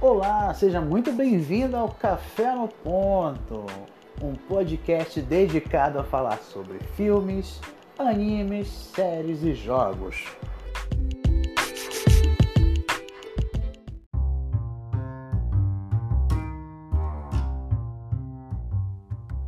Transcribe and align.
Olá, 0.00 0.54
seja 0.54 0.80
muito 0.80 1.10
bem-vindo 1.10 1.76
ao 1.76 1.88
Café 1.88 2.54
no 2.54 2.68
Ponto, 2.68 3.66
um 4.22 4.32
podcast 4.32 5.20
dedicado 5.20 5.98
a 5.98 6.04
falar 6.04 6.38
sobre 6.38 6.78
filmes, 6.94 7.60
animes, 7.98 8.68
séries 8.68 9.42
e 9.42 9.54
jogos. 9.54 10.24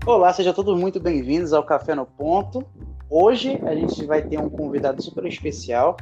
Olá, 0.04 0.32
sejam 0.32 0.52
todos 0.52 0.76
muito 0.76 0.98
bem-vindos 0.98 1.52
ao 1.52 1.62
Café 1.62 1.94
no 1.94 2.06
Ponto. 2.06 2.66
Hoje 3.08 3.56
a 3.62 3.74
gente 3.76 4.04
vai 4.04 4.20
ter 4.20 4.40
um 4.40 4.50
convidado 4.50 5.00
super 5.00 5.24
especial. 5.26 5.96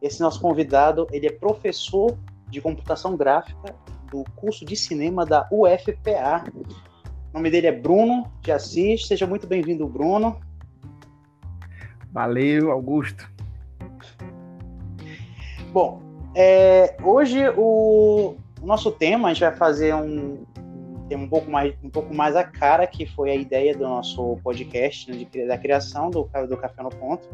Esse 0.00 0.20
nosso 0.20 0.40
convidado, 0.40 1.08
ele 1.10 1.26
é 1.26 1.32
professor 1.32 2.16
de 2.52 2.60
computação 2.60 3.16
gráfica 3.16 3.74
do 4.10 4.22
curso 4.36 4.64
de 4.64 4.76
cinema 4.76 5.24
da 5.24 5.48
UFPA. 5.50 6.44
O 7.30 7.34
nome 7.38 7.50
dele 7.50 7.66
é 7.66 7.72
Bruno 7.72 8.30
de 8.42 8.52
Assis. 8.52 9.06
Seja 9.06 9.26
muito 9.26 9.46
bem-vindo, 9.46 9.88
Bruno. 9.88 10.38
Valeu, 12.12 12.70
Augusto. 12.70 13.26
Bom, 15.72 16.02
é, 16.34 16.94
hoje 17.02 17.48
o, 17.56 18.36
o, 18.60 18.66
nosso 18.66 18.92
tema, 18.92 19.28
a 19.28 19.32
gente 19.32 19.40
vai 19.42 19.56
fazer 19.56 19.94
um, 19.94 20.44
tem 21.08 21.16
um 21.16 21.26
pouco 21.26 21.50
mais 21.50 21.74
um 21.82 21.88
pouco 21.88 22.14
mais 22.14 22.36
a 22.36 22.44
cara 22.44 22.86
que 22.86 23.06
foi 23.06 23.30
a 23.30 23.34
ideia 23.34 23.74
do 23.74 23.84
nosso 23.84 24.36
podcast 24.44 25.10
né, 25.10 25.26
de, 25.30 25.46
da 25.46 25.56
criação 25.56 26.10
do, 26.10 26.28
do 26.46 26.56
Café 26.58 26.82
no 26.82 26.90
Ponto 26.90 27.26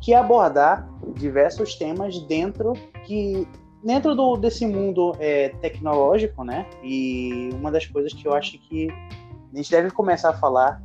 que 0.00 0.14
é 0.14 0.16
abordar 0.16 0.88
diversos 1.16 1.74
temas 1.74 2.20
dentro 2.20 2.74
que 3.04 3.48
dentro 3.82 4.14
do, 4.14 4.36
desse 4.36 4.66
mundo 4.66 5.14
é, 5.18 5.50
tecnológico 5.60 6.44
né 6.44 6.66
e 6.82 7.50
uma 7.54 7.70
das 7.70 7.86
coisas 7.86 8.12
que 8.12 8.26
eu 8.26 8.34
acho 8.34 8.58
que 8.68 8.88
a 9.52 9.56
gente 9.56 9.70
deve 9.70 9.90
começar 9.90 10.30
a 10.30 10.36
falar 10.36 10.82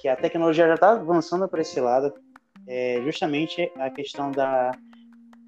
que 0.00 0.08
a 0.08 0.16
tecnologia 0.16 0.66
já 0.66 0.74
está 0.74 0.92
avançando 0.92 1.48
para 1.48 1.60
esse 1.60 1.80
lado 1.80 2.12
é 2.66 3.00
justamente 3.04 3.70
a 3.76 3.90
questão 3.90 4.30
da 4.30 4.72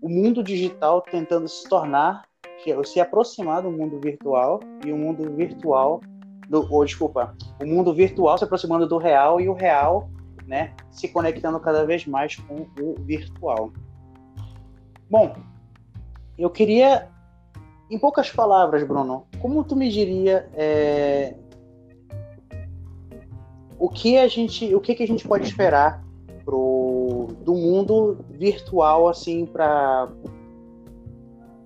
o 0.00 0.08
mundo 0.08 0.42
digital 0.42 1.02
tentando 1.02 1.48
se 1.48 1.68
tornar 1.68 2.22
que 2.62 2.84
se 2.84 3.00
aproximar 3.00 3.62
do 3.62 3.70
mundo 3.70 4.00
virtual 4.00 4.60
e 4.84 4.92
o 4.92 4.96
mundo 4.96 5.30
virtual 5.34 6.00
do, 6.48 6.66
ou 6.72 6.84
desculpa, 6.84 7.36
o 7.60 7.66
mundo 7.66 7.94
virtual 7.94 8.36
se 8.38 8.44
aproximando 8.44 8.88
do 8.88 8.98
real 8.98 9.40
e 9.40 9.48
o 9.48 9.52
real, 9.52 10.10
né, 10.46 10.74
se 10.90 11.08
conectando 11.08 11.60
cada 11.60 11.84
vez 11.84 12.06
mais 12.06 12.36
com 12.36 12.66
o 12.80 12.94
virtual. 13.00 13.70
Bom, 15.10 15.36
eu 16.38 16.50
queria, 16.50 17.08
em 17.90 17.98
poucas 17.98 18.30
palavras, 18.30 18.84
Bruno, 18.84 19.26
como 19.40 19.64
tu 19.64 19.74
me 19.74 19.90
diria 19.90 20.48
é, 20.54 21.34
o 23.78 23.88
que 23.88 24.18
a 24.18 24.28
gente, 24.28 24.74
o 24.74 24.80
que, 24.80 24.94
que 24.94 25.02
a 25.02 25.06
gente 25.06 25.26
pode 25.26 25.44
esperar 25.46 26.04
pro, 26.44 27.28
do 27.44 27.54
mundo 27.54 28.24
virtual 28.30 29.08
assim 29.08 29.46
para 29.46 30.08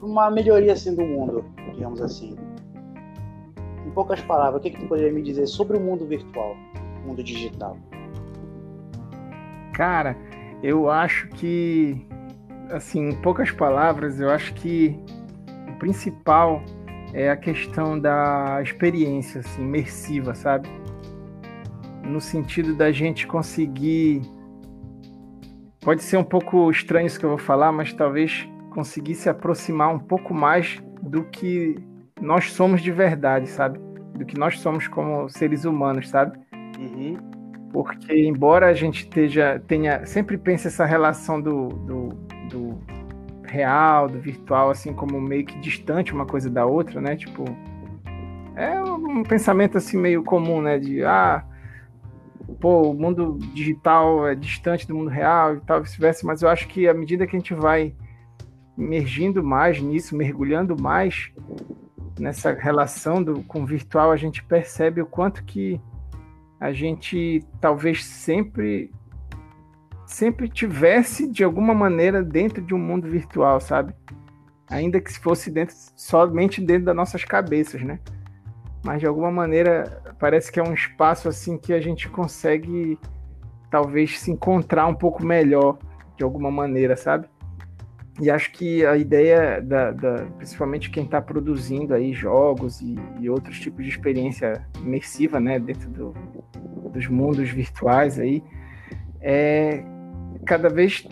uma 0.00 0.30
melhoria 0.30 0.72
assim 0.72 0.94
do 0.94 1.02
mundo, 1.02 1.44
digamos 1.74 2.00
assim. 2.00 2.34
Em 3.86 3.90
poucas 3.90 4.20
palavras, 4.20 4.60
o 4.60 4.62
que, 4.62 4.70
que 4.70 4.80
tu 4.80 4.88
poderia 4.88 5.12
me 5.12 5.22
dizer 5.22 5.46
sobre 5.46 5.76
o 5.76 5.80
mundo 5.80 6.06
virtual, 6.06 6.56
mundo 7.06 7.22
digital? 7.22 7.76
Cara, 9.72 10.16
eu 10.62 10.90
acho 10.90 11.28
que, 11.28 12.06
assim, 12.72 13.10
em 13.10 13.14
poucas 13.16 13.50
palavras, 13.50 14.20
eu 14.20 14.30
acho 14.30 14.54
que 14.54 14.98
o 15.68 15.78
principal 15.78 16.62
é 17.12 17.30
a 17.30 17.36
questão 17.36 17.98
da 17.98 18.60
experiência, 18.62 19.40
assim, 19.40 19.62
imersiva, 19.62 20.34
sabe? 20.34 20.68
No 22.02 22.20
sentido 22.20 22.74
da 22.74 22.90
gente 22.90 23.26
conseguir. 23.26 24.22
Pode 25.80 26.02
ser 26.02 26.16
um 26.16 26.24
pouco 26.24 26.70
estranho 26.70 27.06
isso 27.06 27.18
que 27.18 27.24
eu 27.24 27.30
vou 27.30 27.38
falar, 27.38 27.72
mas 27.72 27.92
talvez 27.92 28.48
conseguir 28.70 29.14
se 29.14 29.28
aproximar 29.28 29.92
um 29.94 29.98
pouco 29.98 30.32
mais 30.32 30.82
do 31.02 31.24
que 31.24 31.76
nós 32.20 32.52
somos 32.52 32.80
de 32.80 32.90
verdade, 32.90 33.48
sabe? 33.48 33.78
Do 34.16 34.24
que 34.24 34.38
nós 34.38 34.60
somos 34.60 34.88
como 34.88 35.28
seres 35.28 35.64
humanos, 35.64 36.08
sabe? 36.08 36.38
Uhum. 36.78 37.16
Porque 37.72 38.14
embora 38.26 38.66
a 38.66 38.74
gente 38.74 39.04
esteja, 39.04 39.62
tenha, 39.66 40.04
sempre 40.04 40.36
pense 40.36 40.68
essa 40.68 40.84
relação 40.84 41.40
do, 41.40 41.68
do, 41.68 42.08
do, 42.08 42.21
real, 43.52 44.08
do 44.08 44.18
virtual, 44.18 44.70
assim 44.70 44.94
como 44.94 45.20
meio 45.20 45.44
que 45.44 45.58
distante 45.60 46.12
uma 46.12 46.24
coisa 46.24 46.48
da 46.48 46.64
outra, 46.64 47.00
né? 47.00 47.14
Tipo, 47.14 47.44
é 48.56 48.82
um 48.82 49.22
pensamento 49.22 49.76
assim 49.76 49.98
meio 49.98 50.24
comum, 50.24 50.62
né? 50.62 50.78
De 50.78 51.04
ah, 51.04 51.44
pô, 52.58 52.90
o 52.90 52.94
mundo 52.94 53.38
digital 53.52 54.26
é 54.26 54.34
distante 54.34 54.88
do 54.88 54.94
mundo 54.94 55.10
real 55.10 55.56
e 55.56 55.60
tal, 55.60 55.82
vice-versa, 55.82 56.26
mas 56.26 56.40
eu 56.40 56.48
acho 56.48 56.66
que 56.68 56.88
à 56.88 56.94
medida 56.94 57.26
que 57.26 57.36
a 57.36 57.38
gente 57.38 57.52
vai 57.52 57.94
emergindo 58.78 59.44
mais 59.44 59.80
nisso, 59.80 60.16
mergulhando 60.16 60.80
mais 60.80 61.30
nessa 62.18 62.52
relação 62.52 63.22
do, 63.22 63.42
com 63.42 63.62
o 63.62 63.66
virtual, 63.66 64.10
a 64.10 64.16
gente 64.16 64.42
percebe 64.42 65.02
o 65.02 65.06
quanto 65.06 65.44
que 65.44 65.78
a 66.58 66.72
gente 66.72 67.44
talvez 67.60 68.04
sempre 68.04 68.90
sempre 70.12 70.48
tivesse 70.48 71.26
de 71.26 71.42
alguma 71.42 71.74
maneira 71.74 72.22
dentro 72.22 72.62
de 72.62 72.74
um 72.74 72.78
mundo 72.78 73.08
virtual, 73.08 73.60
sabe? 73.60 73.94
Ainda 74.68 75.00
que 75.00 75.12
se 75.12 75.18
fosse 75.18 75.50
dentro 75.50 75.74
somente 75.96 76.60
dentro 76.60 76.84
das 76.84 76.96
nossas 76.96 77.24
cabeças, 77.24 77.82
né? 77.82 77.98
Mas 78.84 79.00
de 79.00 79.06
alguma 79.06 79.30
maneira 79.30 80.02
parece 80.18 80.52
que 80.52 80.60
é 80.60 80.62
um 80.62 80.74
espaço 80.74 81.28
assim 81.28 81.56
que 81.56 81.72
a 81.72 81.80
gente 81.80 82.08
consegue 82.08 82.98
talvez 83.70 84.20
se 84.20 84.30
encontrar 84.30 84.86
um 84.86 84.94
pouco 84.94 85.24
melhor 85.24 85.78
de 86.16 86.24
alguma 86.24 86.50
maneira, 86.50 86.96
sabe? 86.96 87.26
E 88.20 88.30
acho 88.30 88.52
que 88.52 88.84
a 88.84 88.96
ideia, 88.96 89.62
da, 89.62 89.90
da 89.90 90.26
principalmente 90.36 90.90
quem 90.90 91.04
está 91.04 91.22
produzindo 91.22 91.94
aí 91.94 92.12
jogos 92.12 92.82
e, 92.82 92.94
e, 93.18 93.30
outros 93.30 93.58
tipos 93.58 93.82
de 93.84 93.90
experiência 93.90 94.66
imersiva, 94.76 95.40
né, 95.40 95.58
dentro 95.58 95.88
do, 95.88 96.14
dos 96.90 97.08
mundos 97.08 97.48
virtuais 97.48 98.18
aí, 98.18 98.44
é 99.22 99.82
cada 100.44 100.68
vez 100.68 101.06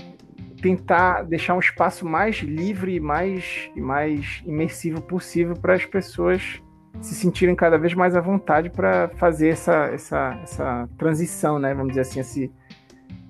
tentar 0.60 1.22
deixar 1.22 1.54
um 1.54 1.58
espaço 1.58 2.06
mais 2.06 2.36
livre 2.36 2.94
e 2.94 3.00
mais, 3.00 3.70
mais 3.76 4.42
imersivo 4.44 5.00
possível 5.00 5.54
para 5.54 5.74
as 5.74 5.86
pessoas 5.86 6.60
se 7.00 7.14
sentirem 7.14 7.54
cada 7.54 7.78
vez 7.78 7.94
mais 7.94 8.14
à 8.14 8.20
vontade 8.20 8.68
para 8.68 9.08
fazer 9.16 9.48
essa, 9.48 9.86
essa, 9.86 10.38
essa 10.42 10.88
transição, 10.98 11.58
né, 11.58 11.72
vamos 11.72 11.90
dizer 11.90 12.02
assim, 12.02 12.20
esse 12.20 12.52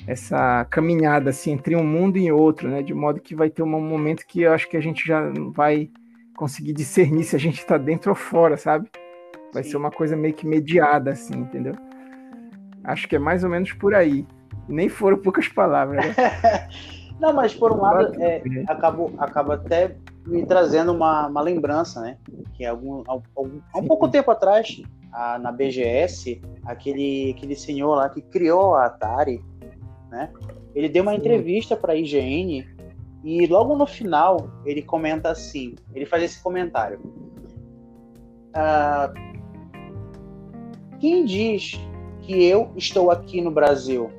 essa 0.06 0.65
caminhada 0.71 1.31
assim 1.31 1.53
entre 1.53 1.77
um 1.77 1.84
mundo 1.84 2.19
e 2.19 2.33
outro, 2.33 2.69
né? 2.69 2.83
De 2.83 2.93
modo 2.93 3.21
que 3.21 3.34
vai 3.34 3.50
ter 3.50 3.62
um 3.62 3.66
momento 3.66 4.27
que 4.27 4.43
eu 4.43 4.53
acho 4.53 4.69
que 4.69 4.77
a 4.77 4.81
gente 4.81 5.06
já 5.06 5.31
vai 5.55 5.91
conseguir 6.37 6.72
discernir 6.72 7.25
se 7.25 7.37
a 7.37 7.39
gente 7.39 7.59
está 7.59 7.77
dentro 7.77 8.10
ou 8.10 8.16
fora, 8.16 8.56
sabe? 8.56 8.89
Vai 9.53 9.62
Sim. 9.62 9.71
ser 9.71 9.77
uma 9.77 9.91
coisa 9.91 10.16
meio 10.16 10.34
que 10.34 10.47
mediada, 10.47 11.12
assim, 11.12 11.34
entendeu? 11.34 11.75
Acho 12.83 13.06
que 13.06 13.16
é 13.16 13.19
mais 13.19 13.44
ou 13.44 13.50
menos 13.50 13.72
por 13.72 13.94
aí. 13.94 14.27
Nem 14.71 14.89
foram 14.89 15.19
poucas 15.19 15.49
palavras. 15.49 16.05
Né? 16.07 16.15
não, 17.21 17.33
mas 17.33 17.55
por 17.55 17.73
um 17.73 17.81
lado, 17.81 18.23
é, 18.23 18.43
acabou, 18.67 19.13
acaba 19.19 19.55
até 19.55 19.97
me 20.27 20.47
trazendo 20.47 20.93
uma, 20.93 21.27
uma 21.27 21.41
lembrança, 21.41 22.01
né? 22.01 22.17
Que 22.55 22.65
algum, 22.65 23.03
algum, 23.07 23.61
há 23.73 23.79
um 23.79 23.87
pouco 23.87 24.09
tempo 24.09 24.31
atrás, 24.31 24.81
a, 25.13 25.39
na 25.39 25.51
BGS, 25.51 26.41
aquele, 26.65 27.35
aquele 27.37 27.57
senhor 27.57 27.95
lá 27.95 28.09
que 28.09 28.21
criou 28.21 28.75
a 28.75 28.87
Atari, 28.87 29.43
né? 30.11 30.31
Ele 30.75 30.89
deu 30.89 31.03
uma 31.03 31.15
entrevista 31.15 31.77
para 31.77 31.93
a 31.93 31.97
IGN 31.97 32.65
e 33.25 33.47
logo 33.47 33.77
no 33.77 33.87
final 33.87 34.51
ele 34.65 34.83
comenta 34.83 35.31
assim, 35.31 35.75
ele 35.95 36.07
faz 36.07 36.23
esse 36.23 36.43
comentário. 36.43 37.01
Ah, 38.55 39.13
quem 40.99 41.25
diz 41.25 41.81
que 42.21 42.45
eu 42.45 42.73
estou 42.77 43.11
aqui 43.11 43.41
no 43.41 43.51
Brasil? 43.51 44.11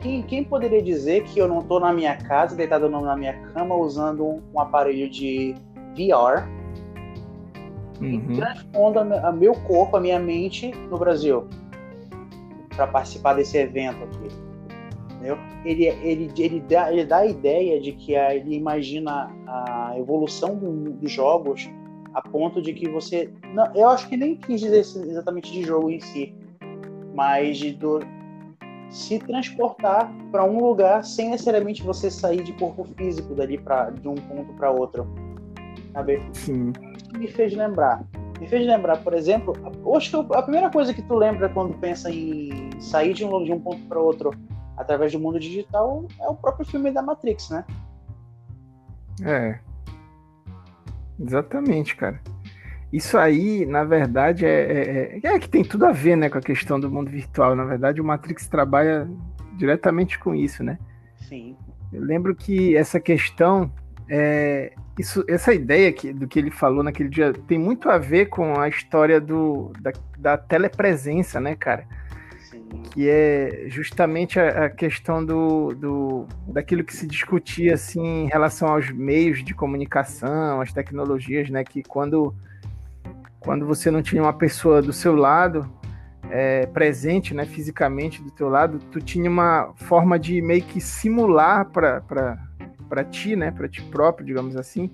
Quem, 0.00 0.22
quem 0.22 0.42
poderia 0.42 0.82
dizer 0.82 1.24
que 1.24 1.38
eu 1.38 1.46
não 1.46 1.58
estou 1.58 1.78
na 1.78 1.92
minha 1.92 2.16
casa, 2.16 2.56
deitado 2.56 2.88
na 2.88 3.16
minha 3.16 3.34
cama, 3.52 3.74
usando 3.74 4.24
um, 4.24 4.42
um 4.54 4.60
aparelho 4.60 5.10
de 5.10 5.54
VR 5.94 6.48
uhum. 8.00 8.32
e 8.32 8.36
transpondo 8.36 8.98
a, 8.98 9.30
meu 9.30 9.52
corpo, 9.52 9.96
a 9.96 10.00
minha 10.00 10.18
mente 10.18 10.72
no 10.90 10.98
Brasil 10.98 11.46
para 12.74 12.86
participar 12.86 13.34
desse 13.34 13.58
evento 13.58 14.02
aqui? 14.04 14.28
Entendeu? 15.12 15.36
Ele, 15.66 15.84
ele, 15.84 16.32
ele, 16.38 16.60
dá, 16.60 16.90
ele 16.90 17.04
dá 17.04 17.18
a 17.18 17.26
ideia 17.26 17.78
de 17.78 17.92
que 17.92 18.16
a, 18.16 18.34
ele 18.34 18.54
imagina 18.54 19.30
a 19.46 19.94
evolução 19.98 20.56
do, 20.56 20.92
dos 20.92 21.12
jogos 21.12 21.68
a 22.14 22.22
ponto 22.22 22.62
de 22.62 22.72
que 22.72 22.88
você. 22.88 23.30
Não, 23.54 23.70
eu 23.74 23.88
acho 23.88 24.08
que 24.08 24.16
nem 24.16 24.34
quis 24.34 24.60
dizer 24.60 24.78
exatamente 24.78 25.52
de 25.52 25.62
jogo 25.62 25.90
em 25.90 26.00
si, 26.00 26.34
mas 27.14 27.58
de 27.58 27.72
do, 27.72 28.00
se 28.90 29.18
transportar 29.20 30.12
para 30.30 30.44
um 30.44 30.58
lugar 30.58 31.04
sem 31.04 31.30
necessariamente 31.30 31.82
você 31.82 32.10
sair 32.10 32.42
de 32.42 32.52
corpo 32.54 32.84
físico 32.96 33.34
dali 33.34 33.58
para 33.58 33.90
de 33.90 34.08
um 34.08 34.14
ponto 34.14 34.52
para 34.54 34.70
outro. 34.70 35.06
Sabe? 35.92 36.22
Sim. 36.32 36.72
me 37.16 37.28
fez 37.28 37.54
lembrar? 37.54 38.04
Me 38.40 38.48
fez 38.48 38.66
lembrar, 38.66 38.96
por 39.02 39.14
exemplo, 39.14 39.52
que 39.52 40.34
a 40.34 40.42
primeira 40.42 40.70
coisa 40.70 40.94
que 40.94 41.02
tu 41.02 41.14
lembra 41.14 41.48
quando 41.48 41.74
pensa 41.78 42.10
em 42.10 42.70
sair 42.80 43.12
de 43.12 43.24
um, 43.24 43.44
de 43.44 43.52
um 43.52 43.60
ponto 43.60 43.82
para 43.86 44.00
outro 44.00 44.30
através 44.76 45.12
do 45.12 45.20
mundo 45.20 45.38
digital 45.38 46.06
é 46.18 46.26
o 46.26 46.34
próprio 46.34 46.66
filme 46.66 46.90
da 46.90 47.02
Matrix, 47.02 47.50
né? 47.50 47.64
É. 49.22 49.58
Exatamente, 51.20 51.94
cara. 51.96 52.18
Isso 52.92 53.16
aí, 53.16 53.64
na 53.66 53.84
verdade, 53.84 54.44
é, 54.44 55.18
é, 55.20 55.20
é, 55.22 55.38
que 55.38 55.48
tem 55.48 55.62
tudo 55.62 55.86
a 55.86 55.92
ver 55.92 56.16
né, 56.16 56.28
com 56.28 56.38
a 56.38 56.42
questão 56.42 56.80
do 56.80 56.90
mundo 56.90 57.10
virtual. 57.10 57.54
Na 57.54 57.64
verdade, 57.64 58.00
o 58.00 58.04
Matrix 58.04 58.48
trabalha 58.48 59.08
diretamente 59.56 60.18
com 60.18 60.34
isso, 60.34 60.64
né? 60.64 60.78
Sim. 61.28 61.56
Eu 61.92 62.02
lembro 62.02 62.34
que 62.34 62.76
essa 62.76 62.98
questão, 62.98 63.70
é, 64.08 64.72
isso, 64.98 65.24
essa 65.28 65.54
ideia 65.54 65.92
que, 65.92 66.12
do 66.12 66.26
que 66.26 66.38
ele 66.38 66.50
falou 66.50 66.82
naquele 66.82 67.08
dia 67.08 67.32
tem 67.46 67.58
muito 67.58 67.88
a 67.88 67.98
ver 67.98 68.26
com 68.26 68.58
a 68.58 68.68
história 68.68 69.20
do, 69.20 69.72
da, 69.80 69.92
da 70.18 70.36
telepresença, 70.36 71.40
né, 71.40 71.54
cara? 71.54 71.86
que 72.92 73.08
é 73.08 73.64
justamente 73.68 74.38
a, 74.38 74.66
a 74.66 74.70
questão 74.70 75.24
do, 75.24 75.74
do, 75.74 76.26
daquilo 76.48 76.84
que 76.84 76.94
se 76.94 77.06
discutia 77.06 77.74
assim 77.74 78.24
em 78.24 78.26
relação 78.26 78.68
aos 78.68 78.90
meios 78.90 79.44
de 79.44 79.54
comunicação, 79.54 80.60
às 80.60 80.72
tecnologias, 80.72 81.50
né? 81.50 81.64
Que 81.64 81.82
quando, 81.82 82.34
quando 83.40 83.66
você 83.66 83.90
não 83.90 84.02
tinha 84.02 84.22
uma 84.22 84.32
pessoa 84.32 84.80
do 84.82 84.92
seu 84.92 85.16
lado, 85.16 85.68
é, 86.30 86.66
presente, 86.66 87.34
né, 87.34 87.44
fisicamente 87.44 88.22
do 88.22 88.30
teu 88.30 88.48
lado, 88.48 88.78
tu 88.78 89.00
tinha 89.00 89.28
uma 89.28 89.72
forma 89.74 90.18
de 90.18 90.40
meio 90.40 90.62
que 90.62 90.80
simular 90.80 91.68
para 91.70 93.04
ti, 93.10 93.34
né, 93.34 93.50
para 93.50 93.68
ti 93.68 93.82
próprio, 93.82 94.24
digamos 94.24 94.56
assim, 94.56 94.92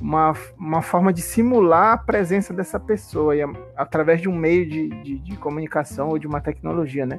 uma, 0.00 0.32
uma 0.56 0.80
forma 0.80 1.12
de 1.12 1.20
simular 1.20 1.92
a 1.92 1.98
presença 1.98 2.54
dessa 2.54 2.78
pessoa 2.78 3.36
e, 3.36 3.40
através 3.76 4.20
de 4.20 4.28
um 4.28 4.36
meio 4.36 4.66
de, 4.68 4.88
de, 5.02 5.18
de 5.18 5.36
comunicação 5.36 6.08
ou 6.08 6.18
de 6.18 6.26
uma 6.26 6.40
tecnologia, 6.40 7.04
né? 7.04 7.18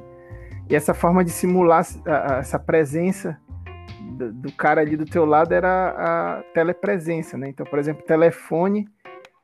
E 0.70 0.76
essa 0.76 0.94
forma 0.94 1.24
de 1.24 1.32
simular 1.32 1.84
essa 2.40 2.60
presença 2.60 3.38
do, 4.18 4.32
do, 4.32 4.52
cara 4.52 4.82
ali 4.82 4.96
do 4.96 5.06
teu 5.06 5.26
lado 5.26 5.52
era 5.54 5.96
a 5.98 6.44
telepresença, 6.54 7.38
né? 7.38 7.50
Então, 7.50 7.66
por 7.66 7.80
exemplo, 7.80 8.06
telefone, 8.06 8.88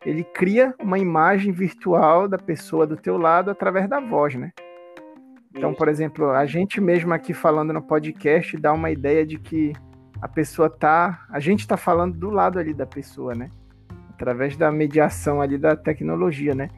ele 0.05 0.23
cria 0.23 0.73
uma 0.79 0.99
imagem 0.99 1.51
virtual 1.51 2.27
da 2.27 2.37
pessoa 2.37 2.85
do 2.85 2.95
teu 2.95 3.17
lado 3.17 3.49
através 3.49 3.89
da 3.89 3.99
voz, 3.99 4.35
né? 4.35 4.51
Então, 5.53 5.73
por 5.73 5.87
exemplo, 5.87 6.29
a 6.29 6.45
gente 6.45 6.79
mesmo 6.79 7.13
aqui 7.13 7.33
falando 7.33 7.73
no 7.73 7.81
podcast 7.81 8.55
dá 8.57 8.71
uma 8.73 8.91
ideia 8.91 9.25
de 9.25 9.39
que 9.39 9.73
a 10.21 10.27
pessoa 10.27 10.69
tá, 10.69 11.25
a 11.29 11.39
gente 11.39 11.61
está 11.61 11.77
falando 11.77 12.17
do 12.17 12.29
lado 12.29 12.59
ali 12.59 12.73
da 12.73 12.85
pessoa, 12.85 13.33
né? 13.33 13.49
Através 14.09 14.55
da 14.55 14.71
mediação 14.71 15.41
ali 15.41 15.57
da 15.57 15.75
tecnologia, 15.75 16.53
né? 16.53 16.69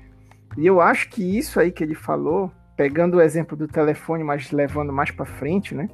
E 0.56 0.66
eu 0.66 0.80
acho 0.80 1.10
que 1.10 1.38
isso 1.38 1.60
aí 1.60 1.72
que 1.72 1.84
ele 1.84 1.96
falou 1.96 2.52
pegando 2.76 3.18
o 3.18 3.22
exemplo 3.22 3.58
do 3.58 3.68
telefone, 3.68 4.24
mas 4.24 4.52
levando 4.52 4.94
mais 4.94 5.12
para 5.12 5.26
frente, 5.26 5.76
né? 5.76 5.90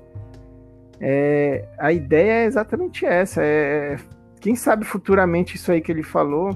É, 0.99 1.65
a 1.79 1.91
ideia 1.91 2.43
é 2.43 2.45
exatamente 2.45 3.05
essa. 3.05 3.41
É, 3.41 3.97
quem 4.39 4.55
sabe 4.55 4.85
futuramente 4.85 5.55
isso 5.55 5.71
aí 5.71 5.81
que 5.81 5.91
ele 5.91 6.03
falou 6.03 6.51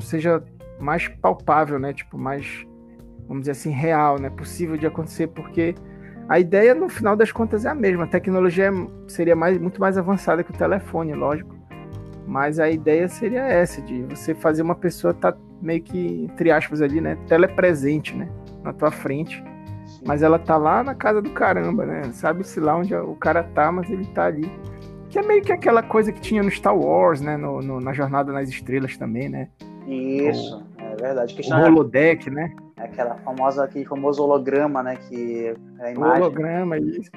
seja 0.00 0.42
mais 0.80 1.08
palpável, 1.08 1.78
né? 1.78 1.92
Tipo, 1.92 2.18
mais, 2.18 2.66
vamos 3.28 3.42
dizer 3.42 3.52
assim, 3.52 3.70
real, 3.70 4.18
né? 4.18 4.30
Possível 4.30 4.76
de 4.76 4.86
acontecer, 4.86 5.28
porque 5.28 5.74
a 6.28 6.38
ideia, 6.38 6.74
no 6.74 6.88
final 6.88 7.16
das 7.16 7.30
contas, 7.32 7.64
é 7.64 7.68
a 7.68 7.74
mesma. 7.74 8.04
A 8.04 8.08
tecnologia 8.08 8.70
seria 9.06 9.36
mais, 9.36 9.58
muito 9.58 9.80
mais 9.80 9.98
avançada 9.98 10.42
que 10.42 10.50
o 10.50 10.54
telefone, 10.54 11.14
lógico. 11.14 11.54
Mas 12.26 12.58
a 12.58 12.70
ideia 12.70 13.06
seria 13.08 13.42
essa, 13.42 13.82
de 13.82 14.02
você 14.04 14.34
fazer 14.34 14.62
uma 14.62 14.74
pessoa 14.74 15.10
estar 15.10 15.32
tá 15.32 15.38
meio 15.60 15.82
que, 15.82 16.24
entre 16.24 16.50
aspas, 16.50 16.80
ali, 16.80 17.00
né? 17.00 17.18
Telepresente, 17.26 18.16
né? 18.16 18.28
na 18.64 18.72
tua 18.72 18.90
frente. 18.90 19.44
Mas 20.04 20.22
ela 20.22 20.38
tá 20.38 20.56
lá 20.56 20.82
na 20.82 20.94
casa 20.94 21.20
do 21.20 21.30
caramba, 21.30 21.84
né? 21.84 22.02
Sabe-se 22.12 22.58
lá 22.58 22.76
onde 22.76 22.94
o 22.94 23.14
cara 23.14 23.42
tá, 23.42 23.70
mas 23.70 23.88
ele 23.90 24.06
tá 24.06 24.24
ali. 24.24 24.50
Que 25.10 25.18
é 25.18 25.22
meio 25.22 25.42
que 25.42 25.52
aquela 25.52 25.82
coisa 25.82 26.10
que 26.10 26.20
tinha 26.20 26.42
no 26.42 26.50
Star 26.50 26.76
Wars, 26.76 27.20
né? 27.20 27.36
No, 27.36 27.60
no 27.60 27.80
na 27.80 27.92
Jornada 27.92 28.32
nas 28.32 28.48
Estrelas 28.48 28.96
também, 28.96 29.28
né? 29.28 29.48
Isso, 29.86 30.56
o, 30.56 30.82
é 30.82 30.96
verdade. 30.96 31.36
o 31.40 31.66
holodeck, 31.66 32.30
né? 32.30 32.54
É 32.78 32.84
aquela 32.84 33.16
famosa, 33.16 33.64
aquele 33.64 33.84
famoso 33.84 34.22
holograma, 34.22 34.82
né? 34.82 34.96
Que 34.96 35.54
é 35.78 35.86
a 35.86 35.92
imagem. 35.92 36.22
Holograma, 36.22 36.78
isso. 36.78 37.10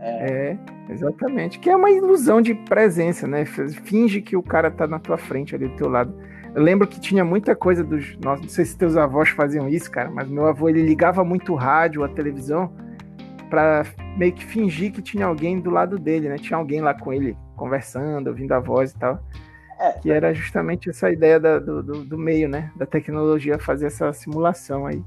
É. 0.00 0.56
é. 0.88 0.92
exatamente. 0.92 1.58
Que 1.58 1.70
é 1.70 1.76
uma 1.76 1.90
ilusão 1.90 2.40
de 2.40 2.54
presença, 2.54 3.26
né? 3.26 3.44
Finge 3.44 4.22
que 4.22 4.36
o 4.36 4.42
cara 4.42 4.70
tá 4.70 4.86
na 4.86 4.98
tua 4.98 5.18
frente 5.18 5.54
ali 5.54 5.68
do 5.68 5.76
teu 5.76 5.88
lado. 5.88 6.14
Eu 6.54 6.62
lembro 6.62 6.86
que 6.86 7.00
tinha 7.00 7.24
muita 7.24 7.54
coisa 7.54 7.84
dos. 7.84 8.16
Nossa, 8.22 8.42
não 8.42 8.48
sei 8.48 8.64
se 8.64 8.76
teus 8.76 8.96
avós 8.96 9.28
faziam 9.30 9.68
isso, 9.68 9.90
cara, 9.90 10.10
mas 10.10 10.28
meu 10.28 10.46
avô 10.46 10.68
ele 10.68 10.82
ligava 10.82 11.22
muito 11.24 11.52
o 11.52 11.56
rádio, 11.56 12.02
a 12.04 12.08
televisão, 12.08 12.72
para 13.50 13.84
meio 14.16 14.32
que 14.32 14.44
fingir 14.44 14.92
que 14.92 15.02
tinha 15.02 15.26
alguém 15.26 15.60
do 15.60 15.70
lado 15.70 15.98
dele, 15.98 16.28
né? 16.28 16.36
Tinha 16.36 16.56
alguém 16.56 16.80
lá 16.80 16.94
com 16.94 17.12
ele 17.12 17.36
conversando, 17.56 18.28
ouvindo 18.28 18.52
a 18.52 18.60
voz 18.60 18.92
e 18.92 18.98
tal. 18.98 19.22
É, 19.78 19.92
que 19.92 20.10
era 20.10 20.34
justamente 20.34 20.90
essa 20.90 21.10
ideia 21.10 21.38
da, 21.38 21.58
do, 21.58 21.82
do, 21.82 22.04
do, 22.04 22.18
meio, 22.18 22.48
né? 22.48 22.72
Da 22.76 22.84
tecnologia 22.84 23.58
fazer 23.58 23.86
essa 23.86 24.12
simulação 24.12 24.86
aí. 24.86 25.02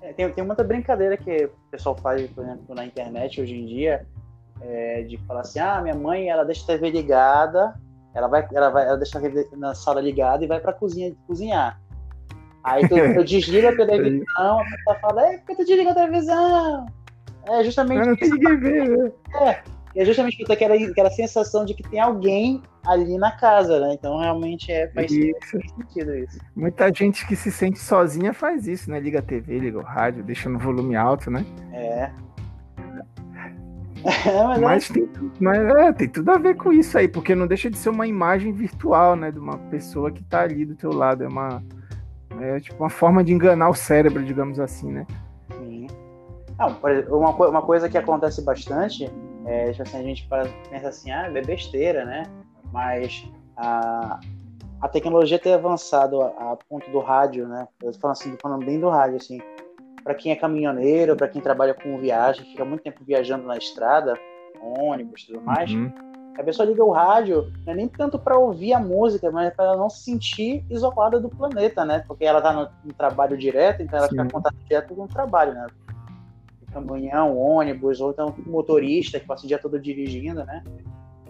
É, 0.00 0.12
tem, 0.12 0.30
tem 0.30 0.44
muita 0.44 0.62
brincadeira 0.62 1.16
que 1.16 1.46
o 1.46 1.70
pessoal 1.70 1.96
faz, 1.96 2.28
por 2.30 2.44
exemplo, 2.44 2.74
na 2.74 2.86
internet 2.86 3.40
hoje 3.40 3.54
em 3.54 3.66
dia, 3.66 4.06
é, 4.60 5.02
de 5.02 5.18
falar 5.26 5.40
assim, 5.40 5.58
ah, 5.58 5.80
minha 5.82 5.96
mãe, 5.96 6.28
ela 6.28 6.44
deixa 6.44 6.62
a 6.62 6.66
TV 6.66 6.90
ligada 6.90 7.74
ela 8.16 8.28
vai, 8.28 8.48
ela 8.50 8.70
vai, 8.70 8.86
ela 8.86 8.96
deixa 8.96 9.20
na 9.52 9.74
sala 9.74 10.00
ligada 10.00 10.42
e 10.42 10.48
vai 10.48 10.58
para 10.58 10.70
a 10.70 10.74
cozinha 10.74 11.14
cozinhar. 11.26 11.78
Aí 12.64 12.88
tu, 12.88 12.94
tu 13.14 13.22
desliga 13.22 13.68
a 13.68 13.76
televisão, 13.76 14.58
a 14.58 14.64
pessoa 14.64 14.98
fala, 15.00 15.26
é, 15.26 15.38
por 15.38 15.46
que 15.48 15.56
tu 15.56 15.66
desliga 15.66 15.90
a 15.90 15.94
televisão? 15.94 16.86
É 17.46 17.62
justamente. 17.62 17.98
Mas 17.98 18.06
não 18.08 18.16
tem 18.16 18.30
ninguém 18.30 18.58
ver, 18.58 18.88
né? 18.88 19.12
É, 19.34 19.62
é 20.00 20.04
justamente 20.06 20.50
aquela, 20.50 20.74
aquela 20.74 21.10
sensação 21.10 21.66
de 21.66 21.74
que 21.74 21.82
tem 21.82 22.00
alguém 22.00 22.62
ali 22.86 23.18
na 23.18 23.32
casa, 23.32 23.80
né? 23.80 23.94
Então 23.94 24.18
realmente 24.18 24.70
é, 24.70 24.88
faz, 24.88 25.12
faz 25.50 25.70
sentido 25.72 26.14
isso. 26.14 26.38
Muita 26.54 26.92
gente 26.92 27.26
que 27.26 27.36
se 27.36 27.50
sente 27.50 27.78
sozinha 27.78 28.32
faz 28.32 28.66
isso, 28.66 28.90
né? 28.90 29.00
Liga 29.00 29.18
a 29.18 29.22
TV, 29.22 29.58
liga 29.58 29.78
o 29.78 29.82
rádio, 29.82 30.22
deixa 30.22 30.48
no 30.48 30.58
volume 30.58 30.96
alto, 30.96 31.30
né? 31.30 31.44
É. 31.72 32.10
É, 34.04 34.58
mas, 34.60 34.88
é. 34.88 34.94
tem, 34.94 35.10
mas 35.40 35.58
é, 35.58 35.92
tem 35.92 36.08
tudo 36.08 36.30
a 36.30 36.38
ver 36.38 36.54
com 36.56 36.72
isso 36.72 36.96
aí, 36.96 37.08
porque 37.08 37.34
não 37.34 37.46
deixa 37.46 37.68
de 37.68 37.76
ser 37.76 37.88
uma 37.88 38.06
imagem 38.06 38.52
virtual, 38.52 39.16
né? 39.16 39.32
De 39.32 39.38
uma 39.38 39.58
pessoa 39.58 40.12
que 40.12 40.22
tá 40.22 40.42
ali 40.42 40.64
do 40.64 40.76
teu 40.76 40.92
lado. 40.92 41.24
É 41.24 41.28
uma. 41.28 41.62
É 42.40 42.60
tipo 42.60 42.82
uma 42.82 42.90
forma 42.90 43.24
de 43.24 43.32
enganar 43.32 43.68
o 43.68 43.74
cérebro, 43.74 44.22
digamos 44.22 44.60
assim, 44.60 44.92
né? 44.92 45.06
Sim. 45.58 45.86
Não, 46.58 46.78
uma, 47.08 47.30
uma 47.30 47.62
coisa 47.62 47.88
que 47.88 47.98
acontece 47.98 48.44
bastante 48.44 49.10
é, 49.46 49.70
tipo 49.70 49.82
assim, 49.82 49.98
a 49.98 50.02
gente 50.02 50.28
pensa 50.70 50.88
assim, 50.88 51.10
ah, 51.12 51.30
é 51.32 51.42
besteira, 51.42 52.04
né? 52.04 52.24
Mas 52.72 53.26
a, 53.56 54.20
a 54.80 54.88
tecnologia 54.88 55.38
ter 55.38 55.52
avançado 55.52 56.20
a, 56.22 56.52
a 56.52 56.58
ponto 56.68 56.90
do 56.90 57.00
rádio, 57.00 57.46
né? 57.48 57.66
Eu 57.82 57.92
tô 57.92 57.98
falando 57.98 58.16
assim, 58.16 58.36
falando 58.40 58.64
bem 58.64 58.78
do 58.78 58.88
rádio, 58.88 59.16
assim 59.16 59.40
para 60.06 60.14
quem 60.14 60.30
é 60.30 60.36
caminhoneiro, 60.36 61.16
para 61.16 61.26
quem 61.26 61.42
trabalha 61.42 61.74
com 61.74 61.98
viagem, 61.98 62.46
fica 62.46 62.64
muito 62.64 62.82
tempo 62.82 63.02
viajando 63.04 63.44
na 63.44 63.56
estrada, 63.56 64.14
ônibus 64.78 65.22
e 65.22 65.26
tudo 65.26 65.40
mais. 65.40 65.68
Uhum. 65.68 65.92
A 66.38 66.44
pessoa 66.44 66.64
liga 66.64 66.84
o 66.84 66.92
rádio, 66.92 67.52
não 67.66 67.72
é 67.72 67.76
nem 67.76 67.88
tanto 67.88 68.16
para 68.16 68.38
ouvir 68.38 68.72
a 68.72 68.78
música, 68.78 69.32
mas 69.32 69.52
para 69.52 69.64
ela 69.64 69.76
não 69.76 69.90
se 69.90 70.04
sentir 70.04 70.64
isolada 70.70 71.18
do 71.18 71.28
planeta, 71.28 71.84
né? 71.84 72.04
Porque 72.06 72.24
ela 72.24 72.38
está 72.38 72.52
no, 72.52 72.68
no, 72.84 72.94
trabalho 72.94 73.36
direto, 73.36 73.82
então 73.82 73.98
ela 73.98 74.06
Sim. 74.06 74.12
fica 74.12 74.26
em 74.26 74.30
contato 74.30 74.56
direto 74.62 74.94
com 74.94 75.02
o 75.02 75.08
trabalho, 75.08 75.54
né? 75.54 75.66
Caminhão, 76.72 77.36
ônibus, 77.36 78.00
ou 78.00 78.12
então 78.12 78.32
motorista 78.46 79.18
que 79.18 79.26
passa 79.26 79.44
o 79.44 79.48
dia 79.48 79.58
todo 79.58 79.76
dirigindo, 79.76 80.44
né? 80.44 80.62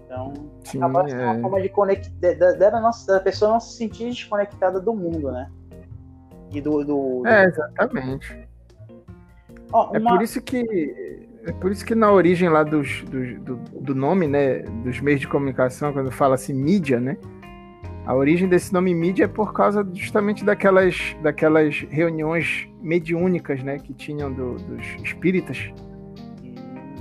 Então, 0.06 0.32
Sim, 0.64 0.78
acaba 0.78 1.08
sendo 1.08 1.20
é. 1.20 1.26
uma 1.26 1.40
forma 1.40 1.60
de 1.60 1.68
conectar, 1.68 2.34
da, 2.34 2.52
da, 2.52 2.70
da, 2.70 3.20
pessoa 3.20 3.52
não 3.52 3.60
se 3.60 3.76
sentir 3.76 4.08
desconectada 4.08 4.80
do 4.80 4.94
mundo, 4.94 5.32
né? 5.32 5.50
E 6.52 6.60
do, 6.60 6.84
do, 6.84 7.26
É, 7.26 7.44
exatamente. 7.44 8.48
Oh, 9.72 9.86
uma... 9.86 9.96
É 9.96 10.00
por 10.00 10.22
isso 10.22 10.40
que 10.40 11.26
é 11.44 11.52
por 11.52 11.70
isso 11.70 11.84
que 11.84 11.94
na 11.94 12.10
origem 12.10 12.48
lá 12.48 12.62
dos, 12.62 13.02
dos 13.02 13.38
do, 13.40 13.56
do, 13.80 13.94
nome, 13.94 14.26
né, 14.26 14.60
dos 14.84 15.00
meios 15.00 15.20
de 15.20 15.28
comunicação, 15.28 15.92
quando 15.92 16.10
fala 16.10 16.34
assim 16.34 16.52
mídia, 16.52 16.98
né, 16.98 17.16
a 18.04 18.14
origem 18.14 18.48
desse 18.48 18.72
nome 18.72 18.94
mídia 18.94 19.25
é 19.25 19.28
por 19.28 19.52
causa 19.52 19.86
justamente 19.92 20.44
daquelas, 20.44 21.16
daquelas 21.22 21.84
reuniões 21.90 22.68
mediúnicas, 22.80 23.62
né, 23.62 23.78
que 23.78 23.92
tinham 23.92 24.32
do, 24.32 24.54
dos 24.54 24.86
espíritas, 25.04 25.72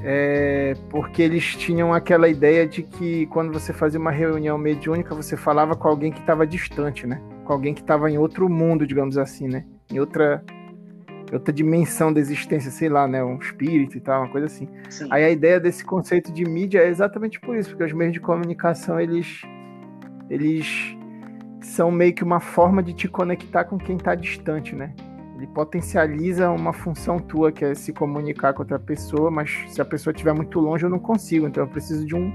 é, 0.03 0.73
porque 0.89 1.21
eles 1.21 1.55
tinham 1.55 1.93
aquela 1.93 2.27
ideia 2.27 2.67
de 2.67 2.83
que 2.83 3.25
quando 3.27 3.51
você 3.51 3.73
fazia 3.73 3.99
uma 3.99 4.11
reunião 4.11 4.57
mediúnica, 4.57 5.15
você 5.15 5.35
falava 5.35 5.75
com 5.75 5.87
alguém 5.87 6.11
que 6.11 6.19
estava 6.19 6.45
distante, 6.45 7.07
né, 7.07 7.21
com 7.43 7.53
alguém 7.53 7.73
que 7.73 7.81
estava 7.81 8.09
em 8.09 8.17
outro 8.17 8.49
mundo, 8.49 8.85
digamos 8.85 9.17
assim, 9.17 9.47
né, 9.47 9.65
em 9.91 9.99
outra 9.99 10.43
outra 11.33 11.53
dimensão 11.53 12.13
da 12.13 12.19
existência, 12.19 12.71
sei 12.71 12.87
lá, 12.87 13.07
né? 13.07 13.23
Um 13.23 13.37
espírito 13.37 13.97
e 13.97 13.99
tal, 13.99 14.21
uma 14.21 14.31
coisa 14.31 14.47
assim. 14.47 14.67
Sim. 14.89 15.07
Aí 15.09 15.23
a 15.23 15.29
ideia 15.29 15.59
desse 15.59 15.83
conceito 15.83 16.31
de 16.31 16.45
mídia 16.45 16.79
é 16.79 16.87
exatamente 16.87 17.39
por 17.39 17.57
isso, 17.57 17.69
porque 17.69 17.83
os 17.83 17.93
meios 17.93 18.13
de 18.13 18.19
comunicação, 18.19 18.99
eles, 18.99 19.41
eles 20.29 20.95
são 21.61 21.91
meio 21.91 22.13
que 22.13 22.23
uma 22.23 22.39
forma 22.39 22.81
de 22.81 22.93
te 22.93 23.07
conectar 23.07 23.65
com 23.65 23.77
quem 23.77 23.97
está 23.97 24.15
distante, 24.15 24.75
né? 24.75 24.93
Ele 25.45 25.53
potencializa 25.53 26.49
uma 26.49 26.73
função 26.73 27.19
tua 27.19 27.51
que 27.51 27.63
é 27.63 27.75
se 27.75 27.93
comunicar 27.93 28.53
com 28.53 28.63
outra 28.63 28.79
pessoa, 28.79 29.29
mas 29.29 29.51
se 29.67 29.79
a 29.79 29.85
pessoa 29.85 30.11
estiver 30.11 30.33
muito 30.33 30.59
longe 30.59 30.83
eu 30.83 30.89
não 30.89 30.97
consigo, 30.97 31.47
então 31.47 31.63
eu 31.63 31.69
preciso 31.69 32.05
de 32.05 32.15
um 32.15 32.31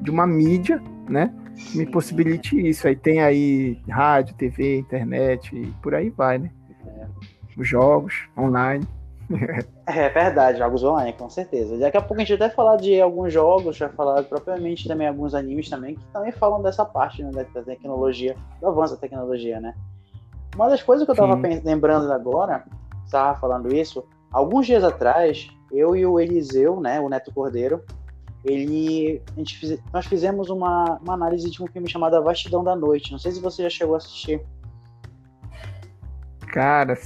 de 0.00 0.10
uma 0.10 0.26
mídia, 0.26 0.82
né? 1.08 1.32
Que 1.56 1.78
me 1.78 1.86
possibilite 1.86 2.56
isso. 2.68 2.86
Aí 2.86 2.94
tem 2.94 3.20
aí 3.20 3.80
rádio, 3.88 4.34
TV, 4.36 4.78
internet 4.78 5.54
e 5.56 5.66
por 5.82 5.94
aí 5.94 6.10
vai, 6.10 6.38
né? 6.38 6.50
É. 6.86 7.06
Os 7.56 7.66
jogos 7.66 8.28
online. 8.36 8.86
é 9.86 10.08
verdade, 10.08 10.58
jogos 10.58 10.82
online, 10.82 11.12
com 11.12 11.28
certeza. 11.28 11.76
Daqui 11.78 11.96
a 11.96 12.00
pouco 12.00 12.14
a 12.14 12.24
gente 12.24 12.36
vai 12.36 12.46
até 12.46 12.54
falar 12.54 12.76
de 12.76 13.00
alguns 13.00 13.32
jogos, 13.32 13.76
já 13.76 13.88
falar 13.88 14.22
propriamente 14.24 14.86
também 14.86 15.06
alguns 15.06 15.34
animes 15.34 15.68
também, 15.68 15.96
que 15.96 16.04
também 16.12 16.32
falam 16.32 16.62
dessa 16.62 16.84
parte 16.84 17.22
né, 17.22 17.30
da 17.52 17.62
tecnologia, 17.62 18.36
do 18.60 18.68
avanço 18.68 18.94
da 18.94 19.00
tecnologia, 19.00 19.60
né? 19.60 19.74
Uma 20.58 20.68
das 20.70 20.82
coisas 20.82 21.04
que 21.06 21.12
eu 21.12 21.14
tava 21.14 21.40
lembrando 21.64 22.12
agora, 22.12 22.64
estava 23.04 23.38
falando 23.38 23.72
isso, 23.72 24.04
alguns 24.32 24.66
dias 24.66 24.82
atrás, 24.82 25.48
eu 25.70 25.94
e 25.94 26.04
o 26.04 26.18
Eliseu, 26.18 26.80
né, 26.80 26.98
o 26.98 27.08
Neto 27.08 27.32
Cordeiro, 27.32 27.80
ele, 28.44 29.22
a 29.36 29.38
gente 29.38 29.56
fiz, 29.56 29.78
nós 29.92 30.06
fizemos 30.06 30.50
uma, 30.50 30.98
uma 31.00 31.14
análise 31.14 31.48
de 31.48 31.62
um 31.62 31.66
filme 31.68 31.88
chamado 31.88 32.16
A 32.16 32.20
Vastidão 32.20 32.64
da 32.64 32.74
Noite. 32.74 33.12
Não 33.12 33.20
sei 33.20 33.30
se 33.30 33.40
você 33.40 33.62
já 33.62 33.70
chegou 33.70 33.94
a 33.94 33.98
assistir. 33.98 34.40
Cara, 36.52 36.98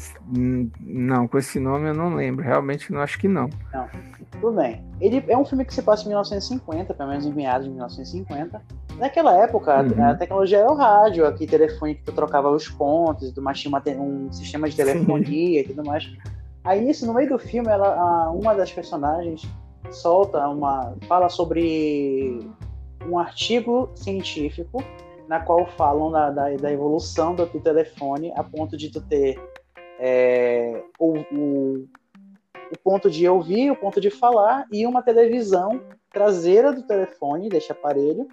não, 0.80 1.28
com 1.28 1.37
esse 1.37 1.61
nome 1.61 1.90
eu 1.90 1.94
não 1.94 2.14
lembro. 2.14 2.42
Realmente 2.42 2.90
não 2.90 3.02
acho 3.02 3.18
que 3.18 3.28
não. 3.28 3.50
Não. 3.71 3.87
Tudo 4.33 4.57
bem. 4.57 4.85
Ele 5.01 5.25
é 5.29 5.37
um 5.37 5.45
filme 5.45 5.65
que 5.65 5.75
se 5.75 5.83
passa 5.83 6.05
em 6.05 6.09
1950, 6.09 6.95
pelo 6.95 7.09
menos 7.09 7.27
em 7.27 7.33
meados 7.33 7.65
de 7.67 7.71
1950. 7.71 8.62
Naquela 8.99 9.37
época, 9.43 9.83
uhum. 9.83 10.05
a 10.05 10.15
tecnologia 10.15 10.59
era 10.59 10.71
o 10.71 10.75
rádio, 10.75 11.27
aqui 11.27 11.47
telefone 11.47 11.95
que 11.95 12.03
tu 12.05 12.12
trocava 12.12 12.51
os 12.51 12.69
pontos 12.69 13.35
mais, 13.37 13.61
tinha 13.61 13.71
um 14.01 14.31
sistema 14.33 14.69
de 14.69 14.77
telefonia 14.77 15.61
e 15.61 15.65
tudo 15.65 15.85
mais. 15.85 16.11
Aí 16.65 16.93
no 17.03 17.15
meio 17.15 17.29
do 17.29 17.39
filme, 17.39 17.69
ela, 17.69 18.31
uma 18.31 18.55
das 18.55 18.73
personagens 18.73 19.43
solta 19.91 20.49
uma. 20.49 20.95
fala 21.09 21.29
sobre 21.29 22.39
um 23.09 23.19
artigo 23.19 23.91
científico 23.95 24.83
na 25.29 25.41
qual 25.41 25.67
falam 25.67 26.11
da, 26.11 26.31
da, 26.31 26.51
da 26.57 26.73
evolução 26.73 27.35
do, 27.35 27.47
do, 27.47 27.61
telefone 27.61 28.33
a 28.37 28.45
ponto 28.45 28.77
de 28.77 28.91
tu 28.91 29.01
ter 29.01 29.41
é, 29.99 30.83
o, 30.99 31.19
o, 31.33 31.89
o, 32.73 32.79
ponto 32.79 33.11
de 33.11 33.29
ouvir, 33.29 33.71
o 33.71 33.76
ponto 33.76 34.00
de 34.00 34.11
falar 34.11 34.67
e 34.73 34.87
uma 34.87 35.02
televisão 35.02 35.81
traseira 36.11 36.73
do 36.73 36.83
telefone, 36.83 37.49
deste 37.49 37.73
aparelho, 37.73 38.29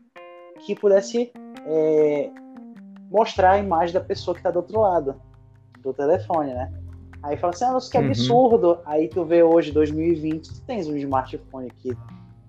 que 0.66 0.76
pudesse 0.76 1.32
é, 1.66 2.30
mostrar 3.10 3.52
a 3.52 3.58
imagem 3.58 3.94
da 3.94 4.02
pessoa 4.02 4.34
que 4.34 4.40
está 4.40 4.52
do 4.52 4.58
outro 4.58 4.80
lado 4.80 5.22
do 5.82 5.94
telefone, 5.94 6.54
né? 6.54 6.72
Aí 7.22 7.36
fala 7.38 7.54
assim, 7.54 7.66
ah, 7.66 7.72
nossa, 7.74 7.92
que 7.92 7.98
uhum. 7.98 8.06
absurdo. 8.06 8.80
Aí 8.86 9.08
tu 9.10 9.26
vê 9.26 9.44
hoje, 9.44 9.72
2020, 9.72 10.54
tu 10.54 10.62
tens 10.62 10.88
um 10.88 10.96
smartphone 10.96 11.68
aqui, 11.68 11.92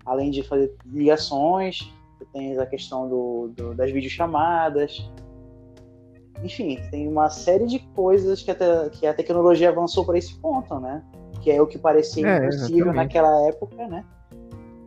além 0.04 0.30
de 0.30 0.42
fazer 0.42 0.74
ligações, 0.86 1.92
tu 2.18 2.26
tens 2.32 2.58
a 2.58 2.66
questão 2.66 3.08
do, 3.08 3.52
do 3.56 3.74
das 3.74 3.90
videochamadas. 3.90 5.10
Enfim, 6.42 6.80
tem 6.90 7.08
uma 7.08 7.28
série 7.28 7.66
de 7.66 7.80
coisas 7.94 8.42
que 8.42 8.50
a, 8.50 8.54
te, 8.54 8.90
que 8.92 9.06
a 9.06 9.12
tecnologia 9.12 9.68
avançou 9.68 10.04
para 10.04 10.16
esse 10.16 10.34
ponto, 10.38 10.78
né? 10.78 11.02
Que 11.40 11.50
é 11.50 11.60
o 11.60 11.66
que 11.66 11.78
parecia 11.78 12.26
é, 12.26 12.36
impossível 12.38 12.76
exatamente. 12.76 12.96
naquela 12.96 13.48
época, 13.48 13.88
né? 13.88 14.04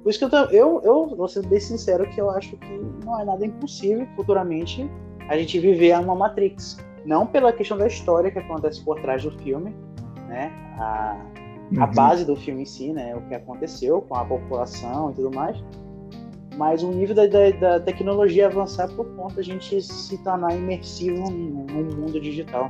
Por 0.03 0.09
isso 0.09 0.19
que 0.19 0.35
eu, 0.35 0.45
eu, 0.49 0.81
eu 0.83 1.15
vou 1.15 1.27
ser 1.27 1.45
bem 1.47 1.59
sincero 1.59 2.07
que 2.09 2.19
eu 2.19 2.29
acho 2.29 2.57
que 2.57 2.81
não 3.05 3.19
é 3.19 3.25
nada 3.25 3.45
impossível 3.45 4.05
futuramente 4.15 4.89
a 5.29 5.37
gente 5.37 5.57
viver 5.59 5.97
uma 5.97 6.13
Matrix 6.13 6.77
não 7.05 7.25
pela 7.25 7.53
questão 7.53 7.77
da 7.77 7.87
história 7.87 8.29
que 8.29 8.39
acontece 8.39 8.83
por 8.83 8.99
trás 8.99 9.23
do 9.23 9.31
filme, 9.31 9.73
né? 10.27 10.51
A, 10.77 11.17
uhum. 11.71 11.83
a 11.83 11.87
base 11.87 12.25
do 12.25 12.35
filme 12.35 12.63
em 12.63 12.65
si, 12.65 12.91
né? 12.91 13.15
O 13.15 13.21
que 13.21 13.35
aconteceu 13.35 14.01
com 14.01 14.15
a 14.15 14.25
população 14.25 15.11
e 15.11 15.13
tudo 15.13 15.35
mais. 15.35 15.61
Mas 16.57 16.83
o 16.83 16.91
nível 16.91 17.15
da, 17.15 17.25
da, 17.25 17.49
da 17.51 17.79
tecnologia 17.79 18.47
avançar 18.47 18.87
por 18.89 19.05
conta 19.15 19.39
a 19.39 19.43
gente 19.43 19.81
se 19.81 20.17
tornar 20.23 20.55
imersivo 20.55 21.29
num, 21.29 21.65
num 21.65 21.95
mundo 21.95 22.19
digital. 22.19 22.67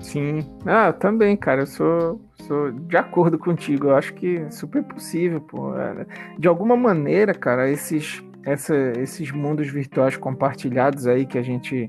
Sim. 0.00 0.46
Ah, 0.64 0.92
também, 0.92 1.36
cara. 1.36 1.62
Eu 1.62 1.66
sou, 1.66 2.20
sou 2.42 2.70
de 2.70 2.96
acordo 2.96 3.38
contigo. 3.38 3.88
Eu 3.88 3.96
acho 3.96 4.14
que 4.14 4.38
é 4.38 4.50
super 4.50 4.82
possível, 4.82 5.40
pô. 5.40 5.74
É, 5.76 6.06
de 6.38 6.48
alguma 6.48 6.76
maneira, 6.76 7.34
cara, 7.34 7.70
esses, 7.70 8.22
essa, 8.44 8.74
esses 8.98 9.30
mundos 9.30 9.68
virtuais 9.68 10.16
compartilhados 10.16 11.06
aí 11.06 11.26
que 11.26 11.38
a 11.38 11.42
gente 11.42 11.88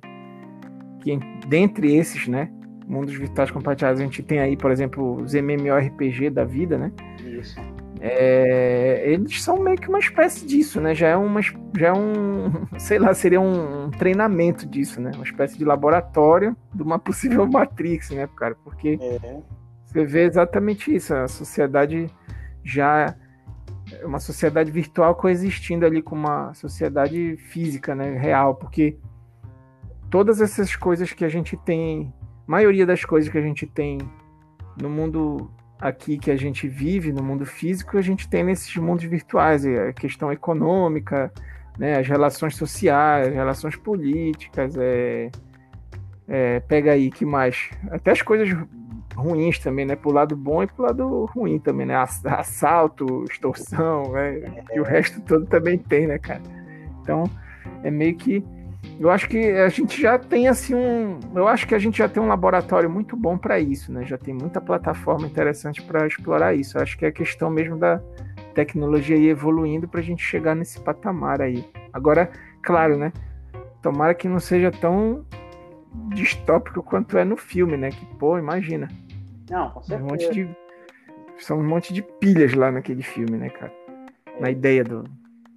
que 0.99 1.17
dentre 1.47 1.95
esses, 1.95 2.27
né, 2.27 2.49
mundos 2.87 3.13
virtuais 3.13 3.51
compartilhados, 3.51 4.01
a 4.01 4.03
gente 4.03 4.23
tem 4.23 4.39
aí, 4.39 4.57
por 4.57 4.71
exemplo, 4.71 5.21
os 5.21 5.33
MMORPG 5.33 6.29
da 6.29 6.43
vida, 6.43 6.77
né? 6.77 6.91
Isso. 7.23 7.59
É, 7.99 9.03
eles 9.05 9.41
são 9.41 9.57
meio 9.57 9.77
que 9.77 9.89
uma 9.89 9.99
espécie 9.99 10.45
disso, 10.45 10.79
né? 10.79 10.93
Já 10.93 11.09
é 11.09 11.15
uma, 11.15 11.41
já 11.41 11.87
é 11.87 11.93
um, 11.93 12.67
sei 12.77 12.99
lá, 12.99 13.13
seria 13.13 13.41
um, 13.41 13.89
treinamento 13.91 14.67
disso, 14.67 15.01
né? 15.01 15.11
Uma 15.15 15.23
espécie 15.23 15.57
de 15.57 15.65
laboratório 15.65 16.55
de 16.73 16.83
uma 16.83 16.99
possível 16.99 17.45
Matrix, 17.49 18.11
né, 18.11 18.27
cara? 18.35 18.55
Porque 18.63 18.99
é. 19.01 19.41
você 19.85 20.05
vê 20.05 20.23
exatamente 20.25 20.93
isso, 20.93 21.13
a 21.13 21.27
sociedade 21.27 22.09
já 22.63 23.15
é 23.91 24.05
uma 24.05 24.19
sociedade 24.19 24.69
virtual 24.69 25.15
coexistindo 25.15 25.85
ali 25.85 26.01
com 26.01 26.15
uma 26.15 26.53
sociedade 26.53 27.37
física, 27.37 27.95
né, 27.95 28.17
real, 28.17 28.55
porque 28.55 28.97
todas 30.09 30.41
essas 30.41 30.75
coisas 30.75 31.13
que 31.13 31.23
a 31.23 31.29
gente 31.29 31.55
tem, 31.55 32.13
maioria 32.45 32.85
das 32.85 33.05
coisas 33.05 33.31
que 33.31 33.37
a 33.37 33.41
gente 33.41 33.65
tem 33.65 33.97
no 34.81 34.89
mundo 34.89 35.49
aqui 35.79 36.17
que 36.17 36.31
a 36.31 36.35
gente 36.35 36.67
vive, 36.67 37.11
no 37.11 37.23
mundo 37.23 37.45
físico, 37.45 37.97
a 37.97 38.01
gente 38.01 38.27
tem 38.27 38.43
nesses 38.43 38.75
mundos 38.77 39.05
virtuais, 39.05 39.65
a 39.65 39.93
questão 39.93 40.31
econômica, 40.31 41.31
né, 41.77 41.97
as 41.99 42.07
relações 42.07 42.55
sociais, 42.55 43.27
as 43.27 43.33
relações 43.33 43.75
políticas, 43.75 44.75
é, 44.77 45.29
é, 46.27 46.59
pega 46.61 46.91
aí, 46.91 47.11
que 47.11 47.25
mais? 47.25 47.69
Até 47.91 48.11
as 48.11 48.21
coisas 48.21 48.49
ruins 49.15 49.59
também, 49.59 49.85
né? 49.85 49.95
Pro 49.95 50.11
lado 50.11 50.35
bom 50.35 50.63
e 50.63 50.67
pro 50.67 50.83
lado 50.83 51.25
ruim 51.25 51.59
também, 51.59 51.85
né? 51.85 51.95
Assalto, 51.95 53.23
extorsão, 53.29 54.11
né? 54.11 54.63
E 54.73 54.79
o 54.79 54.83
resto 54.83 55.21
todo 55.21 55.45
também 55.45 55.77
tem, 55.77 56.07
né, 56.07 56.19
cara? 56.19 56.41
Então, 57.01 57.23
é 57.83 57.89
meio 57.89 58.15
que 58.15 58.43
eu 58.99 59.09
acho 59.11 59.29
que 59.29 59.37
a 59.37 59.69
gente 59.69 60.01
já 60.01 60.17
tem 60.17 60.47
assim 60.47 60.73
um, 60.73 61.19
eu 61.35 61.47
acho 61.47 61.67
que 61.67 61.75
a 61.75 61.79
gente 61.79 61.99
já 61.99 62.09
tem 62.09 62.21
um 62.21 62.27
laboratório 62.27 62.89
muito 62.89 63.15
bom 63.15 63.37
para 63.37 63.59
isso, 63.59 63.91
né? 63.91 64.05
Já 64.05 64.17
tem 64.17 64.33
muita 64.33 64.59
plataforma 64.59 65.27
interessante 65.27 65.81
para 65.83 66.07
explorar 66.07 66.55
isso. 66.55 66.77
Eu 66.77 66.81
acho 66.81 66.97
que 66.97 67.05
é 67.05 67.09
a 67.09 67.11
questão 67.11 67.49
mesmo 67.49 67.77
da 67.77 68.01
tecnologia 68.55 69.15
ir 69.15 69.29
evoluindo 69.29 69.87
para 69.87 69.99
a 69.99 70.03
gente 70.03 70.23
chegar 70.23 70.55
nesse 70.55 70.79
patamar 70.79 71.41
aí. 71.41 71.63
Agora, 71.93 72.31
claro, 72.63 72.97
né? 72.97 73.13
Tomara 73.81 74.15
que 74.15 74.27
não 74.27 74.39
seja 74.39 74.71
tão 74.71 75.23
distópico 76.09 76.81
quanto 76.81 77.17
é 77.17 77.23
no 77.23 77.37
filme, 77.37 77.77
né? 77.77 77.89
Que 77.89 78.05
pô, 78.17 78.37
imagina. 78.37 78.87
Não, 79.49 79.69
com 79.69 79.81
certeza. 79.83 80.03
Um 80.03 80.09
monte 80.09 80.31
de, 80.31 80.49
são 81.37 81.59
um 81.59 81.67
monte 81.67 81.93
de 81.93 82.01
pilhas 82.01 82.53
lá 82.53 82.71
naquele 82.71 83.03
filme, 83.03 83.37
né, 83.37 83.49
cara? 83.49 83.73
Na 84.39 84.49
ideia 84.49 84.83
do, 84.83 85.03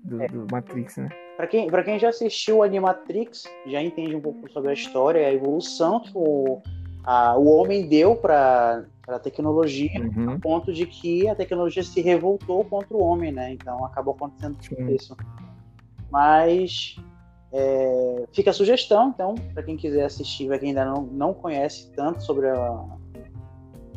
do, 0.04 0.22
é. 0.22 0.26
do 0.28 0.46
Matrix, 0.50 0.98
né? 0.98 1.08
Para 1.40 1.46
quem, 1.46 1.68
pra 1.68 1.82
quem 1.82 1.98
já 1.98 2.10
assistiu 2.10 2.58
o 2.58 2.62
Animatrix, 2.62 3.44
já 3.66 3.82
entende 3.82 4.14
um 4.14 4.20
pouco 4.20 4.52
sobre 4.52 4.72
a 4.72 4.74
história, 4.74 5.26
a 5.26 5.32
evolução 5.32 5.98
que 5.98 6.10
o, 6.14 6.60
a, 7.02 7.34
o 7.38 7.46
homem 7.46 7.88
deu 7.88 8.14
para 8.14 8.84
a 9.08 9.18
tecnologia, 9.18 10.02
uhum. 10.02 10.32
a 10.32 10.38
ponto 10.38 10.70
de 10.70 10.84
que 10.84 11.26
a 11.30 11.34
tecnologia 11.34 11.82
se 11.82 12.02
revoltou 12.02 12.62
contra 12.66 12.94
o 12.94 13.02
homem, 13.02 13.32
né? 13.32 13.54
Então 13.54 13.82
acabou 13.86 14.12
acontecendo 14.12 14.58
tudo 14.68 14.90
isso. 14.90 15.16
Mas 16.10 16.96
é, 17.54 18.26
fica 18.34 18.50
a 18.50 18.52
sugestão, 18.52 19.08
então, 19.08 19.34
para 19.54 19.62
quem 19.62 19.78
quiser 19.78 20.04
assistir, 20.04 20.46
para 20.46 20.58
quem 20.58 20.68
ainda 20.68 20.84
não, 20.84 21.04
não 21.04 21.32
conhece 21.32 21.90
tanto 21.92 22.22
sobre 22.22 22.50
a, 22.50 22.84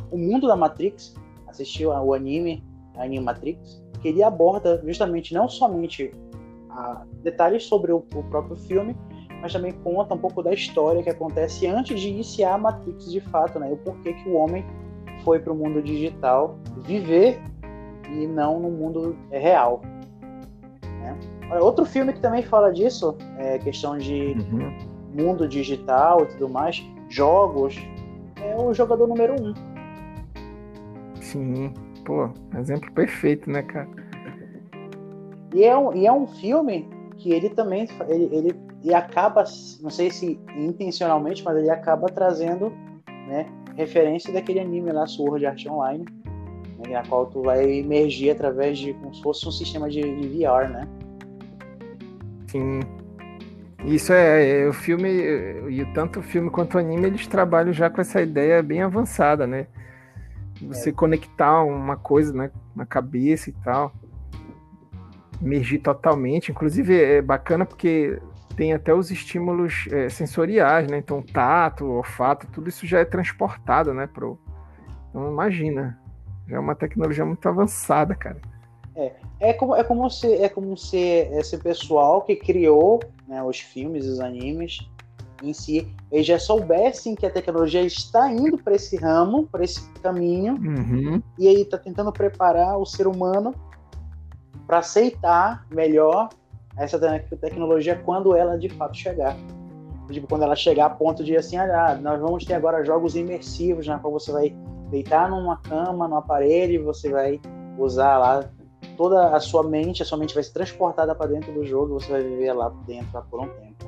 o 0.09 0.17
mundo 0.17 0.47
da 0.47 0.55
Matrix, 0.55 1.13
assistiu 1.45 1.89
o 1.89 2.13
anime 2.13 2.63
Animatrix, 2.95 3.83
que 4.01 4.07
ele 4.07 4.23
aborda 4.23 4.81
justamente 4.85 5.33
não 5.33 5.49
somente 5.49 6.09
detalhes 7.21 7.63
sobre 7.63 7.91
o, 7.91 7.97
o, 7.97 8.23
próprio 8.23 8.55
filme, 8.55 8.95
mas 9.41 9.53
também 9.53 9.71
conta 9.71 10.13
um 10.13 10.17
pouco 10.17 10.41
da 10.41 10.53
história 10.53 11.03
que 11.03 11.09
acontece 11.09 11.67
antes 11.67 11.99
de 11.99 12.09
iniciar 12.09 12.55
a 12.55 12.57
Matrix 12.57 13.11
de 13.11 13.19
fato, 13.19 13.59
né? 13.59 13.71
O 13.71 13.77
porquê 13.77 14.13
que 14.13 14.29
o 14.29 14.33
homem 14.33 14.65
foi 15.23 15.39
para 15.39 15.51
o 15.51 15.55
mundo 15.55 15.81
digital 15.81 16.57
viver 16.83 17.41
e 18.09 18.27
não 18.27 18.59
no 18.59 18.69
mundo 18.69 19.15
real. 19.31 19.81
Né? 20.83 21.17
Outro 21.59 21.85
filme 21.85 22.13
que 22.13 22.19
também 22.19 22.43
fala 22.43 22.71
disso, 22.71 23.17
é 23.37 23.57
questão 23.59 23.97
de 23.97 24.35
uhum. 24.51 24.77
mundo 25.13 25.47
digital 25.47 26.23
e 26.23 26.25
tudo 26.27 26.49
mais, 26.49 26.83
jogos, 27.09 27.77
é 28.41 28.55
o 28.55 28.73
jogador 28.73 29.07
número 29.07 29.35
um. 29.41 29.53
Sim, 31.21 31.73
pô, 32.05 32.29
exemplo 32.57 32.91
perfeito, 32.91 33.49
né, 33.49 33.61
cara? 33.61 34.02
E 35.53 35.63
é 35.63 35.77
um, 35.77 35.95
e 35.95 36.07
é 36.07 36.11
um 36.11 36.27
filme 36.27 36.87
que 37.17 37.31
ele 37.31 37.49
também 37.49 37.87
ele, 38.09 38.29
ele, 38.35 38.59
ele 38.83 38.93
acaba, 38.93 39.43
não 39.81 39.89
sei 39.89 40.11
se 40.11 40.39
intencionalmente, 40.55 41.43
mas 41.43 41.57
ele 41.57 41.69
acaba 41.69 42.07
trazendo 42.07 42.71
né, 43.27 43.45
referência 43.75 44.33
daquele 44.33 44.59
anime 44.59 44.91
lá, 44.91 45.05
Sword 45.05 45.45
Art 45.45 45.65
Online, 45.65 46.05
né, 46.79 46.93
na 46.93 47.03
qual 47.05 47.27
tu 47.27 47.43
vai 47.43 47.63
emergir 47.79 48.31
através 48.31 48.77
de 48.77 48.93
como 48.95 49.13
se 49.13 49.21
fosse 49.21 49.47
um 49.47 49.51
sistema 49.51 49.89
de, 49.89 50.01
de 50.01 50.27
VR, 50.27 50.69
né? 50.69 50.87
Sim. 52.47 52.79
Isso 53.85 54.13
é, 54.13 54.61
é, 54.61 54.67
o 54.67 54.73
filme, 54.73 55.09
e 55.09 55.85
tanto 55.93 56.19
o 56.19 56.23
filme 56.23 56.49
quanto 56.49 56.75
o 56.75 56.79
anime, 56.79 57.07
eles 57.07 57.27
trabalham 57.27 57.73
já 57.73 57.89
com 57.89 57.99
essa 57.99 58.21
ideia 58.21 58.63
bem 58.63 58.81
avançada, 58.81 59.45
né? 59.45 59.67
Você 60.61 60.89
é. 60.89 60.93
conectar 60.93 61.63
uma 61.63 61.97
coisa 61.97 62.31
né, 62.31 62.51
na 62.75 62.85
cabeça 62.85 63.49
e 63.49 63.53
tal. 63.63 63.91
Emergir 65.43 65.81
totalmente. 65.81 66.51
Inclusive 66.51 66.95
é 67.01 67.21
bacana 67.21 67.65
porque 67.65 68.19
tem 68.55 68.73
até 68.73 68.93
os 68.93 69.11
estímulos 69.11 69.87
é, 69.91 70.09
sensoriais, 70.09 70.87
né? 70.87 70.97
Então, 70.97 71.21
tato, 71.21 71.85
olfato, 71.85 72.47
tudo 72.47 72.69
isso 72.69 72.85
já 72.85 72.99
é 72.99 73.05
transportado, 73.05 73.93
né? 73.93 74.07
Pro... 74.07 74.39
Então, 75.09 75.31
imagina. 75.31 75.99
Já 76.47 76.57
é 76.57 76.59
uma 76.59 76.75
tecnologia 76.75 77.25
muito 77.25 77.47
avançada, 77.47 78.15
cara. 78.15 78.39
É, 78.95 79.13
é 79.39 79.53
como, 79.53 79.75
é 79.75 79.83
como 79.83 80.09
se 80.09 80.31
é 80.33 80.47
como 80.47 80.77
se 80.77 80.97
esse 80.97 81.57
pessoal 81.57 82.21
que 82.21 82.35
criou 82.35 82.99
né, 83.27 83.41
os 83.41 83.59
filmes, 83.59 84.05
os 84.05 84.19
animes 84.19 84.87
em 85.41 85.53
si, 85.53 85.87
eles 86.11 86.25
já 86.25 86.39
soubessem 86.39 87.15
que 87.15 87.25
a 87.25 87.29
tecnologia 87.29 87.81
está 87.81 88.31
indo 88.31 88.57
para 88.57 88.75
esse 88.75 88.95
ramo, 88.95 89.47
para 89.51 89.63
esse 89.63 89.89
caminho, 90.01 90.53
uhum. 90.53 91.21
e 91.37 91.47
aí 91.47 91.61
está 91.63 91.77
tentando 91.77 92.13
preparar 92.13 92.77
o 92.77 92.85
ser 92.85 93.07
humano 93.07 93.53
para 94.65 94.79
aceitar 94.79 95.65
melhor 95.69 96.29
essa 96.77 96.99
tecnologia 97.39 98.01
quando 98.03 98.35
ela 98.35 98.57
de 98.57 98.69
fato 98.69 98.97
chegar. 98.97 99.35
Tipo, 100.11 100.27
quando 100.27 100.43
ela 100.43 100.55
chegar 100.55 100.85
a 100.85 100.89
ponto 100.89 101.23
de 101.23 101.35
assim, 101.35 101.57
ah, 101.57 101.97
nós 102.01 102.19
vamos 102.19 102.45
ter 102.45 102.53
agora 102.53 102.83
jogos 102.83 103.15
imersivos, 103.15 103.87
né, 103.87 103.97
qual 104.01 104.11
você 104.11 104.31
vai 104.31 104.55
deitar 104.89 105.29
numa 105.29 105.57
cama, 105.57 106.07
no 106.07 106.17
aparelho, 106.17 106.83
você 106.83 107.09
vai 107.09 107.39
usar 107.77 108.17
lá 108.17 108.49
toda 108.97 109.35
a 109.35 109.39
sua 109.39 109.63
mente, 109.63 110.03
a 110.03 110.05
sua 110.05 110.17
mente 110.17 110.33
vai 110.33 110.43
ser 110.43 110.53
transportada 110.53 111.15
para 111.15 111.27
dentro 111.27 111.51
do 111.53 111.65
jogo, 111.65 111.99
você 111.99 112.11
vai 112.11 112.21
viver 112.21 112.53
lá 112.53 112.69
dentro 112.85 113.21
por 113.29 113.41
um 113.41 113.47
tempo. 113.47 113.85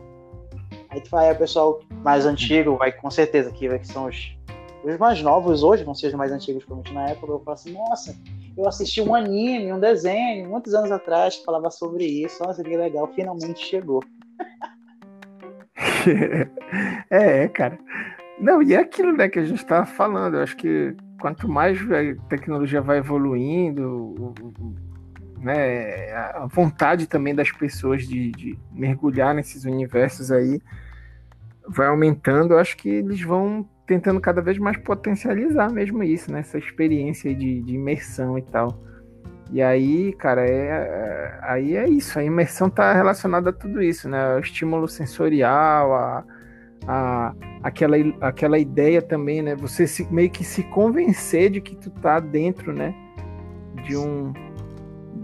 Aí 0.90 1.02
tu 1.02 1.10
vai, 1.10 1.32
o 1.32 1.38
pessoal 1.38 1.80
mais 2.04 2.26
antigo 2.26 2.78
vai 2.78 2.92
com 2.92 3.12
certeza 3.12 3.52
que, 3.52 3.68
que 3.78 3.88
são 3.88 4.06
os, 4.06 4.35
os 4.86 4.98
mais 4.98 5.22
novos 5.22 5.64
hoje, 5.64 5.84
não 5.84 5.96
sejam 5.96 6.18
mais 6.18 6.32
antigos 6.32 6.64
provavelmente 6.64 6.94
na 6.94 7.10
época, 7.10 7.32
eu 7.32 7.40
falo 7.40 7.56
assim, 7.56 7.74
nossa, 7.74 8.16
eu 8.58 8.68
assisti 8.68 9.02
um 9.02 9.16
anime, 9.16 9.74
um 9.74 9.80
desenho, 9.80 10.50
muitos 10.50 10.74
anos 10.74 10.92
atrás, 10.92 11.38
que 11.38 11.46
falava 11.46 11.70
sobre 11.70 12.06
isso, 12.06 12.44
nossa, 12.44 12.64
que 12.64 12.78
legal, 12.78 13.12
finalmente 13.14 13.66
chegou. 13.66 14.04
é, 17.10 17.48
cara. 17.48 17.78
Não, 18.40 18.62
e 18.62 18.74
é 18.74 18.80
aquilo 18.80 19.14
né, 19.14 19.30
que 19.30 19.40
a 19.40 19.46
gente 19.46 19.58
estava 19.58 19.86
falando. 19.86 20.36
Eu 20.36 20.44
acho 20.44 20.58
que 20.58 20.96
quanto 21.20 21.48
mais 21.48 21.80
a 21.82 22.28
tecnologia 22.28 22.82
vai 22.82 22.98
evoluindo, 22.98 24.34
né, 25.40 26.14
a 26.14 26.46
vontade 26.48 27.08
também 27.08 27.34
das 27.34 27.52
pessoas 27.52 28.08
de, 28.08 28.32
de, 28.32 28.60
mergulhar 28.72 29.34
nesses 29.34 29.64
universos 29.64 30.32
aí 30.32 30.62
vai 31.68 31.88
aumentando. 31.88 32.54
Eu 32.54 32.60
acho 32.60 32.76
que 32.78 32.90
eles 32.90 33.22
vão 33.22 33.68
tentando 33.86 34.20
cada 34.20 34.42
vez 34.42 34.58
mais 34.58 34.78
potencializar 34.78 35.72
mesmo 35.72 36.04
isso, 36.04 36.32
né, 36.32 36.40
essa 36.40 36.58
experiência 36.58 37.34
de, 37.34 37.62
de 37.62 37.76
imersão 37.76 38.38
e 38.38 38.42
tal. 38.42 38.84
E 39.52 39.62
aí, 39.62 40.12
cara, 40.14 40.42
é, 40.42 40.68
é, 40.68 41.40
aí 41.44 41.76
é 41.76 41.88
isso. 41.88 42.18
A 42.18 42.24
imersão 42.24 42.68
está 42.68 42.94
relacionada 42.94 43.52
a 43.52 43.54
tudo 43.54 43.82
isso, 43.82 44.10
né? 44.10 44.36
O 44.36 44.40
estímulo 44.40 44.88
sensorial, 44.88 45.94
a, 45.94 46.24
a, 46.88 47.36
aquela, 47.62 47.96
aquela 48.22 48.58
ideia 48.58 49.02
também, 49.02 49.44
né? 49.44 49.56
Você 49.56 49.86
se, 49.86 50.12
meio 50.12 50.32
que 50.32 50.44
se 50.44 50.64
convencer 50.64 51.52
de 51.52 51.62
que 51.62 51.76
tu 51.76 51.92
tá 51.92 52.20
dentro, 52.20 52.74
né? 52.74 52.94
De 53.84 53.96
um, 53.96 54.34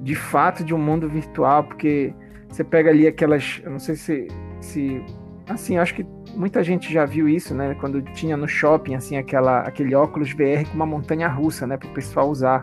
de 0.04 0.16
fato 0.16 0.64
de 0.64 0.74
um 0.74 0.78
mundo 0.78 1.10
virtual, 1.10 1.64
porque 1.64 2.14
você 2.48 2.64
pega 2.64 2.92
ali 2.92 3.08
aquelas, 3.08 3.62
não 3.66 3.80
sei 3.80 3.96
se, 3.96 4.28
se 4.60 5.04
assim, 5.50 5.78
acho 5.78 5.96
que 5.96 6.06
muita 6.36 6.64
gente 6.64 6.92
já 6.92 7.06
viu 7.06 7.28
isso, 7.28 7.54
né? 7.54 7.76
Quando 7.80 8.02
tinha 8.02 8.36
no 8.36 8.48
shopping 8.48 8.96
assim 8.96 9.18
aquela 9.18 9.62
aquele 9.62 9.96
óculos 9.96 10.32
VR 10.32 10.68
com 10.70 10.76
uma 10.76 10.86
montanha 10.86 11.28
russa, 11.28 11.66
né, 11.68 11.78
para 11.78 11.90
o 11.90 11.94
pessoal 11.94 12.30
usar. 12.30 12.62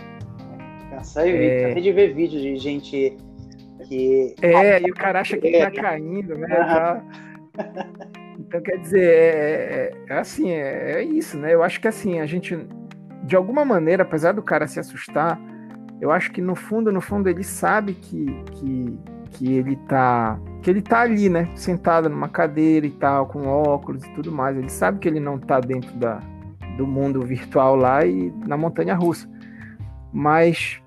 Cansei, 0.90 1.36
é... 1.36 1.74
de 1.74 1.92
ver 1.92 2.14
vídeo 2.14 2.40
de 2.40 2.56
gente 2.56 3.16
que 3.88 4.34
é 4.42 4.80
e 4.80 4.90
o 4.90 4.94
cara 4.94 5.20
acha 5.20 5.36
que 5.36 5.58
tá 5.58 5.70
caindo, 5.70 6.36
né? 6.36 6.48
Tá... 6.48 7.02
Então 8.38 8.62
quer 8.62 8.78
dizer, 8.78 9.02
é, 9.02 9.92
é, 10.08 10.14
é 10.14 10.18
assim, 10.18 10.50
é, 10.50 10.92
é 10.92 11.02
isso, 11.02 11.36
né? 11.36 11.52
Eu 11.52 11.62
acho 11.62 11.80
que 11.80 11.88
assim 11.88 12.20
a 12.20 12.24
gente 12.24 12.56
de 13.24 13.36
alguma 13.36 13.64
maneira, 13.64 14.04
apesar 14.04 14.32
do 14.32 14.42
cara 14.42 14.66
se 14.66 14.80
assustar, 14.80 15.38
eu 16.00 16.10
acho 16.10 16.32
que 16.32 16.40
no 16.40 16.54
fundo, 16.54 16.92
no 16.92 17.00
fundo, 17.00 17.28
ele 17.28 17.44
sabe 17.44 17.92
que, 17.92 18.24
que, 18.52 18.98
que 19.28 19.54
ele 19.54 19.76
tá. 19.88 20.38
Que 20.62 20.70
ele 20.70 20.82
tá 20.82 21.00
ali, 21.00 21.28
né? 21.28 21.48
Sentado 21.54 22.08
numa 22.08 22.28
cadeira 22.28 22.86
e 22.86 22.90
tal, 22.90 23.26
com 23.26 23.46
óculos 23.46 24.04
e 24.04 24.10
tudo 24.14 24.32
mais. 24.32 24.56
Ele 24.56 24.68
sabe 24.68 24.98
que 24.98 25.08
ele 25.08 25.20
não 25.20 25.38
tá 25.38 25.60
dentro 25.60 25.94
da, 25.96 26.20
do 26.76 26.86
mundo 26.86 27.20
virtual 27.22 27.76
lá 27.76 28.04
e 28.04 28.32
na 28.46 28.56
montanha 28.56 28.94
russa. 28.94 29.28
Mas 30.12 30.80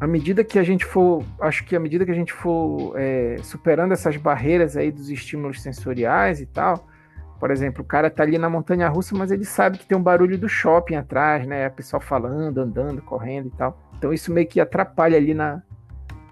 à 0.00 0.06
medida 0.06 0.42
que 0.42 0.58
a 0.58 0.62
gente 0.62 0.84
for, 0.84 1.22
acho 1.40 1.64
que 1.64 1.76
à 1.76 1.80
medida 1.80 2.04
que 2.06 2.10
a 2.10 2.14
gente 2.14 2.32
for 2.32 2.94
é, 2.96 3.36
superando 3.42 3.92
essas 3.92 4.16
barreiras 4.16 4.76
aí 4.76 4.90
dos 4.90 5.10
estímulos 5.10 5.60
sensoriais 5.60 6.40
e 6.40 6.46
tal, 6.46 6.88
por 7.38 7.50
exemplo, 7.50 7.82
o 7.82 7.86
cara 7.86 8.10
tá 8.10 8.22
ali 8.22 8.38
na 8.38 8.50
montanha 8.50 8.88
russa, 8.88 9.16
mas 9.16 9.30
ele 9.30 9.44
sabe 9.44 9.78
que 9.78 9.86
tem 9.86 9.96
um 9.96 10.02
barulho 10.02 10.38
do 10.38 10.48
shopping 10.48 10.96
atrás, 10.96 11.46
né? 11.46 11.66
A 11.66 11.70
pessoa 11.70 12.00
falando, 12.00 12.58
andando, 12.58 13.00
correndo 13.02 13.48
e 13.48 13.50
tal. 13.50 13.78
Então 13.96 14.12
isso 14.12 14.32
meio 14.32 14.46
que 14.46 14.60
atrapalha 14.60 15.16
ali 15.16 15.32
na, 15.32 15.62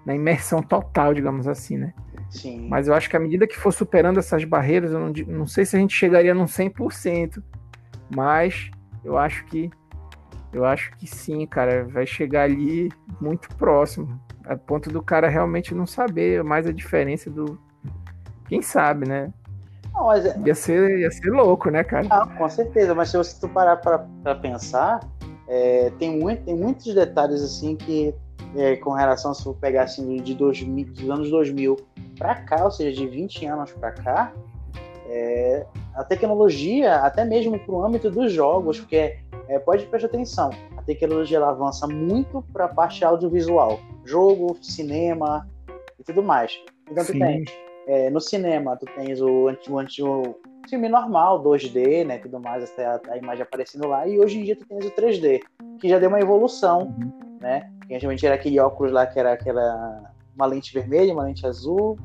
na 0.05 0.15
imersão 0.15 0.61
total, 0.61 1.13
digamos 1.13 1.47
assim, 1.47 1.77
né? 1.77 1.93
Sim. 2.29 2.67
Mas 2.69 2.87
eu 2.87 2.93
acho 2.93 3.09
que 3.09 3.17
à 3.17 3.19
medida 3.19 3.47
que 3.47 3.57
for 3.57 3.71
superando 3.71 4.19
essas 4.19 4.43
barreiras, 4.43 4.91
eu 4.91 4.99
não, 4.99 5.13
não 5.27 5.47
sei 5.47 5.65
se 5.65 5.75
a 5.75 5.79
gente 5.79 5.95
chegaria 5.95 6.33
num 6.33 6.45
100%, 6.45 7.41
mas 8.15 8.69
eu 9.03 9.17
acho 9.17 9.45
que 9.45 9.69
eu 10.51 10.65
acho 10.65 10.91
que 10.97 11.05
sim, 11.05 11.45
cara, 11.45 11.85
vai 11.85 12.07
chegar 12.07 12.43
ali 12.43 12.91
muito 13.21 13.49
próximo, 13.55 14.19
a 14.45 14.55
ponto 14.55 14.89
do 14.89 15.01
cara 15.01 15.27
realmente 15.27 15.75
não 15.75 15.85
saber 15.85 16.43
mais 16.43 16.65
a 16.65 16.73
diferença 16.73 17.29
do 17.29 17.59
quem 18.47 18.61
sabe, 18.61 19.07
né? 19.07 19.31
Não, 19.93 20.07
mas 20.07 20.25
é... 20.25 20.39
ia, 20.43 20.55
ser, 20.55 20.99
ia 20.99 21.11
ser 21.11 21.29
louco, 21.29 21.69
né, 21.69 21.83
cara? 21.83 22.07
Ah, 22.09 22.25
com 22.25 22.49
certeza, 22.49 22.95
mas 22.95 23.09
se 23.09 23.17
você 23.17 23.47
parar 23.47 23.77
para 23.77 24.35
pensar, 24.35 24.99
é, 25.47 25.91
tem, 25.99 26.19
muito, 26.19 26.43
tem 26.43 26.55
muitos 26.55 26.93
detalhes 26.93 27.43
assim 27.43 27.75
que, 27.75 28.13
é, 28.55 28.75
com 28.75 28.91
relação, 28.91 29.33
se 29.33 29.43
for 29.43 29.55
pegar 29.55 29.83
assim, 29.83 30.17
de 30.17 30.33
2000, 30.33 30.85
dos 30.85 31.09
anos 31.09 31.29
2000 31.29 31.77
para 32.17 32.35
cá, 32.35 32.65
ou 32.65 32.71
seja, 32.71 33.01
de 33.01 33.07
20 33.07 33.45
anos 33.45 33.71
para 33.71 33.91
cá, 33.91 34.33
é, 35.07 35.65
a 35.95 36.03
tecnologia, 36.03 36.97
até 36.97 37.25
mesmo 37.25 37.59
para 37.59 37.73
o 37.73 37.83
âmbito 37.83 38.11
dos 38.11 38.31
jogos, 38.31 38.79
porque 38.79 39.17
é, 39.47 39.59
pode 39.59 39.85
prestar 39.87 40.07
atenção, 40.07 40.51
a 40.77 40.81
tecnologia 40.83 41.37
ela 41.37 41.49
avança 41.49 41.87
muito 41.87 42.43
para 42.53 42.65
a 42.65 42.67
parte 42.67 43.03
audiovisual, 43.03 43.79
jogo, 44.05 44.55
cinema 44.61 45.47
e 45.99 46.03
tudo 46.03 46.21
mais. 46.21 46.59
Então 46.89 47.03
Sim. 47.03 47.13
tu 47.13 47.19
tens, 47.19 47.49
é, 47.87 48.09
no 48.09 48.21
cinema, 48.21 48.77
tu 48.77 48.85
tens 48.95 49.19
o, 49.19 49.49
o, 49.49 50.07
o, 50.07 50.35
filme 50.69 50.87
normal, 50.87 51.43
2D, 51.43 52.05
né, 52.05 52.19
tudo 52.19 52.39
mais, 52.39 52.63
até 52.63 52.85
a, 52.85 53.01
a, 53.09 53.17
imagem 53.17 53.41
aparecendo 53.41 53.87
lá, 53.87 54.07
e 54.07 54.19
hoje 54.19 54.39
em 54.39 54.43
dia 54.43 54.55
tu 54.55 54.67
tens 54.67 54.85
o 54.85 54.91
3D, 54.91 55.41
que 55.79 55.89
já 55.89 55.97
deu 55.97 56.09
uma 56.09 56.19
evolução, 56.19 56.81
uhum. 56.83 57.37
né, 57.41 57.71
que 57.89 57.95
antigamente 57.95 58.23
era 58.23 58.35
aquele 58.35 58.59
óculos 58.59 58.91
lá 58.91 59.07
que 59.07 59.19
era 59.19 59.33
aquela, 59.33 60.13
uma 60.35 60.45
lente 60.45 60.71
vermelha, 60.71 61.11
uma 61.11 61.23
lente 61.23 61.45
azul, 61.47 61.97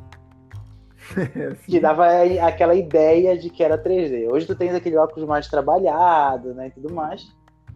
que 1.69 1.79
dava 1.79 2.07
aquela 2.43 2.75
ideia 2.75 3.37
de 3.37 3.51
que 3.51 3.63
era 3.63 3.77
3D. 3.77 4.33
Hoje 4.33 4.47
tu 4.47 4.55
tens 4.55 4.75
aquele 4.75 4.97
óculos 4.97 5.29
mais 5.29 5.47
trabalhado, 5.47 6.55
né, 6.55 6.69
e 6.69 6.71
tudo 6.71 6.93
mais, 6.93 7.27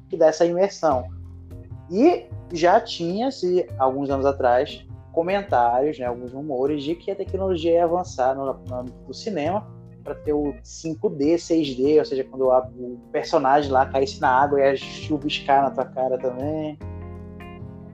que 0.08 0.16
dá 0.16 0.28
essa 0.28 0.46
imersão. 0.46 1.06
E 1.90 2.24
já 2.50 2.80
tinha-se, 2.80 3.68
alguns 3.78 4.08
anos 4.08 4.24
atrás, 4.24 4.86
comentários, 5.12 5.98
né, 5.98 6.06
alguns 6.06 6.32
rumores 6.32 6.82
de 6.82 6.94
que 6.94 7.10
a 7.10 7.14
tecnologia 7.14 7.72
ia 7.72 7.84
avançar 7.84 8.34
no, 8.34 8.54
no, 9.06 9.12
cinema 9.12 9.68
para 10.02 10.14
ter 10.14 10.32
o 10.32 10.54
5D, 10.64 11.34
6D, 11.34 11.98
ou 11.98 12.04
seja, 12.06 12.24
quando 12.24 12.48
o 12.48 12.98
personagem 13.12 13.70
lá 13.70 13.84
caísse 13.84 14.18
na 14.18 14.30
água 14.30 14.58
e 14.66 14.78
chuviscar 14.78 15.64
na 15.64 15.70
tua 15.70 15.84
cara 15.84 16.16
também. 16.16 16.78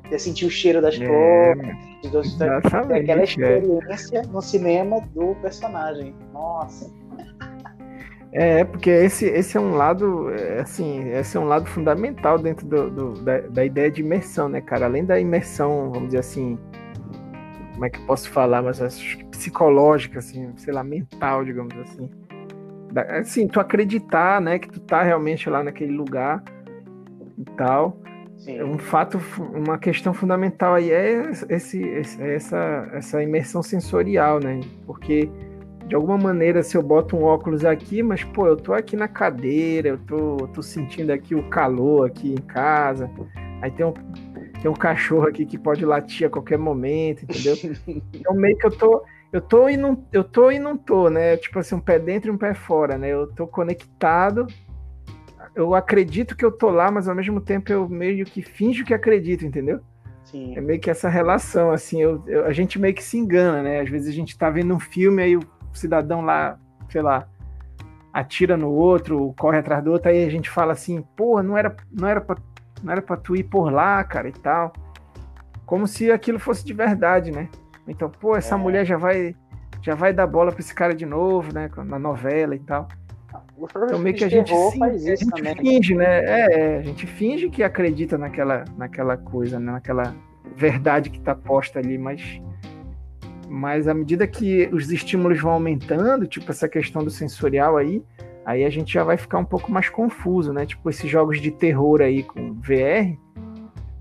Você 0.08 0.18
sentir 0.18 0.44
o 0.46 0.50
cheiro 0.50 0.82
das 0.82 1.00
é, 1.00 1.06
cores, 1.06 2.40
aquela 2.40 3.20
é. 3.20 3.24
experiência 3.24 4.18
é. 4.18 4.26
no 4.26 4.42
cinema 4.42 5.00
do 5.14 5.34
personagem. 5.36 6.14
Nossa. 6.32 6.92
É, 8.36 8.64
porque 8.64 8.90
esse, 8.90 9.26
esse 9.26 9.56
é 9.56 9.60
um 9.60 9.76
lado, 9.76 10.28
é, 10.30 10.60
assim, 10.60 11.08
esse 11.10 11.36
é 11.36 11.40
um 11.40 11.44
lado 11.44 11.66
fundamental 11.66 12.36
dentro 12.36 12.66
do, 12.66 12.90
do 12.90 13.12
da, 13.22 13.38
da, 13.42 13.64
ideia 13.64 13.88
de 13.88 14.00
imersão, 14.00 14.48
né, 14.48 14.60
cara? 14.60 14.86
Além 14.86 15.04
da 15.04 15.20
imersão, 15.20 15.92
vamos 15.92 16.08
dizer 16.08 16.18
assim, 16.18 16.58
como 17.74 17.86
é 17.86 17.90
que 17.90 18.00
posso 18.00 18.28
falar, 18.30 18.60
mas 18.60 18.80
psicológica, 19.30 20.18
assim, 20.18 20.52
sei 20.56 20.74
lá, 20.74 20.82
mental, 20.82 21.44
digamos 21.44 21.76
assim. 21.78 22.10
Assim, 23.20 23.46
tu 23.46 23.60
acreditar, 23.60 24.40
né, 24.40 24.58
que 24.58 24.68
tu 24.68 24.80
tá 24.80 25.02
realmente 25.02 25.48
lá 25.48 25.62
naquele 25.62 25.92
lugar 25.92 26.42
e 27.38 27.44
tal. 27.56 27.96
Sim. 28.44 28.62
Um 28.62 28.78
fato, 28.78 29.18
uma 29.54 29.78
questão 29.78 30.12
fundamental 30.12 30.74
aí 30.74 30.90
é 30.90 31.30
esse, 31.48 31.82
esse, 31.82 32.22
essa, 32.22 32.90
essa 32.92 33.22
imersão 33.22 33.62
sensorial, 33.62 34.38
né? 34.38 34.60
Porque 34.86 35.30
de 35.86 35.94
alguma 35.94 36.18
maneira, 36.18 36.62
se 36.62 36.76
eu 36.76 36.82
boto 36.82 37.16
um 37.16 37.22
óculos 37.24 37.64
aqui, 37.64 38.02
mas 38.02 38.22
pô, 38.22 38.46
eu 38.46 38.56
tô 38.56 38.74
aqui 38.74 38.96
na 38.96 39.08
cadeira, 39.08 39.88
eu 39.88 39.98
tô, 39.98 40.36
tô 40.48 40.62
sentindo 40.62 41.10
aqui 41.10 41.34
o 41.34 41.48
calor 41.48 42.06
aqui 42.06 42.32
em 42.32 42.42
casa. 42.42 43.10
Aí 43.62 43.70
tem 43.70 43.86
um, 43.86 43.94
tem 44.60 44.70
um 44.70 44.74
cachorro 44.74 45.26
aqui 45.26 45.46
que 45.46 45.56
pode 45.56 45.82
latir 45.86 46.26
a 46.26 46.30
qualquer 46.30 46.58
momento, 46.58 47.22
entendeu? 47.22 47.56
Então 48.12 48.34
meio 48.34 48.58
que 48.58 48.66
eu 48.66 48.70
tô 48.70 49.02
eu 49.32 49.40
tô 49.40 49.68
e 49.68 49.76
não 49.76 50.06
eu 50.12 50.22
tô 50.22 50.50
e 50.50 50.58
não 50.58 50.76
tô, 50.76 51.08
né? 51.08 51.38
Tipo 51.38 51.60
assim, 51.60 51.74
um 51.76 51.80
pé 51.80 51.98
dentro 51.98 52.30
e 52.30 52.34
um 52.34 52.38
pé 52.38 52.52
fora, 52.52 52.98
né? 52.98 53.08
Eu 53.08 53.26
tô 53.26 53.46
conectado. 53.46 54.46
Eu 55.54 55.74
acredito 55.74 56.36
que 56.36 56.44
eu 56.44 56.50
tô 56.50 56.70
lá, 56.70 56.90
mas 56.90 57.08
ao 57.08 57.14
mesmo 57.14 57.40
tempo 57.40 57.72
eu 57.72 57.88
meio 57.88 58.24
que 58.24 58.42
finjo 58.42 58.84
que 58.84 58.92
acredito, 58.92 59.44
entendeu? 59.44 59.80
Sim. 60.24 60.56
É 60.56 60.60
meio 60.60 60.80
que 60.80 60.90
essa 60.90 61.08
relação, 61.08 61.70
assim, 61.70 62.00
eu, 62.02 62.22
eu, 62.26 62.46
a 62.46 62.52
gente 62.52 62.78
meio 62.78 62.94
que 62.94 63.02
se 63.02 63.16
engana, 63.16 63.62
né? 63.62 63.80
Às 63.80 63.88
vezes 63.88 64.08
a 64.08 64.12
gente 64.12 64.36
tá 64.36 64.50
vendo 64.50 64.74
um 64.74 64.80
filme, 64.80 65.22
aí 65.22 65.36
o 65.36 65.42
cidadão 65.72 66.22
lá, 66.22 66.58
sei 66.88 67.02
lá, 67.02 67.28
atira 68.12 68.56
no 68.56 68.70
outro, 68.70 69.34
corre 69.38 69.58
atrás 69.58 69.84
do 69.84 69.92
outro, 69.92 70.10
aí 70.10 70.24
a 70.24 70.30
gente 70.30 70.50
fala 70.50 70.72
assim, 70.72 71.02
porra, 71.16 71.42
não 71.42 71.56
era, 71.56 71.76
não 71.92 72.08
era 72.08 72.20
pra, 72.20 72.36
não 72.82 72.92
era 72.92 73.02
pra 73.02 73.16
tu 73.16 73.36
ir 73.36 73.44
por 73.44 73.72
lá, 73.72 74.02
cara, 74.02 74.28
e 74.28 74.32
tal. 74.32 74.72
Como 75.66 75.86
se 75.86 76.10
aquilo 76.10 76.38
fosse 76.38 76.64
de 76.64 76.72
verdade, 76.72 77.30
né? 77.30 77.48
Então, 77.86 78.10
pô, 78.10 78.36
essa 78.36 78.54
é. 78.54 78.58
mulher 78.58 78.84
já 78.84 78.96
vai 78.96 79.36
já 79.84 79.94
vai 79.94 80.14
dar 80.14 80.26
bola 80.26 80.50
pra 80.50 80.60
esse 80.60 80.74
cara 80.74 80.94
de 80.94 81.04
novo, 81.04 81.52
né? 81.52 81.70
Na 81.84 81.98
novela 81.98 82.56
e 82.56 82.58
tal. 82.58 82.88
Então 83.58 83.98
meio 83.98 84.16
que 84.16 84.24
a 84.24 84.28
gente, 84.28 84.54
sim, 84.54 84.82
a 84.82 84.96
gente 84.96 85.56
finge, 85.60 85.94
né? 85.94 86.24
É, 86.24 86.78
a 86.78 86.82
gente 86.82 87.06
finge 87.06 87.48
que 87.48 87.62
acredita 87.62 88.18
naquela, 88.18 88.64
naquela 88.76 89.16
coisa, 89.16 89.58
né? 89.58 89.72
naquela 89.72 90.14
verdade 90.56 91.10
que 91.10 91.20
tá 91.20 91.34
posta 91.34 91.78
ali, 91.78 91.98
mas 91.98 92.40
mas 93.48 93.86
à 93.86 93.94
medida 93.94 94.26
que 94.26 94.68
os 94.72 94.90
estímulos 94.90 95.40
vão 95.40 95.52
aumentando, 95.52 96.26
tipo 96.26 96.50
essa 96.50 96.68
questão 96.68 97.04
do 97.04 97.10
sensorial 97.10 97.76
aí, 97.76 98.02
aí 98.44 98.64
a 98.64 98.70
gente 98.70 98.92
já 98.92 99.04
vai 99.04 99.16
ficar 99.16 99.38
um 99.38 99.44
pouco 99.44 99.70
mais 99.70 99.88
confuso, 99.88 100.52
né? 100.52 100.66
Tipo 100.66 100.90
esses 100.90 101.08
jogos 101.08 101.40
de 101.40 101.50
terror 101.50 102.00
aí 102.00 102.22
com 102.22 102.54
VR, 102.54 103.16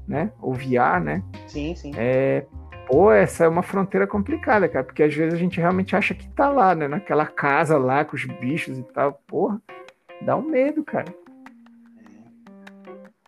né? 0.08 0.32
Ou 0.42 0.54
VR, 0.54 1.00
né? 1.04 1.24
Sim, 1.48 1.76
sim. 1.76 1.92
É, 1.96 2.46
pô, 2.88 3.12
essa 3.12 3.46
é 3.46 3.48
uma 3.48 3.64
fronteira 3.64 4.08
complicada, 4.08 4.68
cara, 4.68 4.84
porque 4.84 5.04
às 5.04 5.14
vezes 5.14 5.34
a 5.34 5.38
gente 5.38 5.60
realmente 5.60 5.96
acha 5.96 6.14
que 6.14 6.28
tá 6.30 6.50
lá, 6.50 6.76
né? 6.76 6.88
Naquela 6.88 7.26
casa 7.26 7.78
lá 7.78 8.04
com 8.06 8.16
os 8.16 8.26
bichos 8.26 8.78
e 8.78 8.84
tal. 8.84 9.22
Porra, 9.28 9.62
dá 10.22 10.36
um 10.36 10.44
medo, 10.44 10.84
cara. 10.84 11.14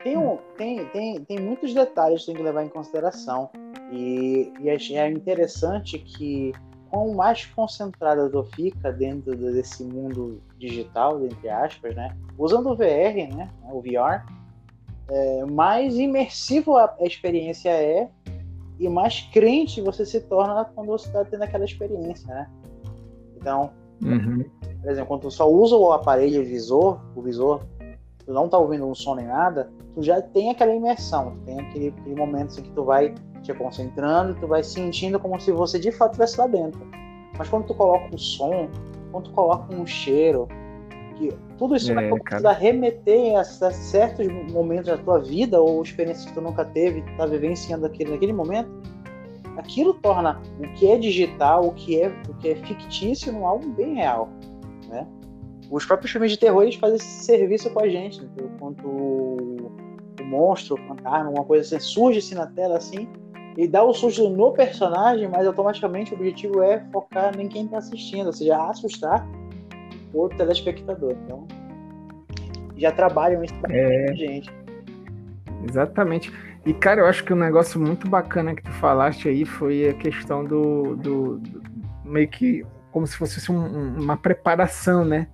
Tem, 0.04 0.16
um, 0.18 0.38
tem, 0.56 0.86
tem, 0.86 1.24
tem 1.24 1.40
muitos 1.40 1.74
detalhes 1.74 2.22
que 2.22 2.28
tem 2.28 2.36
que 2.36 2.44
levar 2.44 2.64
em 2.64 2.70
consideração. 2.70 3.50
E, 3.92 4.54
e 4.60 4.70
é 4.70 5.10
interessante 5.10 5.98
que 5.98 6.54
quanto 6.90 7.16
mais 7.16 7.46
concentrada 7.46 8.30
tu 8.30 8.44
fica 8.56 8.92
dentro 8.92 9.36
desse 9.36 9.84
mundo 9.84 10.42
digital, 10.58 11.24
entre 11.26 11.50
aspas, 11.50 11.96
né? 11.96 12.16
Usando 12.38 12.70
o 12.70 12.76
VR, 12.76 13.36
né? 13.36 13.50
O 13.64 13.82
VR, 13.82 14.24
é, 15.10 15.46
mais 15.46 15.98
imersivo 15.98 16.78
a 16.78 16.96
experiência 17.02 17.70
é 17.70 18.10
e 18.80 18.90
mais 18.90 19.22
crente 19.34 19.82
você 19.82 20.06
se 20.06 20.22
torna 20.22 20.66
quando 20.66 20.88
você 20.88 21.08
está 21.08 21.24
tendo 21.24 21.44
aquela 21.44 21.66
experiência, 21.66 22.28
né? 22.28 22.50
Então, 23.38 23.72
uhum. 24.04 24.44
por 24.82 24.90
exemplo, 24.90 25.08
quando 25.08 25.22
tu 25.22 25.32
só 25.32 25.50
usa 25.50 25.76
o 25.76 25.92
aparelho 25.92 26.42
o 26.42 26.46
visor, 26.46 27.00
o 27.16 27.22
visor, 27.22 27.64
tu 28.26 28.34
não 28.34 28.50
tá 28.50 28.58
ouvindo 28.58 28.86
um 28.86 28.96
som 28.96 29.16
nem 29.16 29.28
nada, 29.28 29.72
tu 29.94 30.02
já 30.02 30.22
tem 30.22 30.50
aquela 30.50 30.74
imersão, 30.74 31.38
tem 31.46 31.60
aquele, 31.60 31.88
aquele 31.90 32.16
momento 32.16 32.48
assim 32.48 32.64
que 32.64 32.72
tu 32.72 32.84
vai 32.84 33.14
te 33.46 33.54
concentrando 33.54 34.36
tu 34.36 34.48
vai 34.48 34.64
sentindo 34.64 35.20
como 35.20 35.40
se 35.40 35.52
você 35.52 35.78
de 35.80 35.92
fato 35.92 36.12
estivesse 36.12 36.40
lá 36.40 36.48
dentro. 36.48 36.82
Mas 37.38 37.48
quando 37.48 37.68
tu 37.68 37.76
coloca 37.76 38.14
um 38.14 38.18
som, 38.18 38.70
quando 39.12 39.26
tu 39.26 39.32
coloca 39.32 39.74
um 39.74 39.86
cheiro, 39.86 40.48
que 41.16 41.34
tudo 41.58 41.76
isso 41.76 41.92
é, 41.92 41.96
vai 41.96 42.20
precisar 42.20 42.54
remeter 42.54 43.38
a, 43.38 43.44
certos 43.44 44.28
momentos 44.52 44.88
da 44.88 44.98
tua 44.98 45.20
vida 45.20 45.60
ou 45.60 45.82
experiências 45.82 46.26
que 46.26 46.34
tu 46.34 46.42
nunca 46.42 46.66
teve, 46.66 47.02
tu 47.02 47.18
tá 47.18 47.26
vivenciando 47.26 47.86
aquilo 47.86 48.12
naquele 48.12 48.34
momento, 48.34 48.70
aquilo 49.58 49.94
torna 49.96 50.42
o 50.60 50.68
que 50.74 50.88
é 50.88 50.98
digital, 50.98 51.68
o 51.68 51.74
que 51.74 52.02
é, 52.02 52.08
o 52.30 52.34
que 52.36 52.50
é 52.50 52.56
fictício, 52.56 53.32
num 53.32 53.46
algo 53.46 53.68
bem 53.70 53.96
real, 53.96 54.30
né? 54.88 55.08
Os 55.72 55.86
próprios 55.86 56.12
filmes 56.12 56.32
de 56.32 56.38
terror 56.38 56.64
eles 56.64 56.76
fazem 56.76 56.98
esse 56.98 57.24
serviço 57.26 57.70
com 57.72 57.82
a 57.82 57.90
gente, 57.90 58.22
né? 58.22 58.30
quando 58.60 58.86
o, 58.86 59.72
monstro, 60.24 60.76
o 60.76 60.88
fantasma, 60.88 61.30
uma 61.30 61.44
coisa 61.44 61.76
assim 61.76 61.84
surge 61.84 62.20
assim 62.20 62.36
na 62.36 62.48
tela 62.48 62.78
assim, 62.78 63.08
e 63.58 63.68
dá 63.68 63.84
o 63.84 63.94
susto 63.94 64.30
no 64.30 64.52
personagem, 64.52 65.28
mas 65.28 65.48
automaticamente 65.48 66.14
o 66.14 66.16
objetivo 66.16 66.62
é 66.62 66.86
focar 66.92 67.40
em 67.40 67.48
quem 67.48 67.66
está 67.66 67.78
assistindo, 67.78 68.28
ou 68.28 68.34
seja, 68.34 68.58
assustar 68.70 69.26
o 70.16 70.30
telespectador. 70.30 71.16
Então, 71.24 71.48
já 72.78 72.92
trabalham 72.92 73.44
isso 73.44 73.56
é... 73.70 74.14
gente. 74.16 74.52
Exatamente. 75.68 76.32
E, 76.66 76.74
cara, 76.74 77.02
eu 77.02 77.06
acho 77.06 77.24
que 77.24 77.34
um 77.34 77.38
negócio 77.38 77.80
muito 77.80 78.08
bacana 78.08 78.56
que 78.56 78.64
tu 78.64 78.72
falaste 78.74 79.30
aí 79.30 79.46
foi 79.46 79.90
a 79.90 79.94
questão 79.94 80.44
do, 80.44 80.96
do, 80.96 81.38
do 81.38 81.62
meio 82.04 82.28
que 82.28 82.66
como 82.92 83.06
se 83.06 83.18
fosse 83.18 83.52
um, 83.52 84.00
uma 84.00 84.16
preparação, 84.16 85.04
né? 85.04 85.28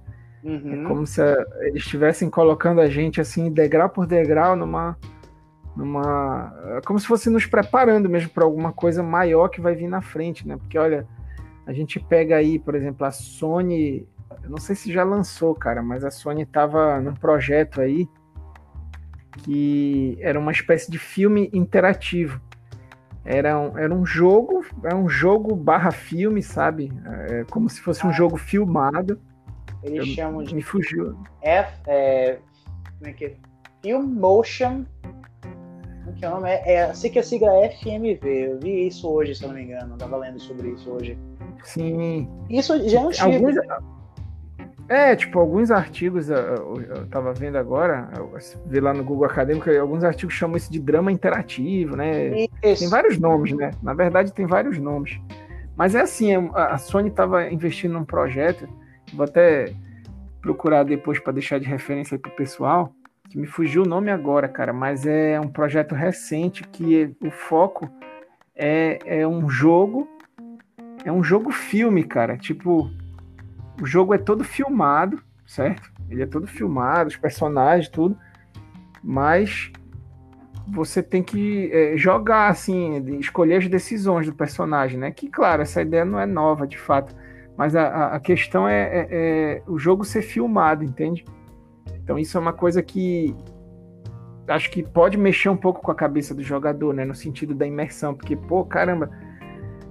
Uhum. 0.44 0.84
É 0.84 0.88
como 0.88 1.06
se 1.06 1.22
a, 1.22 1.46
eles 1.62 1.84
estivessem 1.84 2.30
colocando 2.30 2.82
a 2.82 2.90
gente 2.90 3.22
assim, 3.22 3.52
degrau 3.52 3.88
por 3.88 4.08
degrau, 4.08 4.56
numa, 4.56 4.98
numa 5.76 6.52
como 6.86 7.00
se 7.00 7.06
fosse 7.06 7.30
nos 7.30 7.46
preparando 7.46 8.10
mesmo 8.10 8.32
para 8.32 8.44
alguma 8.44 8.74
coisa 8.74 9.04
maior 9.04 9.48
que 9.48 9.62
vai 9.62 9.76
vir 9.76 9.88
na 9.88 10.02
frente, 10.02 10.48
né? 10.48 10.58
Porque 10.58 10.78
olha, 10.78 11.08
a 11.66 11.72
gente 11.72 12.00
pega 12.00 12.36
aí, 12.36 12.58
por 12.58 12.74
exemplo, 12.74 13.06
a 13.06 13.12
Sony, 13.12 14.08
eu 14.44 14.50
não 14.50 14.58
sei 14.58 14.76
se 14.76 14.92
já 14.92 15.04
lançou, 15.04 15.54
cara, 15.56 15.82
mas 15.82 16.04
a 16.04 16.12
Sony 16.12 16.46
tava 16.46 17.00
num 17.00 17.14
projeto 17.14 17.82
aí 17.82 18.08
que 19.44 20.18
era 20.22 20.40
uma 20.40 20.52
espécie 20.52 20.92
de 20.92 21.00
filme 21.00 21.50
interativo. 21.54 22.40
Era 23.24 23.58
um, 23.58 23.78
era 23.78 23.94
um 23.94 24.06
jogo, 24.06 24.66
era 24.84 24.96
um 24.96 25.08
jogo 25.08 25.56
barra 25.56 25.92
filme, 25.92 26.42
sabe? 26.42 26.92
É, 27.30 27.44
como 27.50 27.70
se 27.70 27.80
fosse 27.82 28.06
um 28.06 28.10
ah. 28.10 28.14
jogo 28.14 28.38
filmado. 28.38 29.20
Eles 29.84 30.00
eu, 30.00 30.06
chamam 30.16 30.44
de. 30.44 30.54
Me 30.54 30.62
fugiu. 30.62 31.18
F, 31.42 31.82
é, 31.88 32.40
como 32.98 33.10
é 33.10 33.14
que 33.14 33.26
é? 33.26 33.36
Film 33.82 34.06
Motion 34.06 34.86
que 36.22 36.26
é 36.26 36.30
o 36.30 36.32
nome? 36.32 36.50
É, 36.50 36.74
é, 36.74 36.94
sei 36.94 37.10
que 37.10 37.20
a 37.20 37.24
sigla 37.24 37.52
é 37.58 37.70
FMV. 37.70 38.22
Eu 38.24 38.60
vi 38.60 38.88
isso 38.88 39.10
hoje, 39.10 39.36
se 39.36 39.44
eu 39.44 39.50
não 39.50 39.56
me 39.56 39.64
engano. 39.64 39.98
Tava 39.98 40.18
lendo 40.18 40.40
sobre 40.40 40.70
isso 40.70 40.90
hoje. 40.90 41.18
Sim. 41.64 42.30
Isso 42.50 42.88
já 42.88 43.02
é 43.02 43.04
antigo. 43.04 43.34
Alguns, 43.34 43.56
é, 44.92 45.16
tipo, 45.16 45.40
alguns 45.40 45.72
artigos, 45.72 46.30
eu, 46.30 46.82
eu 46.82 47.08
tava 47.08 47.34
vendo 47.34 47.58
agora, 47.58 48.10
vi 48.66 48.82
lá 48.82 48.94
no 48.94 49.06
Google 49.06 49.24
Acadêmico, 49.24 49.70
alguns 49.72 50.04
artigos 50.04 50.36
chamam 50.36 50.58
isso 50.58 50.70
de 50.70 50.82
drama 50.82 51.10
interativo, 51.10 51.96
né? 51.96 52.46
Isso. 52.62 52.82
Tem 52.82 52.90
vários 52.90 53.18
nomes, 53.18 53.54
né? 53.54 53.72
Na 53.82 53.94
verdade, 53.94 54.34
tem 54.34 54.46
vários 54.46 54.78
nomes. 54.78 55.18
Mas 55.78 55.96
é 55.96 56.02
assim, 56.02 56.34
a 56.54 56.78
Sony 56.78 57.08
estava 57.08 57.50
investindo 57.50 57.94
num 57.94 58.04
projeto, 58.04 58.68
vou 59.14 59.24
até 59.24 59.74
procurar 60.42 60.84
depois 60.84 61.20
para 61.20 61.32
deixar 61.32 61.58
de 61.58 61.66
referência 61.66 62.20
para 62.20 62.30
o 62.30 62.36
pessoal, 62.36 62.94
que 63.30 63.38
me 63.38 63.48
fugiu 63.48 63.84
o 63.84 63.88
nome 63.88 64.12
agora, 64.12 64.50
cara, 64.50 64.74
mas 64.74 65.06
é 65.06 65.40
um 65.40 65.48
projeto 65.48 65.96
recente 65.96 66.68
que 66.68 67.16
o 67.24 67.32
foco 67.32 67.90
é, 68.54 69.00
é 69.06 69.26
um 69.26 69.50
jogo, 69.50 70.06
é 71.06 71.12
um 71.14 71.24
jogo 71.24 71.50
filme, 71.50 72.04
cara. 72.04 72.38
Tipo, 72.38 72.92
o 73.82 73.86
jogo 73.86 74.14
é 74.14 74.18
todo 74.18 74.44
filmado, 74.44 75.20
certo? 75.46 75.92
Ele 76.10 76.22
é 76.22 76.28
todo 76.28 76.46
filmado, 76.46 77.10
os 77.10 77.18
personagens, 77.18 77.90
tudo, 77.90 78.16
mas 79.04 79.72
você 80.68 81.02
tem 81.02 81.24
que 81.24 81.72
é, 81.74 81.98
jogar, 81.98 82.50
assim, 82.50 83.04
escolher 83.18 83.56
as 83.56 83.68
decisões 83.68 84.28
do 84.28 84.34
personagem, 84.34 85.00
né? 85.00 85.12
Que, 85.12 85.28
claro, 85.28 85.64
essa 85.64 85.82
ideia 85.82 86.06
não 86.06 86.20
é 86.20 86.26
nova, 86.28 86.68
de 86.68 86.78
fato, 86.78 87.16
mas 87.58 87.76
a, 87.76 88.08
a 88.08 88.20
questão 88.20 88.68
é, 88.68 88.84
é, 88.84 89.08
é 89.12 89.64
o 89.68 89.80
jogo 89.80 90.06
ser 90.06 90.22
filmado, 90.22 90.84
entende? 90.84 91.26
Então 92.04 92.20
isso 92.20 92.38
é 92.38 92.42
uma 92.42 92.54
coisa 92.54 92.84
que 92.84 93.36
acho 94.48 94.70
que 94.70 94.84
pode 94.84 95.18
mexer 95.18 95.50
um 95.50 95.58
pouco 95.58 95.82
com 95.82 95.92
a 95.92 95.96
cabeça 95.96 96.36
do 96.36 96.44
jogador, 96.44 96.94
né? 96.94 97.04
No 97.04 97.16
sentido 97.16 97.56
da 97.56 97.66
imersão, 97.66 98.14
porque, 98.14 98.36
pô, 98.36 98.64
caramba, 98.64 99.10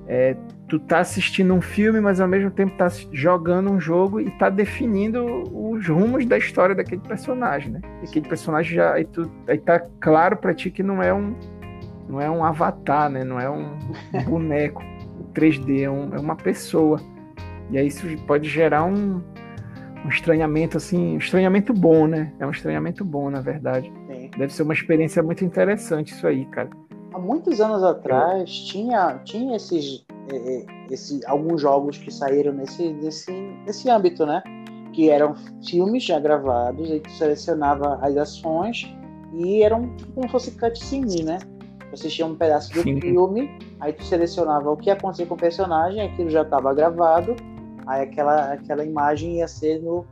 é, 0.06 0.36
tu 0.70 0.78
tá 0.78 1.00
assistindo 1.00 1.52
um 1.52 1.60
filme, 1.60 2.00
mas 2.00 2.20
ao 2.20 2.28
mesmo 2.28 2.50
tempo 2.50 2.76
tá 2.76 2.88
jogando 3.12 3.70
um 3.72 3.80
jogo 3.80 4.20
e 4.20 4.30
tá 4.30 4.48
definindo 4.48 5.42
os 5.52 5.86
rumos 5.88 6.24
da 6.24 6.38
história 6.38 6.74
daquele 6.74 7.00
personagem, 7.00 7.72
né? 7.72 7.80
E 8.00 8.08
aquele 8.08 8.28
personagem 8.28 8.76
já 8.76 8.94
aí, 8.94 9.04
tu, 9.04 9.28
aí 9.48 9.58
tá 9.58 9.80
claro 10.00 10.36
para 10.36 10.54
ti 10.54 10.70
que 10.70 10.82
não 10.82 11.02
é 11.02 11.12
um 11.12 11.34
não 12.08 12.20
é 12.20 12.30
um 12.30 12.44
avatar, 12.44 13.10
né? 13.10 13.24
Não 13.24 13.38
é 13.38 13.50
um 13.50 13.76
boneco. 14.26 14.82
3D, 15.34 15.82
é, 15.82 15.90
um, 15.90 16.14
é 16.14 16.18
uma 16.18 16.36
pessoa. 16.36 17.00
E 17.70 17.78
aí 17.78 17.86
isso 17.86 18.06
pode 18.26 18.48
gerar 18.48 18.84
um, 18.84 19.22
um 20.04 20.08
estranhamento, 20.08 20.76
assim, 20.76 21.14
um 21.14 21.18
estranhamento 21.18 21.72
bom, 21.72 22.06
né? 22.06 22.32
É 22.38 22.46
um 22.46 22.50
estranhamento 22.50 23.04
bom, 23.04 23.30
na 23.30 23.40
verdade. 23.40 23.92
Sim. 24.08 24.30
Deve 24.36 24.52
ser 24.52 24.62
uma 24.62 24.74
experiência 24.74 25.22
muito 25.22 25.44
interessante 25.44 26.12
isso 26.12 26.26
aí, 26.26 26.44
cara. 26.46 26.70
Há 27.12 27.18
muitos 27.18 27.60
anos 27.60 27.82
atrás 27.82 28.50
tinha, 28.50 29.20
tinha 29.24 29.56
esses, 29.56 30.04
esse, 30.90 31.20
alguns 31.26 31.60
jogos 31.60 31.98
que 31.98 32.10
saíram 32.10 32.52
nesse, 32.52 32.92
nesse, 32.92 33.32
nesse 33.66 33.88
âmbito, 33.88 34.26
né? 34.26 34.42
Que 34.92 35.10
eram 35.10 35.34
filmes 35.66 36.04
já 36.04 36.18
gravados, 36.18 36.90
aí 36.90 37.00
tu 37.00 37.10
selecionava 37.12 37.98
as 38.02 38.16
ações 38.16 38.92
e 39.34 39.62
eram 39.62 39.94
como 40.14 40.26
se 40.26 40.32
fosse 40.32 40.50
cutscene, 40.52 41.22
né? 41.22 41.38
Você 41.90 42.08
tinha 42.08 42.26
um 42.26 42.36
pedaço 42.36 42.72
do 42.72 42.82
Sim. 42.82 43.00
filme, 43.00 43.50
aí 43.80 43.92
tu 43.92 44.04
selecionava 44.04 44.70
o 44.70 44.76
que 44.76 44.90
acontecia 44.90 45.26
com 45.26 45.34
o 45.34 45.38
personagem, 45.38 46.00
aquilo 46.00 46.30
já 46.30 46.42
estava 46.42 46.72
gravado, 46.72 47.34
aí 47.86 48.02
aquela, 48.02 48.52
aquela 48.52 48.84
imagem 48.84 49.38
ia 49.38 49.48
ser 49.48 49.80
no, 49.82 50.06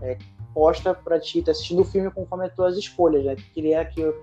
é, 0.00 0.16
posta 0.54 0.94
para 0.94 1.18
ti, 1.18 1.42
tá 1.42 1.50
assistindo 1.50 1.82
o 1.82 1.84
filme 1.84 2.10
conforme 2.10 2.46
as 2.46 2.54
tuas 2.54 2.78
escolhas, 2.78 3.24
né? 3.24 3.34
Tu 3.34 3.42
queria 3.52 3.84
que 3.84 4.02
o, 4.04 4.14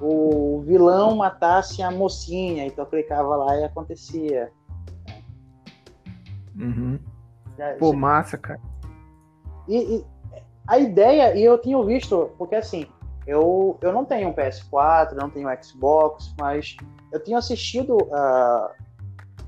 o 0.00 0.60
vilão 0.60 1.16
matasse 1.16 1.82
a 1.82 1.90
mocinha, 1.90 2.66
então 2.66 2.84
clicava 2.84 3.34
lá 3.34 3.56
e 3.56 3.64
acontecia. 3.64 4.52
Uhum. 6.58 6.98
Pô, 7.78 7.92
massa, 7.92 8.36
cara. 8.36 8.60
E, 9.66 9.96
e, 9.96 10.04
a 10.66 10.78
ideia, 10.78 11.36
e 11.36 11.44
eu 11.44 11.58
tinha 11.58 11.82
visto, 11.82 12.30
porque 12.36 12.54
assim, 12.54 12.86
eu, 13.26 13.78
eu 13.80 13.92
não 13.92 14.04
tenho 14.04 14.28
um 14.28 14.32
PS4, 14.32 15.12
não 15.12 15.30
tenho 15.30 15.48
Xbox, 15.62 16.34
mas 16.38 16.76
eu 17.12 17.22
tinha 17.22 17.38
assistido 17.38 17.96
uh, 17.96 18.70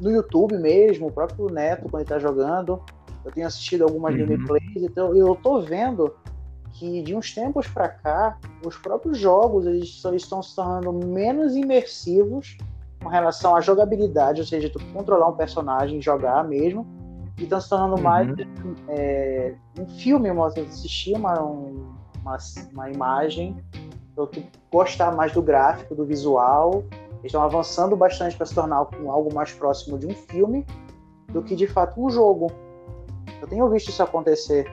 no 0.01 0.11
YouTube 0.11 0.57
mesmo, 0.59 1.09
o 1.09 1.13
próprio 1.13 1.47
Neto, 1.47 1.89
quando 1.91 2.03
ele 2.03 2.09
tá 2.09 2.19
jogando, 2.19 2.83
eu 3.25 3.33
tenho 3.33 3.47
assistido 3.47 3.85
algumas 3.85 4.15
uhum. 4.15 4.21
gameplays, 4.21 4.77
então 4.77 5.15
eu 5.15 5.35
tô 5.35 5.61
vendo 5.61 6.15
que 6.73 7.03
de 7.03 7.15
uns 7.15 7.35
tempos 7.35 7.67
para 7.69 7.89
cá, 7.89 8.39
os 8.65 8.77
próprios 8.77 9.19
jogos 9.19 9.67
eles 9.67 10.03
estão 10.15 10.43
se 10.43 10.55
tornando 10.55 10.93
menos 11.07 11.55
imersivos 11.55 12.57
com 13.03 13.09
relação 13.09 13.57
à 13.57 13.61
jogabilidade, 13.61 14.41
ou 14.41 14.47
seja, 14.47 14.71
tu 14.71 14.79
controlar 14.93 15.29
um 15.29 15.37
personagem 15.37 16.01
jogar 16.01 16.45
mesmo, 16.45 16.87
e 17.41 17.45
estão 17.45 17.61
se 17.61 17.69
tornando 17.69 17.97
uhum. 17.97 18.03
mais 18.03 18.29
é, 18.89 19.55
um 19.79 19.87
filme, 19.87 20.31
você 20.33 20.61
assistir 20.61 21.17
uma, 21.17 21.43
um, 21.43 21.93
uma, 22.23 22.37
uma 22.73 22.91
imagem, 22.91 23.57
tu 24.15 24.29
gostar 24.71 25.13
mais 25.13 25.33
do 25.33 25.43
gráfico, 25.43 25.95
do 25.95 26.05
visual, 26.05 26.85
eles 27.21 27.27
estão 27.27 27.43
avançando 27.43 27.97
bastante 27.97 28.37
para 28.37 28.47
se 28.47 28.55
tornar 28.55 28.77
algo 28.77 29.35
mais 29.35 29.53
próximo 29.53 29.99
de 29.99 30.07
um 30.07 30.15
filme 30.15 30.67
do 31.29 31.43
que 31.43 31.57
de 31.57 31.67
fato 31.67 32.03
um 32.05 32.11
jogo. 32.11 32.53
Eu 33.41 33.49
tenho 33.49 33.69
visto 33.71 33.89
isso 33.89 34.03
acontecer. 34.03 34.71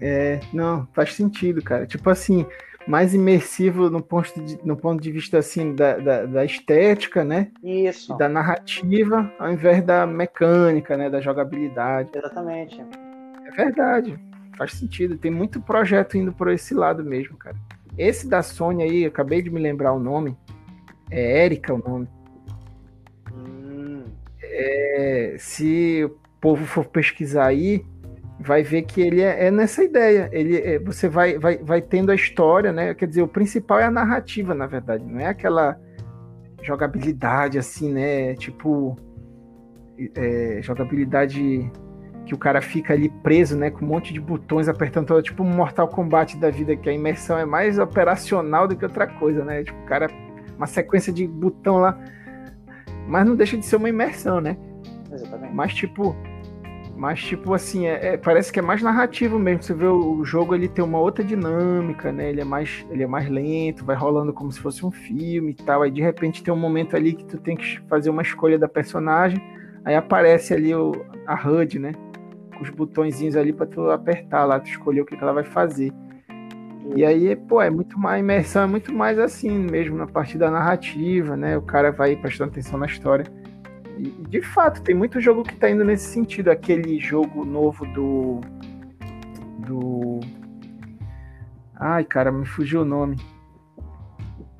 É, 0.00 0.40
não, 0.52 0.86
faz 0.94 1.14
sentido, 1.14 1.62
cara. 1.62 1.86
Tipo 1.86 2.08
assim, 2.10 2.46
mais 2.86 3.12
imersivo 3.12 3.90
no 3.90 4.00
ponto 4.00 4.40
de, 4.40 4.58
no 4.64 4.76
ponto 4.76 5.02
de 5.02 5.10
vista 5.10 5.38
assim 5.38 5.74
da, 5.74 5.96
da, 5.98 6.26
da 6.26 6.44
estética, 6.44 7.24
né? 7.24 7.50
Isso. 7.62 8.16
Da 8.16 8.28
narrativa, 8.28 9.30
ao 9.38 9.52
invés 9.52 9.82
da 9.84 10.06
mecânica, 10.06 10.96
né? 10.96 11.10
Da 11.10 11.20
jogabilidade. 11.20 12.10
Exatamente. 12.14 12.80
É 13.46 13.50
verdade. 13.50 14.18
Faz 14.56 14.72
sentido. 14.74 15.18
Tem 15.18 15.30
muito 15.30 15.60
projeto 15.60 16.16
indo 16.16 16.32
por 16.32 16.48
esse 16.48 16.74
lado 16.74 17.04
mesmo, 17.04 17.36
cara. 17.36 17.56
Esse 17.98 18.28
da 18.28 18.42
Sony 18.42 18.82
aí, 18.82 19.04
acabei 19.04 19.42
de 19.42 19.50
me 19.50 19.60
lembrar 19.60 19.92
o 19.92 19.98
nome. 19.98 20.36
É 21.10 21.44
Erika 21.44 21.74
o 21.74 21.78
nome. 21.78 22.08
Hum. 23.32 24.04
É, 24.40 25.36
se 25.38 26.04
o 26.04 26.16
povo 26.40 26.64
for 26.64 26.84
pesquisar 26.84 27.46
aí, 27.46 27.84
vai 28.38 28.62
ver 28.62 28.82
que 28.82 29.00
ele 29.00 29.20
é, 29.20 29.46
é 29.46 29.50
nessa 29.50 29.82
ideia. 29.82 30.28
Ele, 30.32 30.56
é, 30.56 30.78
você 30.78 31.08
vai, 31.08 31.38
vai, 31.38 31.58
vai 31.58 31.80
tendo 31.80 32.10
a 32.10 32.14
história, 32.14 32.72
né? 32.72 32.94
Quer 32.94 33.06
dizer, 33.06 33.22
o 33.22 33.28
principal 33.28 33.78
é 33.78 33.84
a 33.84 33.90
narrativa, 33.90 34.54
na 34.54 34.66
verdade. 34.66 35.04
Não 35.04 35.20
é 35.20 35.26
aquela 35.26 35.78
jogabilidade 36.62 37.58
assim, 37.58 37.92
né? 37.92 38.34
Tipo 38.34 38.96
é, 40.14 40.58
jogabilidade 40.62 41.70
que 42.26 42.34
o 42.34 42.38
cara 42.38 42.60
fica 42.60 42.92
ali 42.92 43.08
preso, 43.08 43.56
né? 43.56 43.70
Com 43.70 43.84
um 43.84 43.88
monte 43.88 44.12
de 44.12 44.20
botões 44.20 44.68
apertando 44.68 45.06
toda, 45.06 45.22
tipo 45.22 45.42
um 45.42 45.48
Mortal 45.48 45.88
Kombat 45.88 46.36
da 46.36 46.50
vida, 46.50 46.76
que 46.76 46.88
a 46.90 46.92
imersão 46.92 47.38
é 47.38 47.44
mais 47.44 47.78
operacional 47.78 48.66
do 48.66 48.76
que 48.76 48.84
outra 48.84 49.06
coisa, 49.06 49.44
né? 49.44 49.62
Tipo, 49.62 49.80
o 49.80 49.86
cara, 49.86 50.08
uma 50.56 50.66
sequência 50.66 51.12
de 51.12 51.26
botão 51.26 51.78
lá. 51.78 51.98
Mas 53.06 53.24
não 53.24 53.36
deixa 53.36 53.56
de 53.56 53.64
ser 53.64 53.76
uma 53.76 53.88
imersão, 53.88 54.40
né? 54.40 54.56
Exatamente. 55.10 55.54
Mas, 55.54 55.72
tipo, 55.72 56.16
mas, 56.96 57.22
tipo 57.22 57.52
assim, 57.52 57.86
é, 57.86 58.14
é, 58.14 58.16
parece 58.16 58.50
que 58.50 58.58
é 58.58 58.62
mais 58.62 58.80
narrativo 58.82 59.38
mesmo. 59.38 59.62
Você 59.62 59.74
vê 59.74 59.84
o, 59.84 60.14
o, 60.18 60.24
jogo, 60.24 60.54
ele 60.54 60.66
tem 60.66 60.82
uma 60.82 60.98
outra 60.98 61.22
dinâmica, 61.22 62.10
né? 62.10 62.30
Ele 62.30 62.40
é, 62.40 62.44
mais, 62.44 62.86
ele 62.90 63.02
é 63.02 63.06
mais 63.06 63.28
lento, 63.28 63.84
vai 63.84 63.94
rolando 63.94 64.32
como 64.32 64.50
se 64.50 64.58
fosse 64.58 64.84
um 64.84 64.90
filme 64.90 65.50
e 65.50 65.54
tal. 65.54 65.82
Aí, 65.82 65.90
de 65.90 66.00
repente, 66.00 66.42
tem 66.42 66.52
um 66.52 66.56
momento 66.56 66.96
ali 66.96 67.12
que 67.12 67.24
tu 67.24 67.36
tem 67.36 67.54
que 67.54 67.78
fazer 67.82 68.08
uma 68.08 68.22
escolha 68.22 68.58
da 68.58 68.66
personagem. 68.66 69.38
Aí 69.84 69.94
aparece 69.94 70.54
ali 70.54 70.74
o, 70.74 70.92
a 71.26 71.34
HUD, 71.34 71.78
né? 71.78 71.92
Com 72.56 72.62
os 72.62 72.70
botõezinhos 72.70 73.36
ali 73.36 73.52
para 73.52 73.66
tu 73.66 73.90
apertar 73.90 74.46
lá, 74.46 74.58
tu 74.58 74.70
escolher 74.70 75.02
o 75.02 75.04
que, 75.04 75.16
que 75.16 75.22
ela 75.22 75.34
vai 75.34 75.44
fazer. 75.44 75.92
E 76.94 77.04
aí, 77.04 77.36
pô, 77.36 77.60
é 77.60 77.68
muito 77.68 77.98
mais, 77.98 78.16
a 78.16 78.18
imersão 78.20 78.62
é 78.62 78.66
muito 78.66 78.94
mais 78.94 79.18
assim 79.18 79.50
mesmo, 79.50 79.98
na 79.98 80.06
parte 80.06 80.38
da 80.38 80.50
narrativa, 80.50 81.36
né? 81.36 81.58
O 81.58 81.62
cara 81.62 81.92
vai 81.92 82.16
prestando 82.16 82.52
atenção 82.52 82.78
na 82.78 82.86
história. 82.86 83.26
De 83.96 84.42
fato, 84.42 84.82
tem 84.82 84.94
muito 84.94 85.20
jogo 85.20 85.42
que 85.42 85.56
tá 85.56 85.70
indo 85.70 85.84
nesse 85.84 86.12
sentido. 86.12 86.50
Aquele 86.50 86.98
jogo 86.98 87.44
novo 87.44 87.86
do. 87.86 88.40
Do. 89.66 90.20
Ai, 91.74 92.04
cara, 92.04 92.30
me 92.30 92.44
fugiu 92.44 92.82
o 92.82 92.84
nome. 92.84 93.16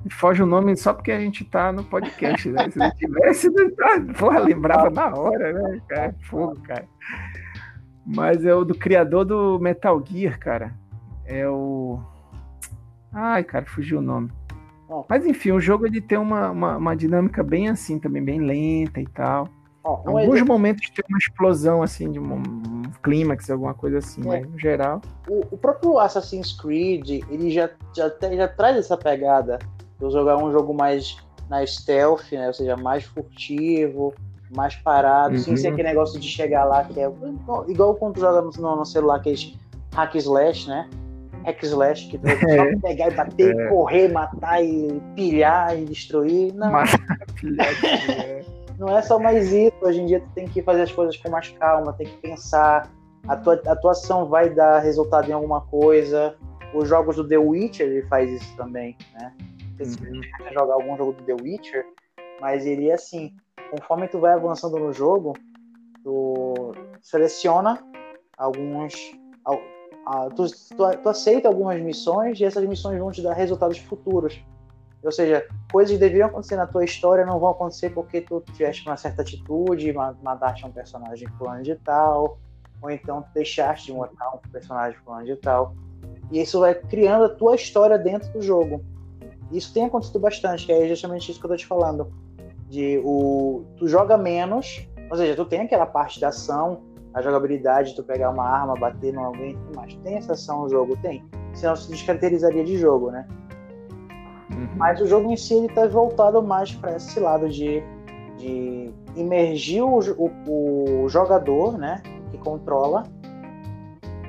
Me 0.03 0.11
foge 0.11 0.41
o 0.41 0.45
nome 0.45 0.75
só 0.77 0.93
porque 0.93 1.11
a 1.11 1.19
gente 1.19 1.43
tá 1.43 1.71
no 1.71 1.83
podcast, 1.83 2.49
né? 2.49 2.69
Se 2.69 2.77
não 2.77 2.91
tivesse, 2.91 3.49
porra, 4.17 4.39
lembrava 4.39 4.89
na 4.89 5.13
hora, 5.13 5.53
né? 5.53 5.81
Cara, 5.87 6.15
fogo, 6.23 6.59
cara. 6.61 6.85
Mas 8.05 8.45
é 8.45 8.55
o 8.55 8.63
do 8.63 8.73
criador 8.73 9.25
do 9.25 9.59
Metal 9.59 10.01
Gear, 10.05 10.39
cara. 10.39 10.73
É 11.25 11.47
o. 11.47 11.99
Ai, 13.11 13.43
cara, 13.43 13.65
fugiu 13.65 13.99
o 13.99 14.01
nome. 14.01 14.31
Mas 15.09 15.25
enfim, 15.25 15.51
o 15.51 15.59
jogo 15.59 15.85
ele 15.85 16.01
tem 16.01 16.17
uma, 16.17 16.51
uma, 16.51 16.77
uma, 16.77 16.95
dinâmica 16.95 17.43
bem 17.43 17.69
assim, 17.69 17.99
também 17.99 18.23
bem 18.23 18.39
lenta 18.39 19.01
e 19.01 19.07
tal. 19.07 19.49
Ó, 19.83 20.01
um 20.05 20.17
Alguns 20.17 20.35
exemplo... 20.35 20.53
momentos 20.53 20.89
tem 20.89 21.03
uma 21.09 21.17
explosão 21.17 21.81
assim, 21.81 22.11
de 22.11 22.19
um, 22.19 22.35
um 22.35 22.81
clímax, 23.03 23.49
alguma 23.49 23.73
coisa 23.73 23.97
assim, 23.99 24.21
é. 24.21 24.25
mas 24.25 24.49
no 24.49 24.57
geral. 24.57 25.01
O, 25.27 25.41
o, 25.51 25.57
próprio 25.57 25.99
Assassin's 25.99 26.53
Creed, 26.53 27.23
ele 27.29 27.51
já, 27.51 27.69
já, 27.95 28.11
já 28.35 28.47
traz 28.47 28.77
essa 28.77 28.97
pegada 28.97 29.59
de 29.99 30.09
jogar 30.09 30.37
um 30.37 30.51
jogo 30.51 30.73
mais 30.73 31.17
na 31.49 31.65
stealth, 31.65 32.31
né? 32.31 32.47
Ou 32.47 32.53
seja, 32.53 32.77
mais 32.77 33.03
furtivo, 33.03 34.13
mais 34.55 34.75
parado, 34.75 35.35
uhum. 35.35 35.39
sem 35.39 35.57
ser 35.57 35.69
aquele 35.69 35.89
negócio 35.89 36.19
de 36.19 36.27
chegar 36.27 36.65
lá, 36.65 36.83
que 36.83 36.99
é 36.99 37.11
igual 37.67 37.95
quando 37.95 38.15
tu 38.15 38.19
joga 38.21 38.41
no, 38.41 38.75
no 38.75 38.85
celular, 38.85 39.17
aqueles 39.17 39.57
hack 39.93 40.15
slash, 40.15 40.67
né? 40.67 40.89
Hack 41.47 41.63
slash, 41.63 42.09
que 42.09 42.17
tu 42.17 42.27
é. 42.27 42.35
só 42.35 42.79
pegar 42.81 43.07
e 43.07 43.15
bater, 43.15 43.57
é. 43.57 43.69
correr, 43.69 44.09
matar 44.09 44.63
e 44.63 45.01
pilhar 45.15 45.77
e 45.77 45.85
destruir. 45.85 46.53
Não. 46.53 46.71
não 48.77 48.97
é 48.97 49.01
só 49.01 49.17
mais 49.17 49.51
isso. 49.51 49.75
Hoje 49.81 50.01
em 50.01 50.05
dia 50.05 50.19
tu 50.19 50.29
tem 50.35 50.47
que 50.47 50.61
fazer 50.61 50.83
as 50.83 50.91
coisas 50.91 51.15
com 51.17 51.29
mais 51.29 51.49
calma, 51.49 51.93
tem 51.93 52.07
que 52.07 52.17
pensar. 52.17 52.91
A 53.27 53.35
tua 53.35 53.55
atuação 53.65 54.27
vai 54.27 54.49
dar 54.49 54.79
resultado 54.79 55.29
em 55.29 55.33
alguma 55.33 55.61
coisa. 55.61 56.35
Os 56.73 56.87
jogos 56.87 57.15
do 57.15 57.27
The 57.27 57.37
Witcher 57.37 57.87
ele 57.87 58.05
faz 58.07 58.29
isso 58.29 58.55
também, 58.57 58.95
né? 59.13 59.33
Uhum. 59.79 60.21
jogar 60.53 60.73
algum 60.73 60.97
jogo 60.97 61.13
do 61.13 61.23
The 61.23 61.33
Witcher, 61.33 61.85
mas 62.41 62.65
ele 62.65 62.89
é 62.89 62.95
assim, 62.95 63.31
conforme 63.69 64.07
tu 64.07 64.19
vai 64.19 64.33
avançando 64.33 64.79
no 64.79 64.91
jogo, 64.91 65.33
tu 66.03 66.73
seleciona 66.99 67.79
alguns 68.35 68.95
ah, 70.09 70.29
tu, 70.33 70.45
tu, 70.47 70.97
tu, 71.03 71.09
aceita 71.09 71.49
algumas 71.49 71.81
missões 71.81 72.39
e 72.39 72.45
essas 72.45 72.63
missões 72.63 72.97
vão 72.97 73.11
te 73.11 73.21
dar 73.21 73.33
resultados 73.33 73.77
futuros. 73.77 74.41
Ou 75.03 75.11
seja, 75.11 75.45
coisas 75.69 75.93
que 75.93 75.99
deveriam 75.99 76.29
acontecer 76.29 76.55
na 76.55 76.65
tua 76.65 76.85
história 76.85 77.25
não 77.25 77.37
vão 77.37 77.49
acontecer 77.49 77.89
porque 77.89 78.21
tu 78.21 78.41
tiveste 78.53 78.87
uma 78.87 78.95
certa 78.95 79.21
atitude, 79.21 79.91
mataste 80.23 80.65
um 80.65 80.71
personagem 80.71 81.27
fulano 81.37 81.61
de 81.61 81.75
tal, 81.75 82.39
ou 82.81 82.89
então 82.89 83.25
deixaste 83.33 83.87
de 83.87 83.97
matar 83.97 84.29
um 84.33 84.49
personagem 84.49 84.97
fulano 85.03 85.25
de 85.25 85.35
tal. 85.35 85.75
E 86.31 86.41
isso 86.41 86.61
vai 86.61 86.73
criando 86.73 87.25
a 87.25 87.29
tua 87.29 87.55
história 87.55 87.97
dentro 87.97 88.31
do 88.31 88.41
jogo. 88.41 88.81
Isso 89.51 89.73
tem 89.73 89.85
acontecido 89.85 90.19
bastante, 90.19 90.65
que 90.65 90.71
é 90.71 90.87
justamente 90.87 91.29
isso 91.29 91.39
que 91.39 91.45
eu 91.45 91.49
tô 91.49 91.57
te 91.57 91.67
falando. 91.67 92.09
De 92.69 93.01
o, 93.03 93.65
tu 93.75 93.89
joga 93.89 94.17
menos, 94.17 94.87
ou 95.11 95.17
seja, 95.17 95.35
tu 95.35 95.43
tem 95.43 95.61
aquela 95.61 95.85
parte 95.85 96.17
da 96.17 96.29
ação, 96.29 96.86
a 97.17 97.21
jogabilidade, 97.21 97.95
tu 97.95 98.03
pegar 98.03 98.29
uma 98.29 98.47
arma, 98.47 98.75
bater 98.75 99.13
em 99.13 99.17
alguém, 99.17 99.57
mas 99.75 99.95
tem 99.95 100.17
essa 100.17 100.33
ação 100.33 100.63
no 100.63 100.69
jogo? 100.69 100.95
Tem. 100.97 101.25
Senão 101.53 101.75
se 101.75 101.89
descaracterizaria 101.89 102.63
de 102.63 102.77
jogo, 102.77 103.09
né? 103.09 103.27
Uhum. 104.51 104.67
Mas 104.75 105.01
o 105.01 105.07
jogo 105.07 105.31
em 105.31 105.35
si 105.35 105.55
ele 105.55 105.69
tá 105.69 105.87
voltado 105.87 106.41
mais 106.43 106.71
para 106.73 106.95
esse 106.95 107.19
lado 107.19 107.49
de, 107.49 107.81
de 108.37 108.93
imergir 109.15 109.83
o, 109.83 109.99
o, 110.15 111.03
o 111.03 111.09
jogador, 111.09 111.77
né, 111.77 112.01
que 112.29 112.37
controla, 112.37 113.03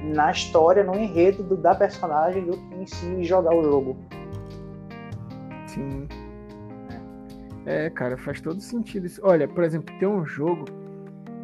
na 0.02 0.30
história, 0.30 0.82
no 0.82 0.94
enredo 0.94 1.42
do, 1.42 1.56
da 1.56 1.74
personagem 1.74 2.44
do 2.46 2.56
que 2.56 2.74
em 2.74 2.86
si 2.86 3.24
jogar 3.24 3.54
o 3.54 3.62
jogo. 3.62 3.96
Sim. 5.66 6.08
É, 7.66 7.90
cara, 7.90 8.16
faz 8.16 8.40
todo 8.40 8.62
sentido 8.62 9.06
isso. 9.06 9.20
Olha, 9.22 9.46
por 9.46 9.62
exemplo, 9.62 9.94
tem 9.98 10.08
um 10.08 10.24
jogo 10.24 10.64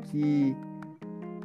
que 0.05 0.57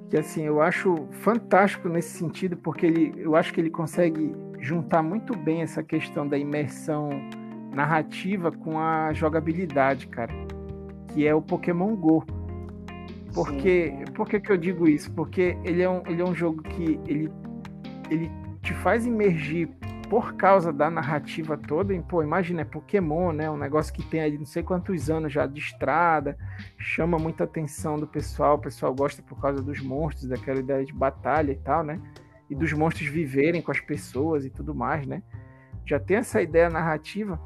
que 0.09 0.17
assim, 0.17 0.43
eu 0.43 0.61
acho 0.61 1.07
fantástico 1.11 1.87
nesse 1.87 2.17
sentido, 2.17 2.57
porque 2.57 2.85
ele, 2.85 3.13
eu 3.17 3.35
acho 3.35 3.53
que 3.53 3.61
ele 3.61 3.69
consegue 3.69 4.33
juntar 4.59 5.03
muito 5.03 5.37
bem 5.37 5.61
essa 5.61 5.83
questão 5.83 6.27
da 6.27 6.37
imersão 6.37 7.09
narrativa 7.73 8.51
com 8.51 8.79
a 8.79 9.13
jogabilidade, 9.13 10.07
cara, 10.07 10.33
que 11.13 11.27
é 11.27 11.33
o 11.33 11.41
Pokémon 11.41 11.95
Go. 11.95 12.25
Porque, 13.33 13.93
por 14.15 14.27
que, 14.27 14.39
que 14.39 14.51
eu 14.51 14.57
digo 14.57 14.87
isso? 14.87 15.11
Porque 15.11 15.55
ele 15.63 15.83
é 15.83 15.89
um, 15.89 16.01
ele 16.07 16.21
é 16.21 16.25
um 16.25 16.33
jogo 16.33 16.63
que 16.63 16.99
ele, 17.07 17.31
ele 18.09 18.31
te 18.63 18.73
faz 18.73 19.05
imergir 19.05 19.69
por 20.09 20.33
causa 20.33 20.73
da 20.73 20.89
narrativa 20.89 21.55
toda, 21.55 21.93
em, 21.93 22.01
pô, 22.01 22.23
imagina, 22.23 22.61
é 22.61 22.65
Pokémon, 22.65 23.31
né? 23.31 23.49
Um 23.49 23.57
negócio 23.57 23.93
que 23.93 24.03
tem 24.03 24.21
aí 24.21 24.37
não 24.37 24.45
sei 24.45 24.63
quantos 24.63 25.09
anos 25.09 25.31
já 25.31 25.45
de 25.45 25.59
estrada, 25.59 26.35
chama 26.79 27.17
muita 27.19 27.43
atenção 27.43 27.99
do 27.99 28.07
pessoal, 28.07 28.55
o 28.55 28.59
pessoal 28.59 28.93
gosta 28.93 29.21
por 29.21 29.39
causa 29.39 29.61
dos 29.61 29.79
monstros, 29.81 30.27
daquela 30.27 30.59
ideia 30.59 30.83
de 30.83 30.93
batalha 30.93 31.51
e 31.51 31.57
tal, 31.57 31.83
né? 31.83 32.01
E 32.49 32.55
dos 32.55 32.73
monstros 32.73 33.07
viverem 33.07 33.61
com 33.61 33.71
as 33.71 33.79
pessoas 33.79 34.43
e 34.43 34.49
tudo 34.49 34.73
mais, 34.73 35.05
né? 35.05 35.21
Já 35.85 35.99
tem 35.99 36.17
essa 36.17 36.41
ideia 36.41 36.69
narrativa, 36.69 37.39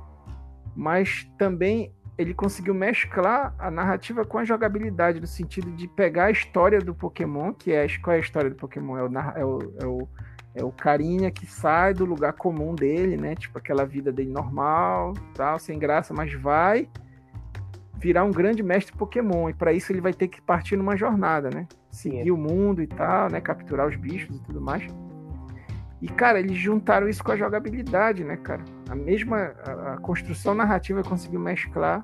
mas 0.74 1.30
também 1.38 1.94
ele 2.18 2.34
conseguiu 2.34 2.74
mesclar 2.74 3.54
a 3.58 3.70
narrativa 3.70 4.24
com 4.24 4.38
a 4.38 4.46
jogabilidade, 4.46 5.20
no 5.20 5.28
sentido 5.28 5.72
de 5.72 5.88
pegar 5.88 6.26
a 6.26 6.32
história 6.32 6.80
do 6.80 6.94
Pokémon, 6.94 7.54
que 7.54 7.72
é 7.72 7.88
qual 8.00 8.14
é 8.14 8.18
a 8.18 8.22
história 8.22 8.50
do 8.50 8.56
Pokémon? 8.56 8.98
É 8.98 9.04
o, 9.04 9.10
é 9.36 9.46
o, 9.46 9.60
é 9.82 9.86
o, 9.86 10.08
é 10.56 10.64
o 10.64 10.72
carinha 10.72 11.32
que 11.32 11.46
sai 11.46 11.94
do 11.94 12.06
lugar 12.06 12.34
comum 12.34 12.76
dele, 12.76 13.18
né? 13.18 13.36
Tipo 13.36 13.58
aquela 13.58 13.86
vida 13.86 14.12
dele 14.12 14.32
normal, 14.32 15.14
tal, 15.34 15.58
sem 15.58 15.80
graça, 15.80 16.14
mas 16.14 16.34
vai 16.34 16.88
virar 17.98 18.24
um 18.24 18.32
grande 18.32 18.62
mestre 18.62 18.96
Pokémon. 18.96 19.50
E 19.50 19.54
para 19.54 19.74
isso 19.74 19.92
ele 19.92 20.02
vai 20.02 20.14
ter 20.14 20.28
que 20.28 20.42
partir 20.42 20.76
numa 20.76 20.96
jornada, 20.96 21.50
né? 21.50 21.68
Seguir 21.90 22.26
Sim. 22.26 22.32
o 22.32 22.38
mundo 22.38 22.82
e 22.82 22.88
tal, 22.88 23.30
né? 23.32 23.42
Capturar 23.42 23.88
os 23.88 23.96
bichos 23.96 24.36
e 24.36 24.40
tudo 24.44 24.62
mais. 24.62 24.86
E, 26.02 26.08
cara, 26.10 26.38
eles 26.38 26.58
juntaram 26.58 27.08
isso 27.08 27.24
com 27.24 27.32
a 27.32 27.38
jogabilidade, 27.38 28.26
né, 28.26 28.36
cara? 28.36 28.62
A 28.90 28.96
mesma 28.96 29.54
a, 29.66 29.94
a 29.94 29.98
construção 29.98 30.54
narrativa 30.54 31.02
conseguiu 31.02 31.40
mesclar 31.40 32.02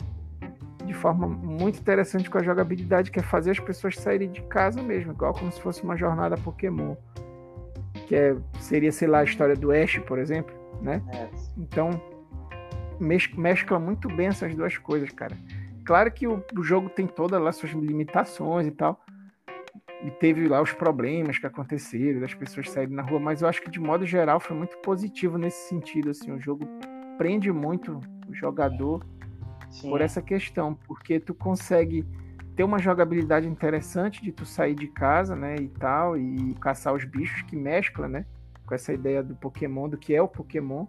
de 0.85 0.93
forma 0.93 1.27
muito 1.27 1.79
interessante 1.79 2.29
com 2.29 2.37
a 2.37 2.41
jogabilidade, 2.41 3.11
que 3.11 3.19
é 3.19 3.21
fazer 3.21 3.51
as 3.51 3.59
pessoas 3.59 3.95
saírem 3.97 4.31
de 4.31 4.41
casa 4.43 4.81
mesmo, 4.81 5.11
igual 5.11 5.33
como 5.33 5.51
se 5.51 5.61
fosse 5.61 5.83
uma 5.83 5.97
jornada 5.97 6.37
Pokémon. 6.37 6.95
Que 8.09 8.15
é, 8.15 8.35
seria, 8.59 8.91
sei 8.91 9.07
lá, 9.07 9.19
a 9.19 9.23
história 9.23 9.55
do 9.55 9.71
Ash, 9.71 9.99
por 9.99 10.17
exemplo, 10.17 10.51
né? 10.81 10.99
É. 11.13 11.29
Então, 11.55 12.01
mescla 12.99 13.77
muito 13.77 14.07
bem 14.07 14.27
essas 14.27 14.55
duas 14.55 14.75
coisas, 14.79 15.11
cara. 15.11 15.37
Claro 15.85 16.11
que 16.11 16.27
o, 16.27 16.43
o 16.57 16.63
jogo 16.63 16.89
tem 16.89 17.05
todas 17.05 17.39
as 17.45 17.55
suas 17.55 17.71
limitações 17.71 18.65
e 18.65 18.71
tal, 18.71 18.99
e 20.03 20.09
teve 20.09 20.47
lá 20.47 20.59
os 20.59 20.73
problemas 20.73 21.37
que 21.37 21.45
aconteceram, 21.45 22.19
das 22.19 22.33
pessoas 22.33 22.71
saírem 22.71 22.95
na 22.95 23.03
rua, 23.03 23.19
mas 23.19 23.43
eu 23.43 23.47
acho 23.47 23.61
que 23.61 23.69
de 23.69 23.79
modo 23.79 24.07
geral 24.07 24.39
foi 24.39 24.57
muito 24.57 24.75
positivo 24.77 25.37
nesse 25.37 25.69
sentido, 25.69 26.09
assim, 26.09 26.31
o 26.31 26.39
jogo 26.39 26.67
prende 27.15 27.51
muito 27.51 28.01
o 28.27 28.33
jogador 28.33 29.05
Sim. 29.69 29.91
por 29.91 30.01
essa 30.01 30.19
questão, 30.19 30.73
porque 30.87 31.19
tu 31.19 31.35
consegue 31.35 32.03
ter 32.59 32.65
uma 32.65 32.77
jogabilidade 32.77 33.47
interessante 33.47 34.21
de 34.21 34.33
tu 34.33 34.45
sair 34.45 34.75
de 34.75 34.87
casa, 34.87 35.33
né, 35.33 35.55
e 35.55 35.69
tal, 35.69 36.17
e 36.17 36.53
caçar 36.55 36.93
os 36.93 37.05
bichos 37.05 37.41
que 37.43 37.55
mescla, 37.55 38.05
né, 38.05 38.25
com 38.65 38.75
essa 38.75 38.91
ideia 38.91 39.23
do 39.23 39.33
Pokémon, 39.33 39.87
do 39.87 39.97
que 39.97 40.13
é 40.13 40.21
o 40.21 40.27
Pokémon, 40.27 40.85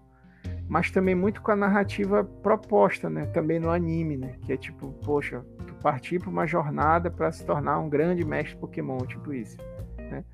mas 0.69 0.91
também 0.91 1.15
muito 1.15 1.41
com 1.41 1.53
a 1.53 1.55
narrativa 1.55 2.25
proposta, 2.25 3.09
né, 3.09 3.27
também 3.27 3.61
no 3.61 3.71
anime, 3.71 4.17
né, 4.17 4.35
que 4.43 4.53
é 4.53 4.57
tipo, 4.57 4.89
poxa, 5.05 5.45
partir 5.81 6.19
para 6.19 6.29
uma 6.29 6.45
jornada 6.45 7.09
para 7.09 7.31
se 7.31 7.47
tornar 7.47 7.79
um 7.79 7.89
grande 7.89 8.25
mestre 8.25 8.59
Pokémon, 8.59 8.99
tipo 9.07 9.33
isso. 9.33 9.57
Né? 9.97 10.25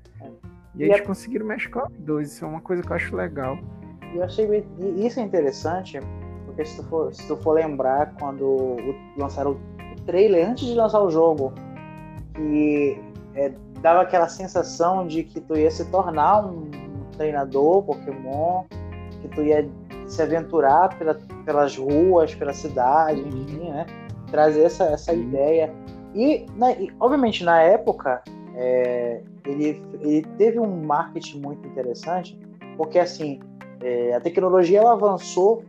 E, 0.73 0.79
e 0.79 0.83
eles 0.85 1.01
é... 1.01 1.01
conseguiram 1.01 1.45
mesclar 1.45 1.85
os 1.85 1.99
dois, 1.99 2.31
isso 2.31 2.45
é 2.45 2.47
uma 2.47 2.61
coisa 2.61 2.81
que 2.81 2.89
eu 2.89 2.95
acho 2.95 3.15
legal. 3.15 3.59
E 4.11 4.17
eu 4.17 4.23
achei 4.23 4.65
isso 4.79 5.19
é 5.19 5.23
interessante, 5.23 5.99
porque 6.47 6.65
se 6.65 6.77
tu 6.77 6.89
for, 6.89 7.13
se 7.13 7.27
tu 7.27 7.37
for 7.37 7.51
lembrar 7.51 8.15
quando 8.19 8.77
lançaram 9.15 9.51
o 9.51 9.76
trailer, 10.07 10.49
antes 10.49 10.65
de 10.65 10.73
lançar 10.73 11.01
o 11.01 11.11
jogo, 11.11 11.53
que 12.33 12.99
é, 13.35 13.51
dava 13.81 14.01
aquela 14.01 14.27
sensação 14.27 15.05
de 15.05 15.23
que 15.23 15.39
tu 15.39 15.55
ia 15.55 15.69
se 15.69 15.85
tornar 15.91 16.45
um 16.45 16.71
treinador 17.15 17.83
Pokémon, 17.83 18.63
que 19.21 19.27
tu 19.27 19.43
ia 19.43 19.69
se 20.07 20.21
aventurar 20.21 20.97
pela, 20.97 21.15
pelas 21.45 21.77
ruas, 21.77 22.33
pela 22.33 22.53
cidade, 22.53 23.19
enfim, 23.19 23.69
né? 23.69 23.85
trazer 24.31 24.63
essa, 24.63 24.85
essa 24.85 25.13
ideia. 25.13 25.71
E, 26.15 26.45
né, 26.55 26.77
e, 26.79 26.91
obviamente, 26.99 27.43
na 27.43 27.61
época, 27.61 28.23
é, 28.55 29.21
ele, 29.45 29.81
ele 30.01 30.21
teve 30.37 30.59
um 30.59 30.85
marketing 30.85 31.41
muito 31.41 31.67
interessante, 31.67 32.39
porque, 32.77 32.97
assim, 32.97 33.39
é, 33.81 34.15
a 34.15 34.21
tecnologia 34.21 34.79
ela 34.79 34.93
avançou 34.93 35.63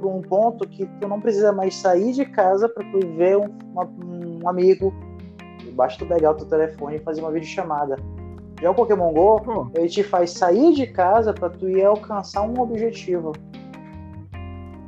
para 0.00 0.08
um 0.08 0.22
ponto 0.22 0.66
que 0.66 0.86
tu 1.00 1.06
não 1.06 1.20
precisa 1.20 1.52
mais 1.52 1.76
sair 1.76 2.12
de 2.12 2.24
casa 2.24 2.68
para 2.68 2.82
tu 2.90 2.98
ver 3.16 3.36
um, 3.36 3.48
uma, 3.72 3.84
um 3.84 4.48
amigo. 4.48 4.92
Basta 5.74 6.04
tu 6.04 6.08
pegar 6.08 6.32
o 6.32 6.34
teu 6.34 6.46
telefone 6.46 6.96
e 6.96 6.98
fazer 7.00 7.20
uma 7.20 7.30
videochamada. 7.30 7.96
Já 8.60 8.70
o 8.70 8.74
Pokémon 8.74 9.12
GO, 9.12 9.70
ele 9.74 9.88
te 9.88 10.02
faz 10.02 10.32
sair 10.32 10.74
de 10.74 10.86
casa 10.86 11.32
para 11.32 11.50
tu 11.50 11.68
ir 11.68 11.84
alcançar 11.84 12.42
um 12.42 12.58
objetivo. 12.60 13.32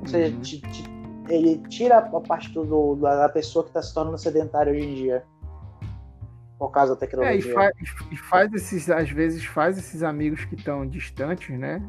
Ou 0.01 0.07
seja, 0.07 0.35
uhum. 0.35 0.41
te, 0.41 0.61
te 0.61 0.93
ele 1.29 1.59
tira 1.69 1.99
a 1.99 2.21
parte 2.21 2.53
do, 2.53 2.97
da 2.97 3.29
pessoa 3.29 3.63
que 3.63 3.71
está 3.71 3.81
se 3.81 3.95
tornando 3.95 4.19
sedentária 4.19 4.73
hoje 4.73 4.85
em 4.85 4.95
dia. 4.95 5.25
Por 6.59 6.71
causa 6.71 6.95
da 6.95 7.01
tecnologia. 7.01 7.35
É, 7.35 7.39
e, 7.39 7.43
faz, 7.43 7.73
e 8.11 8.17
faz 8.17 8.53
esses, 8.53 8.91
às 8.91 9.11
vezes, 9.11 9.45
faz 9.45 9.79
esses 9.79 10.03
amigos 10.03 10.45
que 10.45 10.55
estão 10.55 10.87
distantes, 10.87 11.59
né? 11.59 11.83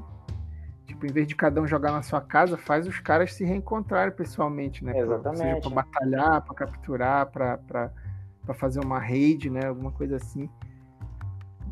Tipo, 1.03 1.07
em 1.07 1.11
vez 1.11 1.27
de 1.27 1.35
cada 1.35 1.61
um 1.61 1.67
jogar 1.67 1.91
na 1.91 2.01
sua 2.01 2.21
casa, 2.21 2.57
faz 2.57 2.87
os 2.87 2.99
caras 2.99 3.33
se 3.33 3.43
reencontrarem 3.43 4.13
pessoalmente, 4.13 4.83
né? 4.83 4.97
Exatamente. 4.97 5.61
Para 5.61 5.83
batalhar, 5.83 6.41
para 6.41 6.55
capturar, 6.55 7.31
para 7.31 8.53
fazer 8.53 8.79
uma 8.79 8.99
raid, 8.99 9.49
né? 9.49 9.67
Alguma 9.67 9.91
coisa 9.91 10.15
assim. 10.15 10.49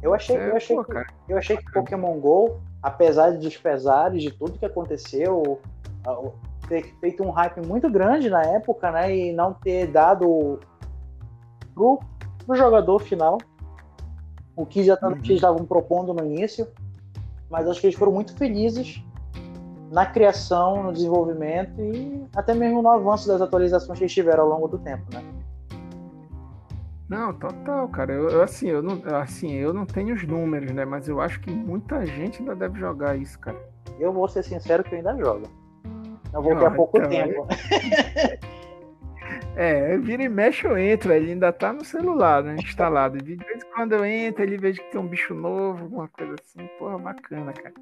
Eu 0.01 0.13
achei, 0.13 0.35
é, 0.35 0.49
eu 0.49 0.55
achei, 0.55 0.75
pô, 0.75 0.83
que, 0.83 1.05
eu 1.29 1.37
achei 1.37 1.57
que 1.57 1.71
Pokémon 1.71 2.19
GO, 2.19 2.59
apesar 2.81 3.31
dos 3.31 3.55
pesares 3.55 4.21
de 4.21 4.31
tudo 4.31 4.57
que 4.57 4.65
aconteceu, 4.65 5.61
ter 6.67 6.83
feito 6.99 7.23
um 7.23 7.29
hype 7.29 7.65
muito 7.65 7.89
grande 7.89 8.29
na 8.29 8.41
época, 8.41 8.91
né? 8.91 9.15
E 9.15 9.31
não 9.31 9.53
ter 9.53 9.87
dado 9.87 10.59
pro, 11.73 11.99
pro 12.45 12.55
jogador 12.55 12.99
final 12.99 13.37
o 14.55 14.65
que 14.65 14.83
já 14.83 14.97
uhum. 15.01 15.17
estavam 15.23 15.65
propondo 15.65 16.13
no 16.13 16.25
início. 16.25 16.67
Mas 17.49 17.67
acho 17.67 17.79
que 17.79 17.87
eles 17.87 17.97
foram 17.97 18.11
muito 18.11 18.35
felizes 18.35 19.03
na 19.91 20.05
criação, 20.05 20.83
no 20.83 20.93
desenvolvimento 20.93 21.79
e 21.81 22.25
até 22.33 22.53
mesmo 22.53 22.81
no 22.81 22.89
avanço 22.89 23.27
das 23.27 23.41
atualizações 23.41 23.99
que 23.99 24.05
eles 24.05 24.13
tiveram 24.13 24.43
ao 24.43 24.49
longo 24.49 24.67
do 24.69 24.79
tempo, 24.79 25.03
né? 25.13 25.21
Não, 27.09 27.33
total, 27.33 27.89
cara. 27.89 28.13
Eu, 28.13 28.29
eu, 28.29 28.41
assim, 28.41 28.69
eu 28.69 28.81
não, 28.81 29.01
assim, 29.21 29.51
eu 29.51 29.73
não 29.73 29.85
tenho 29.85 30.15
os 30.15 30.25
números, 30.25 30.71
né? 30.71 30.85
Mas 30.85 31.09
eu 31.09 31.19
acho 31.19 31.41
que 31.41 31.51
muita 31.51 32.05
gente 32.05 32.39
ainda 32.39 32.55
deve 32.55 32.79
jogar 32.79 33.17
isso, 33.17 33.37
cara. 33.37 33.57
Eu 33.99 34.13
vou 34.13 34.29
ser 34.29 34.43
sincero 34.43 34.81
que 34.81 34.95
eu 34.95 34.99
ainda 34.99 35.17
jogo. 35.17 35.45
Eu 36.33 36.41
voltei 36.41 36.65
há 36.65 36.71
pouco 36.71 36.97
então, 36.97 37.09
tempo. 37.09 37.47
É, 39.55 39.97
vira 39.97 40.23
e 40.23 40.29
mexe 40.29 40.65
eu 40.65 40.77
entro, 40.77 41.11
ele 41.11 41.31
ainda 41.31 41.51
tá 41.51 41.73
no 41.73 41.83
celular, 41.83 42.43
né? 42.43 42.55
Instalado. 42.55 43.17
De 43.17 43.35
vez 43.35 43.63
em 43.63 43.69
quando 43.75 43.93
eu 43.93 44.05
entro, 44.05 44.43
ele 44.43 44.57
vejo 44.57 44.81
que 44.81 44.91
tem 44.91 44.99
um 44.99 45.07
bicho 45.07 45.33
novo, 45.33 45.83
alguma 45.83 46.07
coisa 46.07 46.35
assim. 46.41 46.67
Porra, 46.79 46.97
bacana, 46.97 47.51
cara. 47.53 47.73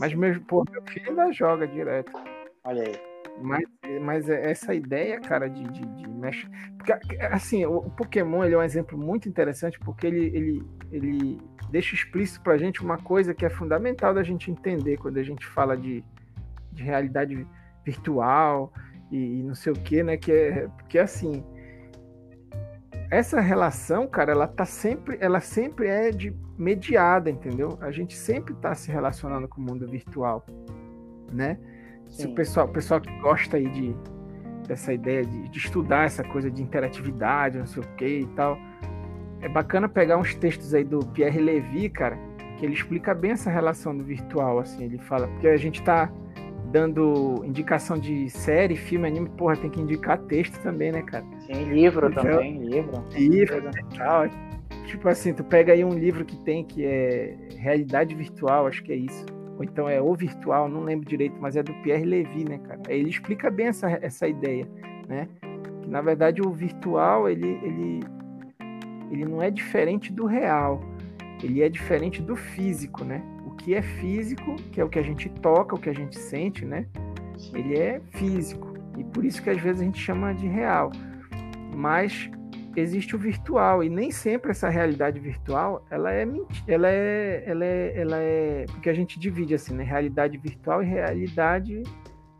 Mas 0.00 0.14
meu, 0.14 0.40
pô, 0.42 0.64
meu 0.70 0.82
filho 0.82 1.10
ainda 1.10 1.32
joga 1.32 1.66
direto. 1.66 2.12
Olha 2.64 2.82
aí. 2.82 3.12
Mas, 3.40 3.64
mas 4.02 4.28
é 4.28 4.50
essa 4.50 4.74
ideia, 4.74 5.18
cara, 5.20 5.48
de, 5.48 5.62
de, 5.64 5.80
de 5.80 6.08
mexe. 6.08 6.46
Porque, 6.76 6.92
assim, 7.22 7.64
o, 7.64 7.82
Pokémon 7.82 8.44
ele 8.44 8.54
é 8.54 8.58
um 8.58 8.62
exemplo 8.62 8.98
muito 8.98 9.28
interessante 9.28 9.78
porque 9.78 10.06
ele, 10.06 10.26
ele, 10.36 10.66
ele 10.90 11.40
deixa 11.70 11.94
explícito 11.94 12.42
pra 12.42 12.58
gente 12.58 12.82
uma 12.82 12.98
coisa 12.98 13.32
que 13.32 13.46
é 13.46 13.50
fundamental 13.50 14.12
da 14.12 14.22
gente 14.22 14.50
entender 14.50 14.98
quando 14.98 15.18
a 15.18 15.22
gente 15.22 15.46
fala 15.46 15.76
de, 15.76 16.04
de 16.72 16.82
realidade 16.82 17.46
virtual 17.84 18.72
e, 19.12 19.40
e 19.40 19.42
não 19.42 19.54
sei 19.54 19.72
o 19.72 19.76
que, 19.76 20.02
né? 20.02 20.16
Que 20.16 20.32
é 20.32 20.68
porque 20.68 20.98
assim 20.98 21.44
essa 23.12 23.42
relação, 23.42 24.06
cara, 24.06 24.32
ela 24.32 24.46
tá 24.46 24.64
sempre, 24.64 25.18
ela 25.20 25.38
sempre 25.38 25.86
é 25.86 26.10
de 26.10 26.34
mediada, 26.56 27.28
entendeu? 27.28 27.78
A 27.82 27.90
gente 27.90 28.16
sempre 28.16 28.54
está 28.54 28.74
se 28.74 28.90
relacionando 28.90 29.46
com 29.46 29.60
o 29.60 29.64
mundo 29.64 29.86
virtual, 29.86 30.46
né? 31.30 31.58
Se 32.08 32.26
o 32.26 32.34
pessoal, 32.34 32.66
o 32.66 32.72
pessoal 32.72 33.02
que 33.02 33.14
gosta 33.20 33.58
aí 33.58 33.68
de 33.68 33.94
dessa 34.66 34.94
ideia 34.94 35.26
de, 35.26 35.48
de, 35.50 35.58
estudar 35.58 36.06
essa 36.06 36.24
coisa 36.24 36.50
de 36.50 36.62
interatividade, 36.62 37.58
não 37.58 37.66
sei 37.66 37.82
o 37.82 37.86
que 37.96 38.20
e 38.20 38.26
tal. 38.28 38.56
É 39.42 39.48
bacana 39.48 39.90
pegar 39.90 40.16
uns 40.16 40.34
textos 40.34 40.72
aí 40.72 40.84
do 40.84 41.00
Pierre 41.00 41.38
Levy, 41.38 41.90
cara, 41.90 42.16
que 42.56 42.64
ele 42.64 42.72
explica 42.72 43.12
bem 43.12 43.32
essa 43.32 43.50
relação 43.50 43.94
do 43.94 44.04
virtual, 44.04 44.58
assim, 44.58 44.84
ele 44.84 44.98
fala, 44.98 45.28
porque 45.28 45.48
a 45.48 45.56
gente 45.58 45.82
tá 45.82 46.10
dando 46.72 47.42
indicação 47.44 47.98
de 47.98 48.28
série, 48.30 48.74
filme, 48.74 49.06
anime, 49.06 49.28
porra, 49.30 49.56
tem 49.56 49.70
que 49.70 49.80
indicar 49.80 50.18
texto 50.18 50.60
também, 50.62 50.90
né, 50.90 51.02
cara? 51.02 51.24
Sim, 51.46 51.64
livro 51.64 52.08
então, 52.08 52.24
também, 52.24 52.58
livro. 52.58 53.04
Livro 53.12 53.70
e 53.70 53.96
tal. 53.96 54.24
Tipo 54.86 55.08
assim, 55.08 55.32
tu 55.32 55.44
pega 55.44 55.72
aí 55.72 55.84
um 55.84 55.92
livro 55.92 56.24
que 56.24 56.36
tem 56.44 56.64
que 56.64 56.84
é 56.84 57.36
realidade 57.56 58.14
virtual, 58.14 58.66
acho 58.66 58.82
que 58.82 58.92
é 58.92 58.96
isso. 58.96 59.26
Ou 59.56 59.64
então 59.64 59.88
é 59.88 60.00
o 60.00 60.14
virtual, 60.14 60.68
não 60.68 60.82
lembro 60.82 61.06
direito, 61.06 61.36
mas 61.40 61.56
é 61.56 61.62
do 61.62 61.74
Pierre 61.82 62.04
Levy, 62.04 62.48
né, 62.48 62.58
cara? 62.58 62.80
Ele 62.88 63.10
explica 63.10 63.50
bem 63.50 63.66
essa, 63.66 63.88
essa 64.02 64.26
ideia, 64.26 64.66
né? 65.06 65.28
Que 65.82 65.88
na 65.88 66.00
verdade 66.00 66.40
o 66.40 66.50
virtual, 66.50 67.28
ele, 67.28 67.58
ele, 67.62 68.00
ele 69.10 69.24
não 69.26 69.42
é 69.42 69.50
diferente 69.50 70.12
do 70.12 70.24
real 70.24 70.80
ele 71.42 71.62
é 71.62 71.68
diferente 71.68 72.22
do 72.22 72.36
físico, 72.36 73.04
né? 73.04 73.22
O 73.52 73.56
que 73.56 73.74
é 73.74 73.82
físico, 73.82 74.56
que 74.72 74.80
é 74.80 74.84
o 74.84 74.88
que 74.88 74.98
a 74.98 75.02
gente 75.02 75.28
toca, 75.28 75.74
o 75.74 75.78
que 75.78 75.88
a 75.88 75.94
gente 75.94 76.18
sente, 76.18 76.64
né? 76.64 76.86
Ele 77.52 77.76
é 77.76 78.00
físico. 78.10 78.74
E 78.98 79.04
por 79.04 79.24
isso 79.24 79.42
que 79.42 79.50
às 79.50 79.60
vezes 79.60 79.80
a 79.80 79.84
gente 79.84 80.00
chama 80.00 80.34
de 80.34 80.46
real. 80.46 80.90
Mas 81.74 82.30
existe 82.74 83.14
o 83.14 83.18
virtual 83.18 83.84
e 83.84 83.88
nem 83.88 84.10
sempre 84.10 84.50
essa 84.50 84.70
realidade 84.70 85.20
virtual 85.20 85.84
ela 85.90 86.10
é 86.10 86.26
ela 86.66 86.88
é 86.88 87.44
ela 87.46 87.64
é 87.66 88.00
ela 88.00 88.16
é 88.16 88.64
porque 88.70 88.88
a 88.88 88.94
gente 88.94 89.18
divide 89.18 89.54
assim 89.54 89.74
né 89.74 89.84
realidade 89.84 90.38
virtual 90.38 90.82
e 90.82 90.86
realidade 90.86 91.82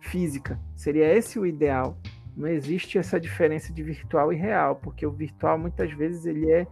física 0.00 0.58
seria 0.74 1.04
esse 1.04 1.38
o 1.38 1.44
ideal 1.44 1.98
não 2.34 2.48
existe 2.48 2.96
essa 2.96 3.20
diferença 3.20 3.74
de 3.74 3.82
virtual 3.82 4.32
e 4.32 4.36
real 4.36 4.76
porque 4.76 5.04
o 5.04 5.10
virtual 5.10 5.58
muitas 5.58 5.92
vezes 5.92 6.24
ele 6.24 6.50
é 6.50 6.66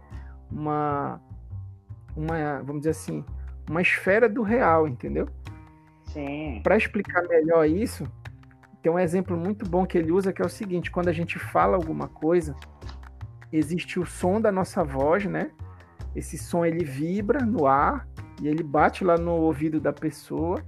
uma 0.51 1.21
uma, 2.15 2.61
vamos 2.61 2.81
dizer 2.81 2.91
assim, 2.91 3.23
uma 3.71 3.81
esfera 3.81 4.27
do 4.27 4.43
real, 4.43 4.85
entendeu? 4.85 5.29
Sim. 6.03 6.59
Para 6.61 6.75
explicar 6.75 7.23
melhor 7.27 7.65
isso, 7.65 8.03
tem 8.81 8.91
um 8.91 8.99
exemplo 8.99 9.37
muito 9.37 9.67
bom 9.67 9.85
que 9.85 9.97
ele 9.97 10.11
usa 10.11 10.33
que 10.33 10.41
é 10.41 10.45
o 10.45 10.49
seguinte: 10.49 10.91
quando 10.91 11.07
a 11.07 11.13
gente 11.13 11.39
fala 11.39 11.77
alguma 11.77 12.09
coisa, 12.09 12.53
existe 13.51 13.97
o 13.97 14.05
som 14.05 14.41
da 14.41 14.51
nossa 14.51 14.83
voz, 14.83 15.25
né? 15.25 15.51
Esse 16.13 16.37
som 16.37 16.65
ele 16.65 16.83
vibra 16.83 17.39
no 17.45 17.65
ar 17.65 18.05
e 18.41 18.47
ele 18.49 18.61
bate 18.61 19.05
lá 19.05 19.17
no 19.17 19.31
ouvido 19.31 19.79
da 19.79 19.93
pessoa 19.93 20.61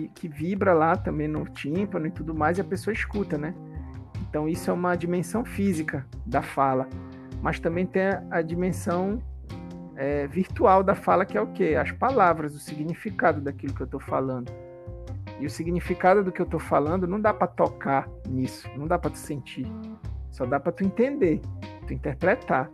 e 0.00 0.08
que 0.08 0.26
vibra 0.26 0.72
lá 0.72 0.96
também 0.96 1.28
no 1.28 1.44
tímpano 1.44 2.06
e 2.06 2.10
tudo 2.10 2.34
mais 2.34 2.56
e 2.56 2.62
a 2.62 2.64
pessoa 2.64 2.94
escuta, 2.94 3.36
né? 3.36 3.54
Então 4.22 4.48
isso 4.48 4.70
é 4.70 4.72
uma 4.72 4.96
dimensão 4.96 5.44
física 5.44 6.06
da 6.24 6.40
fala, 6.40 6.88
mas 7.42 7.60
também 7.60 7.84
tem 7.84 8.04
a 8.30 8.40
dimensão 8.40 9.22
é, 9.96 10.26
virtual 10.26 10.82
da 10.82 10.94
fala, 10.94 11.24
que 11.24 11.36
é 11.36 11.40
o 11.40 11.46
quê? 11.48 11.76
As 11.78 11.92
palavras, 11.92 12.54
o 12.54 12.58
significado 12.58 13.40
daquilo 13.40 13.74
que 13.74 13.82
eu 13.82 13.86
estou 13.86 14.00
falando. 14.00 14.50
E 15.40 15.46
o 15.46 15.50
significado 15.50 16.22
do 16.22 16.30
que 16.30 16.40
eu 16.40 16.44
estou 16.44 16.60
falando 16.60 17.06
não 17.06 17.20
dá 17.20 17.34
para 17.34 17.48
tocar 17.48 18.08
nisso, 18.28 18.68
não 18.76 18.86
dá 18.86 18.98
para 18.98 19.10
tu 19.10 19.18
sentir. 19.18 19.66
Só 20.30 20.46
dá 20.46 20.60
para 20.60 20.72
tu 20.72 20.84
entender, 20.84 21.40
tu 21.86 21.92
interpretar. 21.92 22.70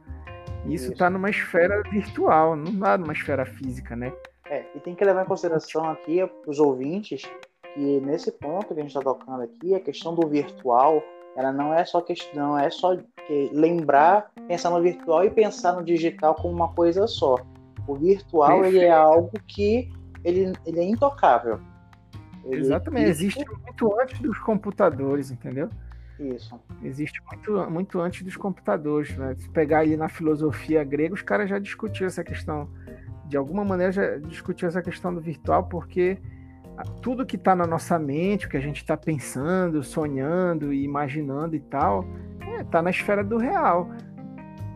E 0.66 0.74
isso 0.74 0.92
está 0.92 1.08
numa 1.08 1.30
esfera 1.30 1.82
virtual, 1.90 2.54
não 2.54 2.74
dá 2.74 2.98
numa 2.98 3.12
esfera 3.12 3.46
física, 3.46 3.96
né? 3.96 4.12
É, 4.50 4.64
e 4.74 4.80
tem 4.80 4.94
que 4.94 5.04
levar 5.04 5.22
em 5.22 5.26
consideração 5.28 5.88
aqui 5.88 6.18
os 6.46 6.58
ouvintes 6.58 7.22
que 7.74 8.00
nesse 8.00 8.32
ponto 8.32 8.74
que 8.74 8.80
a 8.80 8.82
gente 8.82 8.88
está 8.88 9.00
tocando 9.00 9.42
aqui, 9.42 9.74
a 9.74 9.80
questão 9.80 10.14
do 10.14 10.26
virtual, 10.26 11.02
ela 11.38 11.52
não 11.52 11.72
é 11.72 11.84
só 11.84 12.00
questão, 12.00 12.48
não 12.48 12.58
é 12.58 12.68
só 12.68 12.98
lembrar, 13.52 14.32
pensar 14.48 14.70
no 14.70 14.82
virtual 14.82 15.24
e 15.24 15.30
pensar 15.30 15.74
no 15.74 15.84
digital 15.84 16.34
como 16.34 16.52
uma 16.52 16.72
coisa 16.72 17.06
só. 17.06 17.36
O 17.86 17.94
virtual 17.94 18.64
ele 18.64 18.80
é 18.80 18.90
algo 18.90 19.30
que 19.46 19.88
ele, 20.24 20.52
ele 20.66 20.80
é 20.80 20.82
intocável. 20.82 21.60
Ele 22.44 22.60
Exatamente, 22.62 23.08
existe... 23.08 23.40
existe 23.40 23.62
muito 23.62 24.00
antes 24.00 24.18
dos 24.18 24.36
computadores, 24.38 25.30
entendeu? 25.30 25.70
Isso. 26.18 26.58
Existe 26.82 27.22
muito, 27.30 27.70
muito 27.70 28.00
antes 28.00 28.22
dos 28.22 28.36
computadores. 28.36 29.16
Né? 29.16 29.36
Se 29.38 29.48
pegar 29.50 29.80
ali 29.80 29.96
na 29.96 30.08
filosofia 30.08 30.82
grega, 30.82 31.14
os 31.14 31.22
caras 31.22 31.48
já 31.48 31.60
discutiam 31.60 32.08
essa 32.08 32.24
questão. 32.24 32.68
De 33.26 33.36
alguma 33.36 33.64
maneira 33.64 33.92
já 33.92 34.16
discutiam 34.16 34.68
essa 34.68 34.82
questão 34.82 35.14
do 35.14 35.20
virtual, 35.20 35.68
porque 35.68 36.18
tudo 37.02 37.26
que 37.26 37.36
está 37.36 37.54
na 37.54 37.66
nossa 37.66 37.98
mente, 37.98 38.46
o 38.46 38.48
que 38.48 38.56
a 38.56 38.60
gente 38.60 38.76
está 38.76 38.96
pensando, 38.96 39.82
sonhando 39.82 40.72
e 40.72 40.84
imaginando 40.84 41.56
e 41.56 41.60
tal, 41.60 42.04
está 42.60 42.78
é, 42.78 42.82
na 42.82 42.90
esfera 42.90 43.24
do 43.24 43.36
real. 43.36 43.90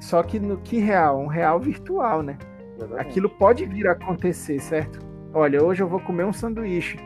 Só 0.00 0.22
que 0.22 0.40
no 0.40 0.57
que 0.59 0.78
real? 0.78 1.20
Um 1.20 1.28
real 1.28 1.61
virtual, 1.61 2.22
né? 2.22 2.36
Exatamente. 2.76 3.00
Aquilo 3.00 3.28
pode 3.28 3.64
vir 3.66 3.86
a 3.86 3.92
acontecer, 3.92 4.59
certo? 4.61 4.98
Olha, 5.32 5.62
hoje 5.62 5.82
eu 5.82 5.88
vou 5.88 6.00
comer 6.00 6.24
um 6.24 6.32
sanduíche. 6.32 6.98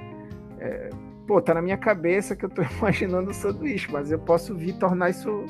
É, 0.59 0.88
pô, 1.26 1.40
tá 1.40 1.53
na 1.53 1.61
minha 1.61 1.76
cabeça 1.76 2.34
que 2.34 2.44
eu 2.44 2.49
tô 2.49 2.62
imaginando 2.78 3.30
o 3.30 3.34
sanduíche, 3.34 3.90
mas 3.92 4.11
eu 4.11 4.18
posso 4.18 4.55
vir 4.55 4.78
tornar 4.78 5.11
isso. 5.11 5.44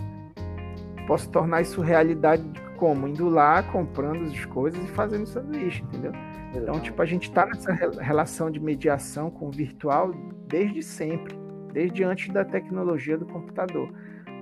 Posso 1.06 1.30
tornar 1.30 1.62
isso 1.62 1.80
realidade 1.80 2.42
como? 2.76 3.06
Indo 3.06 3.28
lá, 3.28 3.62
comprando 3.62 4.24
as 4.24 4.44
coisas 4.46 4.82
e 4.82 4.88
fazendo 4.88 5.24
sanduíche, 5.26 5.82
entendeu? 5.84 6.12
Então, 6.54 6.80
tipo, 6.80 7.00
a 7.02 7.06
gente 7.06 7.28
está 7.28 7.44
nessa 7.46 7.72
relação 7.72 8.50
de 8.50 8.58
mediação 8.58 9.30
com 9.30 9.48
o 9.48 9.50
virtual 9.50 10.12
desde 10.48 10.82
sempre, 10.82 11.34
desde 11.72 12.02
antes 12.02 12.32
da 12.32 12.44
tecnologia 12.44 13.18
do 13.18 13.26
computador. 13.26 13.92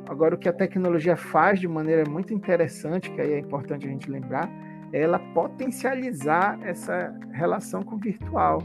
Agora, 0.09 0.35
o 0.35 0.39
que 0.39 0.49
a 0.49 0.53
tecnologia 0.53 1.17
faz 1.17 1.59
de 1.59 1.67
maneira 1.67 2.09
muito 2.09 2.33
interessante, 2.35 3.11
que 3.11 3.21
aí 3.21 3.33
é 3.33 3.39
importante 3.39 3.87
a 3.87 3.91
gente 3.91 4.11
lembrar, 4.11 4.51
é 4.93 5.01
ela 5.01 5.19
potencializar 5.19 6.59
essa 6.63 7.13
relação 7.33 7.83
com 7.83 7.97
o 7.97 7.99
virtual, 7.99 8.63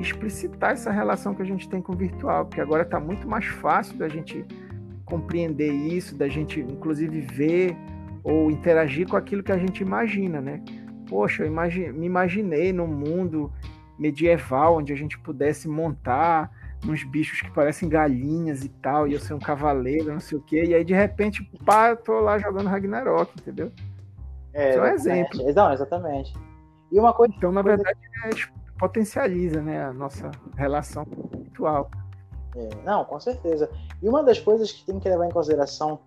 explicitar 0.00 0.72
essa 0.72 0.90
relação 0.90 1.34
que 1.34 1.42
a 1.42 1.44
gente 1.44 1.68
tem 1.68 1.80
com 1.80 1.92
o 1.92 1.96
virtual, 1.96 2.44
porque 2.44 2.60
agora 2.60 2.82
está 2.82 3.00
muito 3.00 3.26
mais 3.28 3.46
fácil 3.46 3.96
da 3.96 4.08
gente 4.08 4.44
compreender 5.04 5.72
isso, 5.72 6.16
da 6.16 6.28
gente, 6.28 6.60
inclusive, 6.60 7.20
ver 7.20 7.76
ou 8.22 8.50
interagir 8.50 9.08
com 9.08 9.16
aquilo 9.16 9.42
que 9.42 9.52
a 9.52 9.56
gente 9.56 9.82
imagina, 9.82 10.40
né? 10.40 10.60
Poxa, 11.08 11.42
eu 11.42 11.46
imagi 11.46 11.92
me 11.92 12.06
imaginei 12.06 12.72
num 12.72 12.86
mundo 12.86 13.52
medieval 13.98 14.76
onde 14.76 14.92
a 14.92 14.96
gente 14.96 15.18
pudesse 15.18 15.68
montar 15.68 16.50
uns 16.86 17.02
bichos 17.02 17.40
que 17.40 17.50
parecem 17.50 17.88
galinhas 17.88 18.64
e 18.64 18.68
tal, 18.68 19.08
e 19.08 19.12
eu 19.12 19.20
ser 19.20 19.34
um 19.34 19.38
cavaleiro, 19.38 20.12
não 20.12 20.20
sei 20.20 20.38
o 20.38 20.40
quê, 20.40 20.64
e 20.64 20.74
aí 20.74 20.84
de 20.84 20.94
repente, 20.94 21.42
pá, 21.64 21.90
eu 21.90 21.96
tô 21.96 22.20
lá 22.20 22.38
jogando 22.38 22.68
Ragnarok, 22.68 23.32
entendeu? 23.40 23.72
É, 24.52 24.72
Só 24.72 24.82
um 24.82 24.86
exemplo. 24.86 25.52
Não, 25.54 25.72
exatamente. 25.72 26.32
E 26.90 26.98
uma 26.98 27.12
coisa. 27.12 27.34
Então, 27.36 27.52
na 27.52 27.62
coisa... 27.62 27.82
verdade, 27.82 27.98
é, 28.24 28.78
potencializa 28.78 29.60
né, 29.60 29.84
a 29.84 29.92
nossa 29.92 30.30
relação 30.56 31.04
virtual. 31.32 31.90
É, 32.56 32.68
não, 32.84 33.04
com 33.04 33.18
certeza. 33.20 33.70
E 34.02 34.08
uma 34.08 34.22
das 34.22 34.38
coisas 34.38 34.72
que 34.72 34.84
tem 34.84 34.98
que 34.98 35.08
levar 35.08 35.26
em 35.26 35.30
consideração 35.30 36.00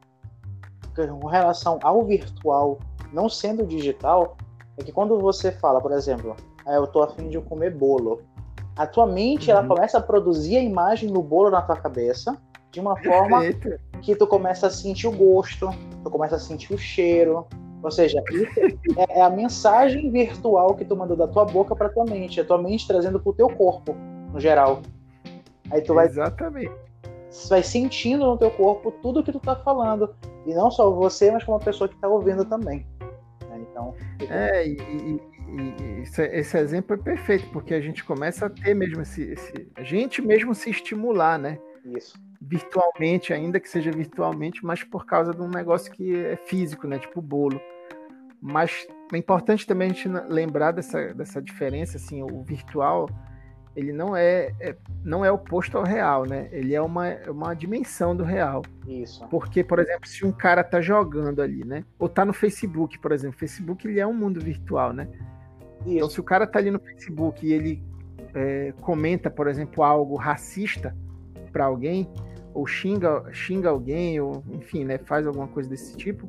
com 0.96 1.28
relação 1.28 1.80
ao 1.84 2.04
virtual 2.06 2.80
não 3.14 3.30
sendo 3.30 3.66
digital 3.66 4.36
é 4.78 4.84
que 4.84 4.92
quando 4.92 5.20
você 5.20 5.52
fala, 5.52 5.82
por 5.82 5.92
exemplo, 5.92 6.36
ah, 6.66 6.74
eu 6.74 6.88
tô 6.88 7.04
afim 7.04 7.30
de 7.30 7.40
comer 7.42 7.74
bolo, 7.74 8.22
a 8.76 8.88
tua 8.88 9.06
mente 9.06 9.52
uhum. 9.52 9.58
ela 9.58 9.68
começa 9.68 9.98
a 9.98 10.02
produzir 10.02 10.58
a 10.58 10.62
imagem 10.62 11.12
do 11.12 11.22
bolo 11.22 11.50
na 11.50 11.62
tua 11.62 11.76
cabeça 11.76 12.38
de 12.72 12.80
uma 12.80 12.98
forma 13.04 13.42
que 14.02 14.16
tu 14.16 14.26
começa 14.26 14.68
a 14.68 14.70
sentir 14.70 15.08
o 15.08 15.12
gosto, 15.12 15.70
tu 16.04 16.10
começa 16.10 16.38
a 16.38 16.40
sentir 16.40 16.74
o 16.74 16.78
cheiro, 16.78 17.46
ou 17.84 17.92
seja, 17.92 18.24
é, 18.98 19.20
é 19.20 19.22
a 19.22 19.30
mensagem 19.30 20.10
virtual 20.10 20.76
que 20.76 20.86
tu 20.86 20.96
mandou 20.96 21.18
da 21.18 21.28
tua 21.28 21.46
boca 21.46 21.76
para 21.76 21.90
tua 21.90 22.06
mente, 22.06 22.40
a 22.40 22.46
tua 22.46 22.62
mente 22.62 22.88
trazendo 22.88 23.20
pro 23.20 23.34
teu 23.34 23.50
corpo, 23.50 23.94
no 24.32 24.40
geral. 24.40 24.82
Aí 25.70 25.82
tu 25.82 25.94
vai 25.94 26.06
Exatamente. 26.06 26.72
vai 27.50 27.64
sentindo 27.64 28.26
no 28.26 28.38
teu 28.38 28.52
corpo 28.52 28.92
tudo 29.02 29.24
que 29.24 29.32
tu 29.32 29.40
tá 29.40 29.56
falando, 29.56 30.14
e 30.46 30.54
não 30.54 30.72
só 30.72 30.90
você, 30.92 31.32
mas 31.32 31.44
como 31.44 31.58
a 31.58 31.62
pessoa 31.62 31.88
que 31.88 31.96
tá 31.98 32.08
ouvindo 32.08 32.46
também. 32.46 32.86
Então, 33.62 33.96
é, 34.30 34.68
e, 34.68 34.78
e, 34.78 35.22
e 35.48 36.02
esse, 36.02 36.24
esse, 36.24 36.58
exemplo 36.58 36.96
é 36.96 36.98
perfeito, 36.98 37.48
porque 37.52 37.74
a 37.74 37.82
gente 37.82 38.04
começa 38.04 38.46
a 38.46 38.50
ter 38.50 38.74
mesmo 38.74 39.02
esse, 39.02 39.24
esse, 39.24 39.70
A 39.76 39.84
gente 39.84 40.22
mesmo 40.22 40.54
se 40.56 40.70
estimular, 40.70 41.38
né? 41.38 41.60
Isso. 41.86 42.20
Virtualmente, 42.42 43.34
ainda 43.34 43.60
que 43.60 43.70
seja 43.70 43.92
virtualmente, 43.92 44.66
mas 44.66 44.84
por 44.84 45.06
causa 45.06 45.32
de 45.34 45.42
um 45.42 45.50
negócio 45.50 45.92
que 45.92 46.16
é 46.16 46.36
físico, 46.36 46.88
né? 46.88 46.98
Tipo 46.98 47.22
bolo. 47.22 47.62
Mas 48.42 48.88
é 49.14 49.18
importante 49.18 49.68
também 49.68 49.92
a 49.92 49.94
gente 49.94 50.10
lembrar 50.28 50.72
dessa, 50.72 51.14
dessa 51.14 51.42
diferença, 51.42 51.98
assim, 51.98 52.24
o 52.24 52.44
virtual 52.44 53.08
ele 53.76 53.94
não 53.94 54.16
é, 54.16 54.52
é, 54.60 54.76
não 55.04 55.24
é 55.24 55.32
oposto 55.32 55.78
ao 55.78 55.84
real, 55.84 56.26
né? 56.26 56.50
Ele 56.52 56.76
é 56.76 56.82
uma, 56.82 57.16
uma 57.28 57.54
dimensão 57.54 58.16
do 58.16 58.24
real. 58.24 58.62
Isso. 58.88 59.26
Porque, 59.30 59.64
por 59.64 59.80
exemplo, 59.80 60.08
se 60.08 60.26
um 60.26 60.32
cara 60.32 60.64
tá 60.64 60.82
jogando 60.82 61.42
ali, 61.42 61.64
né? 61.64 61.84
Ou 61.98 62.10
tá 62.10 62.26
no 62.26 62.34
Facebook, 62.34 63.00
por 63.00 63.12
exemplo. 63.12 63.38
Facebook 63.40 63.88
ele 63.88 64.00
é 64.00 64.06
um 64.06 64.14
mundo 64.14 64.40
virtual, 64.42 64.92
né? 64.92 65.08
Isso. 65.86 65.96
Então, 65.96 66.10
se 66.10 66.20
o 66.20 66.24
cara 66.24 66.46
tá 66.46 66.60
ali 66.60 66.70
no 66.70 66.80
Facebook 66.80 67.46
e 67.46 67.54
ele 67.54 67.84
é, 68.34 68.74
comenta, 68.82 69.30
por 69.30 69.48
exemplo, 69.48 69.84
algo 69.84 70.16
racista 70.16 70.96
para 71.52 71.66
alguém, 71.66 72.10
ou 72.54 72.68
xinga, 72.68 73.24
xinga 73.32 73.70
alguém, 73.70 74.20
ou 74.20 74.44
enfim, 74.52 74.84
né, 74.84 74.98
faz 74.98 75.26
alguma 75.26 75.48
coisa 75.48 75.70
desse 75.70 75.96
tipo, 75.96 76.28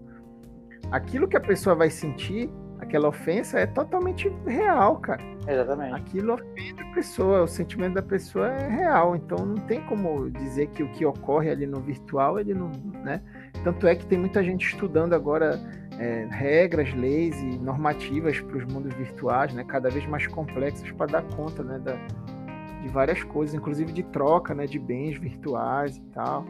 aquilo 0.91 1.29
que 1.29 1.37
a 1.37 1.41
pessoa 1.41 1.75
vai 1.75 1.91
sentir, 1.91 2.51
aquela 2.79 3.09
ofensa, 3.09 3.59
é 3.59 3.67
totalmente 3.67 4.29
real, 4.47 4.97
cara. 4.99 5.23
Exatamente. 5.47 5.95
Aquilo 5.95 6.35
ofende 6.35 6.82
pessoa, 6.93 7.43
o 7.43 7.49
sentimento 7.49 7.95
da 7.95 8.03
pessoa 8.03 8.49
é 8.49 8.69
real, 8.69 9.17
então 9.17 9.45
não 9.45 9.57
tem 9.57 9.81
como 9.83 10.31
dizer 10.31 10.69
que 10.69 10.83
o 10.83 10.89
que 10.93 11.05
ocorre 11.05 11.51
ali 11.51 11.67
no 11.67 11.81
virtual, 11.81 12.39
ele 12.39 12.55
não, 12.55 12.71
né? 13.03 13.23
Tanto 13.65 13.87
é 13.87 13.95
que 13.95 14.07
tem 14.07 14.19
muita 14.19 14.43
gente 14.43 14.67
estudando 14.67 15.15
agora 15.15 15.61
é, 15.99 16.27
regras, 16.31 16.93
leis 16.95 17.41
e 17.41 17.59
normativas 17.59 18.41
para 18.41 18.57
os 18.57 18.65
mundos 18.65 18.95
virtuais, 18.95 19.53
né? 19.55 19.65
Cada 19.65 19.89
vez 19.89 20.07
mais 20.07 20.27
complexas 20.27 20.91
para 20.93 21.07
dar 21.07 21.23
conta, 21.35 21.63
né? 21.63 21.79
Da, 21.79 21.95
de 22.83 22.89
várias 22.89 23.23
coisas, 23.23 23.55
inclusive 23.55 23.93
de 23.93 24.03
troca, 24.03 24.55
né? 24.55 24.67
De 24.67 24.79
bens 24.79 25.19
virtuais 25.19 25.97
e 25.97 26.03
tal. 26.13 26.45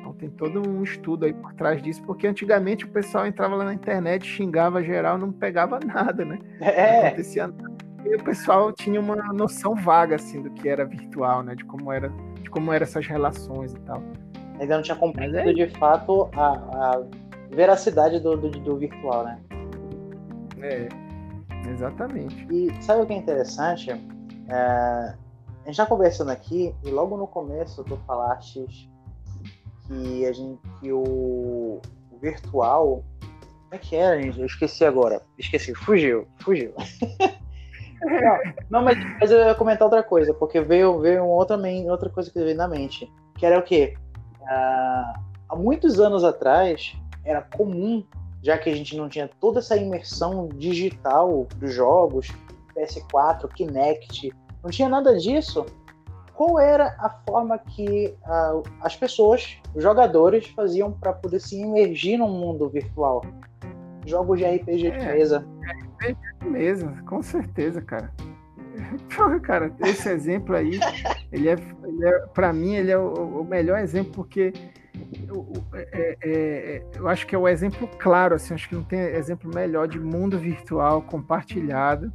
Então 0.00 0.12
tem 0.14 0.30
todo 0.30 0.68
um 0.68 0.82
estudo 0.82 1.24
aí 1.24 1.32
por 1.32 1.52
trás 1.54 1.82
disso, 1.82 2.02
porque 2.04 2.26
antigamente 2.26 2.84
o 2.84 2.88
pessoal 2.88 3.26
entrava 3.26 3.54
lá 3.54 3.64
na 3.64 3.74
internet, 3.74 4.26
xingava 4.26 4.82
geral, 4.82 5.16
não 5.16 5.32
pegava 5.32 5.78
nada, 5.84 6.24
né? 6.24 6.38
É. 6.60 7.00
Não 7.00 7.06
acontecia 7.08 7.46
nada. 7.46 7.81
E 8.04 8.16
o 8.16 8.24
pessoal 8.24 8.72
tinha 8.72 9.00
uma 9.00 9.16
noção 9.32 9.74
vaga 9.74 10.16
assim 10.16 10.42
do 10.42 10.50
que 10.50 10.68
era 10.68 10.84
virtual, 10.84 11.42
né? 11.42 11.54
De 11.54 11.64
como 11.64 11.92
era, 11.92 12.08
de 12.40 12.50
como 12.50 12.72
eram 12.72 12.84
essas 12.84 13.06
relações 13.06 13.72
e 13.72 13.80
tal. 13.80 14.02
Ainda 14.58 14.76
não 14.76 14.82
tinha 14.82 14.96
compreendido 14.96 15.48
é... 15.48 15.52
de 15.52 15.68
fato 15.78 16.28
a, 16.34 16.52
a 16.52 17.02
veracidade 17.50 18.20
do, 18.20 18.36
do, 18.36 18.50
do, 18.50 18.76
virtual, 18.76 19.24
né? 19.24 19.40
É, 20.60 20.88
exatamente. 21.70 22.46
E 22.50 22.82
sabe 22.82 23.02
o 23.02 23.06
que 23.06 23.12
é 23.12 23.16
interessante? 23.16 23.90
É, 23.90 24.54
a 24.54 25.14
gente 25.66 25.70
está 25.70 25.86
conversando 25.86 26.30
aqui 26.30 26.74
e 26.84 26.90
logo 26.90 27.16
no 27.16 27.26
começo 27.26 27.84
tu 27.84 27.96
falaste 28.06 28.66
que 29.86 30.26
a 30.26 30.32
gente 30.32 30.60
que 30.80 30.92
o, 30.92 31.80
o 32.10 32.18
virtual 32.20 33.04
como 33.72 33.80
é 33.80 33.86
que 33.86 33.96
era, 33.96 34.20
gente? 34.20 34.38
Eu 34.38 34.44
esqueci 34.44 34.84
agora. 34.84 35.22
Esqueci, 35.38 35.74
fugiu, 35.74 36.28
fugiu. 36.40 36.74
não, 38.70 38.82
mas, 38.82 38.98
mas, 39.20 39.30
eu 39.30 39.38
ia 39.38 39.54
comentar 39.54 39.84
outra 39.84 40.02
coisa, 40.02 40.34
porque 40.34 40.60
veio, 40.60 41.00
veio 41.00 41.24
outra, 41.26 41.58
outra 41.88 42.10
coisa 42.10 42.30
que 42.30 42.38
veio 42.38 42.56
na 42.56 42.68
mente. 42.68 43.10
Que 43.36 43.46
era 43.46 43.58
o 43.58 43.62
quê? 43.62 43.94
Ah, 44.46 45.20
há 45.48 45.56
muitos 45.56 46.00
anos 46.00 46.24
atrás, 46.24 46.94
era 47.24 47.42
comum, 47.42 48.04
já 48.42 48.58
que 48.58 48.70
a 48.70 48.74
gente 48.74 48.96
não 48.96 49.08
tinha 49.08 49.28
toda 49.40 49.60
essa 49.60 49.76
imersão 49.76 50.48
digital 50.48 51.46
dos 51.56 51.72
jogos, 51.72 52.28
PS4, 52.76 53.48
Kinect, 53.54 54.32
não 54.62 54.70
tinha 54.70 54.88
nada 54.88 55.16
disso 55.16 55.64
qual 56.34 56.58
era 56.58 56.96
a 56.98 57.10
forma 57.28 57.58
que 57.58 58.14
uh, 58.24 58.62
as 58.80 58.96
pessoas, 58.96 59.58
os 59.74 59.82
jogadores, 59.82 60.48
faziam 60.48 60.90
para 60.90 61.12
poder 61.12 61.40
se 61.40 61.60
imergir 61.60 62.18
no 62.18 62.26
mundo 62.26 62.68
virtual? 62.68 63.22
Jogos 64.04 64.38
de 64.38 64.44
RPG 64.44 64.86
é, 64.88 64.90
de 64.90 65.06
mesa. 65.06 65.46
RPG 65.62 66.16
de 66.40 66.48
mesa, 66.48 67.02
com 67.06 67.22
certeza, 67.22 67.80
cara. 67.80 68.12
Porra, 69.14 69.40
cara, 69.40 69.74
esse 69.80 70.08
exemplo 70.08 70.54
aí, 70.54 70.78
ele 71.30 71.48
é, 71.48 71.56
ele 71.84 72.06
é 72.06 72.18
para 72.34 72.52
mim, 72.52 72.74
ele 72.74 72.90
é 72.90 72.98
o, 72.98 73.40
o 73.40 73.44
melhor 73.44 73.78
exemplo 73.78 74.12
porque 74.12 74.52
eu, 75.26 75.52
é, 75.74 75.88
é, 75.92 76.16
é, 76.22 76.82
eu 76.94 77.08
acho 77.08 77.26
que 77.26 77.34
é 77.34 77.38
o 77.38 77.48
exemplo 77.48 77.88
claro, 77.98 78.34
assim, 78.34 78.54
acho 78.54 78.68
que 78.68 78.74
não 78.74 78.84
tem 78.84 79.00
exemplo 79.00 79.50
melhor 79.52 79.88
de 79.88 79.98
mundo 79.98 80.38
virtual 80.38 81.02
compartilhado 81.02 82.12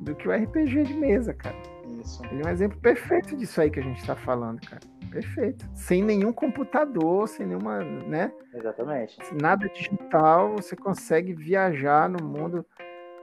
do 0.00 0.14
que 0.14 0.28
o 0.28 0.32
RPG 0.32 0.84
de 0.84 0.94
mesa, 0.94 1.34
cara. 1.34 1.56
Isso. 2.00 2.22
Ele 2.30 2.42
é 2.42 2.46
um 2.46 2.50
exemplo 2.50 2.78
perfeito 2.78 3.36
disso 3.36 3.60
aí 3.60 3.70
que 3.70 3.80
a 3.80 3.82
gente 3.82 4.00
está 4.00 4.14
falando, 4.14 4.60
cara. 4.60 4.82
Perfeito. 5.10 5.68
Sem 5.74 6.02
nenhum 6.02 6.32
computador, 6.32 7.26
sem 7.28 7.46
nenhuma, 7.46 7.82
né? 7.82 8.30
Exatamente. 8.54 9.18
Nada 9.40 9.68
digital, 9.68 10.52
você 10.52 10.76
consegue 10.76 11.32
viajar 11.32 12.08
no 12.08 12.22
mundo, 12.22 12.64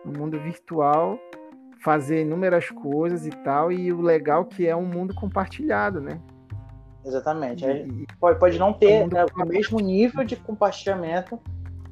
no 0.05 0.17
mundo 0.17 0.39
virtual, 0.39 1.19
fazer 1.83 2.21
inúmeras 2.21 2.69
coisas 2.69 3.25
e 3.25 3.31
tal. 3.31 3.71
E 3.71 3.91
o 3.91 4.01
legal 4.01 4.45
que 4.45 4.67
é 4.67 4.75
um 4.75 4.85
mundo 4.85 5.13
compartilhado, 5.13 5.99
né? 5.99 6.19
Exatamente. 7.05 7.65
E, 7.65 8.07
pode, 8.19 8.39
pode 8.39 8.57
não 8.57 8.73
ter 8.73 8.91
é 8.91 9.07
né, 9.07 9.25
o 9.35 9.45
mesmo 9.45 9.79
nível 9.79 10.23
de 10.23 10.35
compartilhamento, 10.35 11.39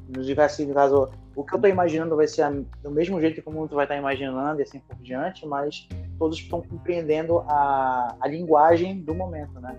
nos 0.07 0.25
diversos 0.25 0.65
caso 0.73 1.09
o 1.35 1.43
que 1.43 1.53
eu 1.53 1.57
estou 1.57 1.69
imaginando 1.69 2.15
vai 2.15 2.27
ser 2.27 2.49
do 2.81 2.91
mesmo 2.91 3.19
jeito 3.19 3.41
que 3.41 3.49
o 3.49 3.51
mundo 3.51 3.75
vai 3.75 3.85
estar 3.85 3.95
imaginando 3.95 4.59
e 4.59 4.63
assim 4.63 4.79
por 4.79 4.95
diante, 4.97 5.45
mas 5.45 5.87
todos 6.19 6.37
estão 6.37 6.61
compreendendo 6.61 7.39
a, 7.47 8.15
a 8.19 8.27
linguagem 8.27 9.01
do 9.01 9.15
momento, 9.15 9.59
né? 9.59 9.77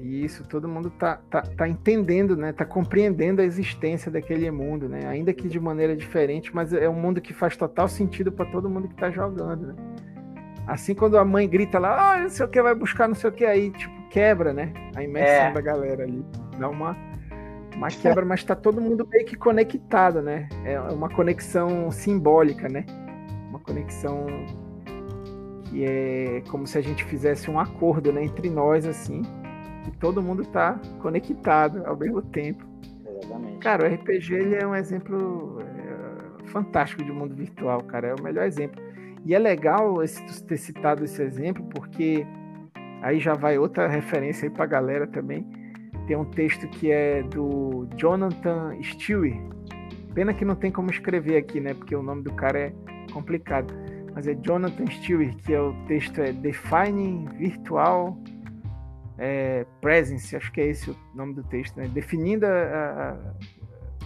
Isso, 0.00 0.44
todo 0.48 0.66
mundo 0.66 0.88
tá, 0.90 1.20
tá, 1.28 1.42
tá 1.42 1.68
entendendo, 1.68 2.34
né? 2.34 2.52
Tá 2.52 2.64
compreendendo 2.64 3.42
a 3.42 3.44
existência 3.44 4.10
daquele 4.10 4.50
mundo, 4.50 4.88
né? 4.88 5.06
Ainda 5.06 5.34
que 5.34 5.46
de 5.46 5.60
maneira 5.60 5.94
diferente, 5.94 6.54
mas 6.54 6.72
é 6.72 6.88
um 6.88 6.94
mundo 6.94 7.20
que 7.20 7.34
faz 7.34 7.54
total 7.54 7.86
sentido 7.86 8.32
para 8.32 8.46
todo 8.46 8.70
mundo 8.70 8.88
que 8.88 8.94
tá 8.94 9.10
jogando, 9.10 9.68
né? 9.68 9.74
Assim 10.66 10.94
quando 10.94 11.18
a 11.18 11.24
mãe 11.24 11.46
grita 11.46 11.78
lá, 11.78 12.14
ah, 12.14 12.18
não 12.18 12.30
sei 12.30 12.46
o 12.46 12.48
que 12.48 12.62
vai 12.62 12.74
buscar, 12.74 13.08
não 13.08 13.14
sei 13.14 13.28
o 13.28 13.32
que 13.32 13.44
aí, 13.44 13.70
tipo, 13.70 14.08
quebra, 14.08 14.54
né? 14.54 14.72
A 14.96 15.02
imersão 15.04 15.46
é. 15.48 15.52
da 15.52 15.60
galera 15.60 16.04
ali. 16.04 16.24
Dá 16.58 16.68
uma 16.68 16.96
uma 17.76 17.88
quebra, 17.88 18.24
mas 18.24 18.40
está 18.40 18.54
todo 18.54 18.80
mundo 18.80 19.06
meio 19.10 19.24
que 19.24 19.36
conectado, 19.36 20.20
né? 20.20 20.48
É 20.64 20.78
uma 20.80 21.08
conexão 21.08 21.90
simbólica, 21.90 22.68
né? 22.68 22.84
Uma 23.48 23.58
conexão 23.58 24.26
que 25.64 25.84
é 25.84 26.42
como 26.50 26.66
se 26.66 26.76
a 26.78 26.80
gente 26.80 27.04
fizesse 27.04 27.50
um 27.50 27.58
acordo, 27.60 28.12
né, 28.12 28.24
entre 28.24 28.50
nós 28.50 28.86
assim, 28.86 29.22
e 29.92 29.98
todo 29.98 30.22
mundo 30.22 30.42
está 30.42 30.78
conectado 31.00 31.84
ao 31.86 31.96
mesmo 31.96 32.22
tempo. 32.22 32.64
Exatamente. 33.06 33.58
Cara, 33.58 33.84
o 33.88 33.94
RPG 33.94 34.34
ele 34.34 34.54
é 34.54 34.66
um 34.66 34.74
exemplo 34.74 35.60
é, 35.60 36.46
fantástico 36.48 37.04
de 37.04 37.12
mundo 37.12 37.34
virtual, 37.34 37.82
cara, 37.82 38.08
é 38.08 38.14
o 38.14 38.22
melhor 38.22 38.46
exemplo. 38.46 38.82
E 39.24 39.34
é 39.34 39.38
legal 39.38 40.02
esse, 40.02 40.42
ter 40.44 40.56
citado 40.56 41.04
esse 41.04 41.22
exemplo 41.22 41.64
porque 41.74 42.26
aí 43.02 43.20
já 43.20 43.34
vai 43.34 43.58
outra 43.58 43.86
referência 43.86 44.48
aí 44.48 44.50
para 44.50 44.64
a 44.64 44.68
galera 44.68 45.06
também 45.06 45.46
tem 46.10 46.16
um 46.16 46.24
texto 46.24 46.66
que 46.66 46.90
é 46.90 47.22
do 47.22 47.86
Jonathan 47.96 48.76
Stewie. 48.82 49.40
Pena 50.12 50.34
que 50.34 50.44
não 50.44 50.56
tem 50.56 50.68
como 50.68 50.90
escrever 50.90 51.36
aqui, 51.36 51.60
né? 51.60 51.72
Porque 51.72 51.94
o 51.94 52.02
nome 52.02 52.24
do 52.24 52.32
cara 52.32 52.58
é 52.58 52.72
complicado. 53.12 53.72
Mas 54.12 54.26
é 54.26 54.34
Jonathan 54.34 54.86
Stewie, 54.86 55.32
que 55.36 55.54
é 55.54 55.60
o 55.60 55.72
texto 55.86 56.20
é 56.20 56.32
Defining 56.32 57.26
Virtual 57.38 58.18
é, 59.22 59.66
Presence, 59.82 60.34
acho 60.34 60.50
que 60.50 60.62
é 60.62 60.66
esse 60.66 60.90
o 60.90 60.96
nome 61.14 61.34
do 61.34 61.44
texto, 61.44 61.76
né? 61.76 61.86
Definindo 61.88 62.46
a, 62.46 63.18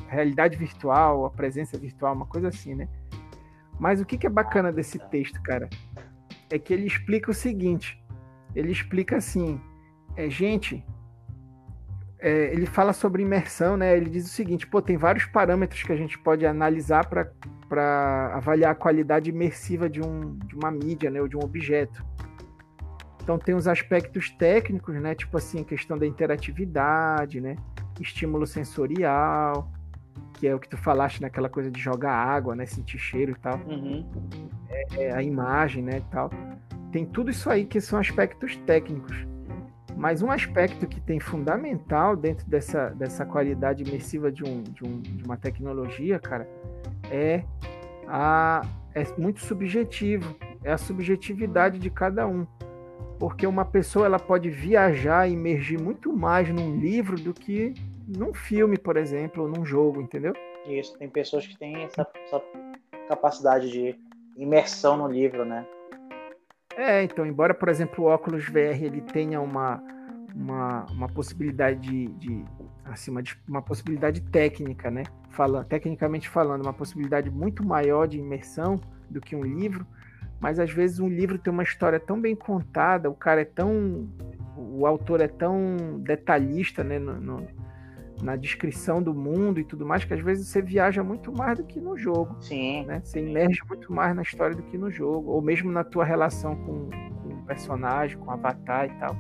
a 0.09 0.11
realidade 0.13 0.57
virtual, 0.57 1.25
a 1.25 1.31
presença 1.31 1.79
virtual, 1.79 2.15
uma 2.15 2.27
coisa 2.27 2.49
assim, 2.49 2.75
né? 2.75 2.89
Mas 3.79 4.01
o 4.01 4.05
que, 4.05 4.19
que 4.19 4.27
é 4.27 4.31
bacana 4.31 4.73
desse 4.73 4.99
texto, 5.11 5.41
cara? 5.41 5.71
É 6.51 6.59
que 6.59 6.75
ele 6.75 6.87
explica 6.87 7.31
o 7.31 7.35
seguinte: 7.35 8.03
ele 8.57 8.73
explica 8.73 9.17
assim, 9.17 9.61
é, 10.17 10.29
gente, 10.29 10.85
é, 12.19 12.53
ele 12.53 12.67
fala 12.67 12.93
sobre 12.93 13.23
imersão, 13.23 13.77
né? 13.77 13.97
Ele 13.97 14.11
diz 14.11 14.27
o 14.27 14.35
seguinte: 14.35 14.67
pô, 14.67 14.83
tem 14.83 14.97
vários 14.97 15.27
parâmetros 15.27 15.85
que 15.85 15.93
a 15.93 15.97
gente 15.97 16.19
pode 16.19 16.45
analisar 16.45 17.09
para 17.09 18.35
avaliar 18.35 18.73
a 18.73 18.75
qualidade 18.75 19.31
imersiva 19.31 19.89
de, 19.89 20.01
um, 20.01 20.37
de 20.39 20.57
uma 20.57 20.73
mídia, 20.73 21.09
né? 21.09 21.21
Ou 21.21 21.29
de 21.29 21.37
um 21.37 21.45
objeto. 21.45 22.05
Então 23.25 23.39
tem 23.39 23.55
os 23.55 23.67
aspectos 23.67 24.29
técnicos, 24.29 24.95
né? 24.97 25.15
Tipo 25.15 25.39
assim, 25.39 25.63
a 25.63 25.65
questão 25.65 25.97
da 25.97 26.07
interatividade, 26.07 27.41
né? 27.41 27.57
Estímulo 27.99 28.47
sensorial, 28.47 29.73
que 30.35 30.47
é 30.47 30.55
o 30.55 30.59
que 30.59 30.69
tu 30.69 30.77
falaste 30.77 31.23
naquela 31.23 31.49
coisa 31.49 31.71
de 31.71 31.81
jogar 31.81 32.13
água, 32.13 32.55
né? 32.55 32.67
Sentir 32.67 32.99
cheiro 32.99 33.33
e 33.33 33.35
tal. 33.37 33.59
Uhum. 33.67 34.07
É, 34.69 35.05
é, 35.05 35.15
a 35.15 35.23
imagem, 35.23 35.83
né? 35.83 35.97
E 35.97 36.13
tal. 36.13 36.29
Tem 36.93 37.07
tudo 37.07 37.31
isso 37.31 37.49
aí 37.49 37.65
que 37.65 37.81
são 37.81 37.99
aspectos 37.99 38.57
técnicos. 38.59 39.27
Mas 39.97 40.21
um 40.21 40.31
aspecto 40.31 40.87
que 40.87 41.01
tem 41.01 41.19
fundamental 41.19 42.15
dentro 42.15 42.47
dessa, 42.47 42.91
dessa 42.91 43.25
qualidade 43.25 43.85
imersiva 43.85 44.31
de, 44.31 44.45
um, 44.45 44.63
de, 44.63 44.85
um, 44.85 45.01
de 45.01 45.25
uma 45.25 45.39
tecnologia, 45.39 46.19
cara, 46.19 46.47
é, 47.11 47.43
a, 48.07 48.61
é 48.95 49.03
muito 49.17 49.41
subjetivo. 49.41 50.37
É 50.63 50.73
a 50.73 50.79
subjetividade 50.79 51.79
de 51.79 51.89
cada 51.89 52.27
um. 52.27 52.47
Porque 53.19 53.47
uma 53.47 53.65
pessoa 53.65 54.07
ela 54.07 54.19
pode 54.19 54.51
viajar 54.51 55.29
e 55.29 55.33
emergir 55.33 55.81
muito 55.81 56.13
mais 56.13 56.49
num 56.49 56.77
livro 56.77 57.17
do 57.17 57.33
que 57.33 57.75
num 58.07 58.35
filme, 58.35 58.77
por 58.77 58.97
exemplo, 58.97 59.45
ou 59.45 59.49
num 59.49 59.65
jogo, 59.65 60.01
entendeu? 60.01 60.35
Isso, 60.67 60.97
tem 60.99 61.09
pessoas 61.09 61.47
que 61.47 61.57
têm 61.59 61.85
essa, 61.85 62.07
essa 62.27 62.43
capacidade 63.09 63.71
de 63.71 63.99
imersão 64.37 64.97
no 64.97 65.09
livro, 65.09 65.45
né? 65.45 65.67
É, 66.77 67.03
então, 67.03 67.25
embora, 67.25 67.55
por 67.55 67.69
exemplo, 67.69 68.05
o 68.05 68.09
óculos 68.09 68.47
VR 68.49 68.83
ele 68.83 69.01
tenha 69.01 69.41
uma, 69.41 69.81
uma, 70.35 70.87
uma 70.91 71.09
possibilidade 71.09 71.81
de, 71.81 72.07
de 72.15 72.45
assim, 72.85 73.11
uma, 73.11 73.23
uma 73.49 73.63
possibilidade 73.63 74.21
técnica, 74.21 74.91
né? 74.91 75.05
Fala, 75.31 75.65
tecnicamente 75.65 76.29
falando, 76.29 76.63
uma 76.63 76.73
possibilidade 76.73 77.31
muito 77.31 77.65
maior 77.67 78.07
de 78.07 78.19
imersão 78.19 78.81
do 79.09 79.21
que 79.21 79.37
um 79.37 79.43
livro, 79.43 79.87
mas 80.45 80.61
às 80.61 80.71
vezes 80.71 81.01
um 81.01 81.09
livro 81.09 81.39
tem 81.39 81.51
uma 81.51 81.63
história 81.63 81.99
tão 81.99 82.21
bem 82.21 82.37
contada, 82.37 83.09
o 83.09 83.15
cara 83.15 83.41
é 83.41 83.47
tão. 83.47 84.07
O 84.55 84.87
autor 84.87 85.23
é 85.23 85.27
tão 85.27 85.99
detalhista, 86.01 86.85
né, 86.85 86.99
no, 86.99 87.19
no, 87.19 87.47
na 88.23 88.37
descrição 88.37 89.03
do 89.03 89.15
mundo 89.15 89.59
e 89.59 89.65
tudo 89.65 89.87
mais, 89.87 90.05
que 90.05 90.13
às 90.13 90.21
vezes 90.21 90.47
você 90.47 90.61
viaja 90.61 91.03
muito 91.03 91.33
mais 91.33 91.57
do 91.57 91.65
que 91.65 91.81
no 91.81 91.97
jogo. 91.97 92.37
Sim. 92.43 92.85
Né? 92.85 93.01
Você 93.03 93.21
emerge 93.21 93.63
muito 93.67 93.91
mais 93.91 94.15
na 94.15 94.21
história 94.21 94.55
do 94.55 94.63
que 94.65 94.77
no 94.77 94.91
jogo, 94.91 95.31
ou 95.31 95.41
mesmo 95.41 95.73
na 95.73 95.83
tua 95.83 96.05
relação 96.05 96.55
com, 96.57 96.91
com 96.91 97.29
o 97.37 97.43
personagem, 97.47 98.19
com 98.19 98.27
o 98.27 98.31
avatar 98.31 98.85
e 98.85 98.91
tal. 98.99 99.17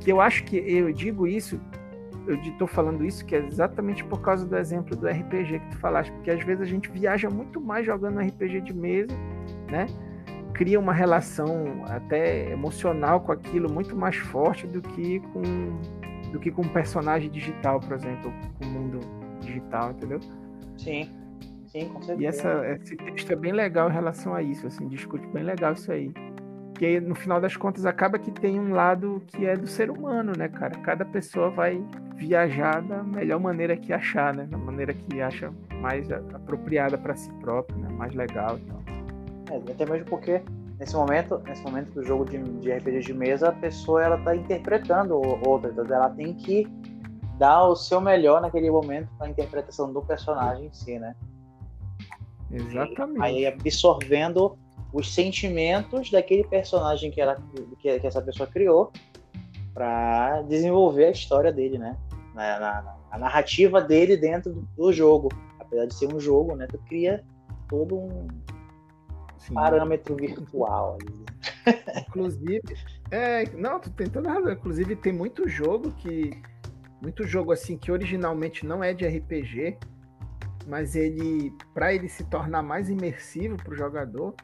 Que 0.00 0.10
eu 0.10 0.20
acho 0.20 0.42
que 0.42 0.56
eu 0.56 0.92
digo 0.92 1.28
isso, 1.28 1.60
eu 2.26 2.34
estou 2.40 2.66
falando 2.66 3.04
isso 3.04 3.24
que 3.24 3.36
é 3.36 3.38
exatamente 3.38 4.04
por 4.04 4.20
causa 4.20 4.44
do 4.44 4.56
exemplo 4.56 4.96
do 4.96 5.06
RPG 5.06 5.60
que 5.60 5.70
tu 5.70 5.78
falaste, 5.78 6.10
porque 6.10 6.32
às 6.32 6.44
vezes 6.44 6.62
a 6.62 6.66
gente 6.66 6.90
viaja 6.90 7.30
muito 7.30 7.60
mais 7.60 7.86
jogando 7.86 8.18
RPG 8.18 8.62
de 8.62 8.74
mesa, 8.74 9.16
né? 9.70 9.86
Cria 10.60 10.78
uma 10.78 10.92
relação 10.92 11.84
até 11.86 12.50
emocional 12.50 13.22
com 13.22 13.32
aquilo 13.32 13.72
muito 13.72 13.96
mais 13.96 14.16
forte 14.16 14.66
do 14.66 14.82
que 14.82 15.18
com 15.32 15.42
do 16.32 16.38
que 16.38 16.50
com 16.50 16.60
um 16.60 16.68
personagem 16.68 17.30
digital, 17.30 17.80
por 17.80 17.94
exemplo, 17.94 18.30
com 18.58 18.66
o 18.66 18.68
mundo 18.68 19.00
digital, 19.40 19.92
entendeu? 19.92 20.20
Sim, 20.76 21.08
sim, 21.66 21.88
com 21.88 22.02
certeza. 22.02 22.22
E 22.22 22.26
essa, 22.26 22.68
esse 22.72 22.94
texto 22.94 23.32
é 23.32 23.36
bem 23.36 23.52
legal 23.52 23.88
em 23.88 23.92
relação 23.94 24.34
a 24.34 24.42
isso, 24.42 24.66
assim, 24.66 24.86
discute 24.86 25.26
bem 25.28 25.42
legal 25.42 25.72
isso 25.72 25.90
aí. 25.90 26.12
Porque 26.74 27.00
no 27.00 27.14
final 27.14 27.40
das 27.40 27.56
contas 27.56 27.86
acaba 27.86 28.18
que 28.18 28.30
tem 28.30 28.60
um 28.60 28.74
lado 28.74 29.22
que 29.28 29.46
é 29.46 29.56
do 29.56 29.66
ser 29.66 29.90
humano, 29.90 30.32
né, 30.36 30.46
cara? 30.48 30.78
Cada 30.80 31.06
pessoa 31.06 31.48
vai 31.48 31.82
viajar 32.16 32.82
da 32.82 33.02
melhor 33.02 33.40
maneira 33.40 33.78
que 33.78 33.94
achar, 33.94 34.34
né? 34.34 34.44
Da 34.44 34.58
maneira 34.58 34.92
que 34.92 35.22
acha 35.22 35.50
mais 35.80 36.12
apropriada 36.12 36.98
para 36.98 37.16
si 37.16 37.32
próprio, 37.40 37.78
né? 37.78 37.88
Mais 37.96 38.14
legal 38.14 38.58
e 38.58 38.60
tal. 38.60 38.99
É, 39.50 39.56
até 39.72 39.84
mesmo 39.84 40.06
porque 40.06 40.42
nesse 40.78 40.94
momento, 40.94 41.38
nesse 41.44 41.62
momento 41.62 41.92
do 41.92 42.04
jogo 42.04 42.24
de, 42.24 42.38
de 42.38 42.72
RPG 42.72 43.00
de 43.00 43.12
mesa, 43.12 43.48
a 43.48 43.52
pessoa 43.52 44.02
ela 44.02 44.18
tá 44.18 44.34
interpretando 44.34 45.14
outra, 45.46 45.70
então 45.70 45.84
ela 45.84 46.10
tem 46.10 46.34
que 46.34 46.66
dar 47.36 47.66
o 47.66 47.74
seu 47.74 48.00
melhor 48.00 48.40
naquele 48.40 48.70
momento 48.70 49.08
para 49.18 49.26
a 49.26 49.30
interpretação 49.30 49.92
do 49.92 50.02
personagem 50.02 50.66
em 50.66 50.72
si, 50.72 50.98
né? 50.98 51.16
Exatamente. 52.50 53.22
Aí 53.22 53.46
absorvendo 53.46 54.58
os 54.92 55.12
sentimentos 55.12 56.10
daquele 56.10 56.44
personagem 56.44 57.10
que, 57.10 57.20
ela, 57.20 57.36
que, 57.78 57.98
que 58.00 58.06
essa 58.06 58.20
pessoa 58.20 58.48
criou 58.48 58.92
para 59.72 60.42
desenvolver 60.42 61.06
a 61.06 61.10
história 61.10 61.52
dele, 61.52 61.78
né? 61.78 61.96
Na, 62.34 62.60
na, 62.60 62.96
a 63.10 63.18
narrativa 63.18 63.80
dele 63.80 64.16
dentro 64.16 64.52
do, 64.52 64.60
do, 64.76 64.92
jogo. 64.92 65.28
Apesar 65.58 65.86
de 65.86 65.94
ser 65.94 66.12
um 66.12 66.20
jogo, 66.20 66.54
né? 66.56 66.66
Tu 66.66 66.78
cria 66.88 67.24
todo 67.68 67.96
um, 67.96 68.26
Sim. 69.40 69.54
parâmetro 69.54 70.14
virtual. 70.16 70.98
Inclusive, 72.08 72.62
é, 73.10 73.44
não, 73.56 73.80
tu 73.80 73.90
tem 73.90 74.08
toda 74.08 74.30
razão. 74.30 74.52
Inclusive, 74.52 74.94
tem 74.96 75.12
muito 75.12 75.48
jogo 75.48 75.90
que. 75.92 76.30
Muito 77.02 77.26
jogo 77.26 77.50
assim 77.50 77.78
que 77.78 77.90
originalmente 77.90 78.66
não 78.66 78.84
é 78.84 78.92
de 78.92 79.06
RPG, 79.06 79.78
mas 80.66 80.94
ele, 80.94 81.50
para 81.72 81.94
ele 81.94 82.10
se 82.10 82.24
tornar 82.24 82.62
mais 82.62 82.90
imersivo 82.90 83.56
para 83.56 83.72
o 83.72 83.74
jogador, 83.74 84.34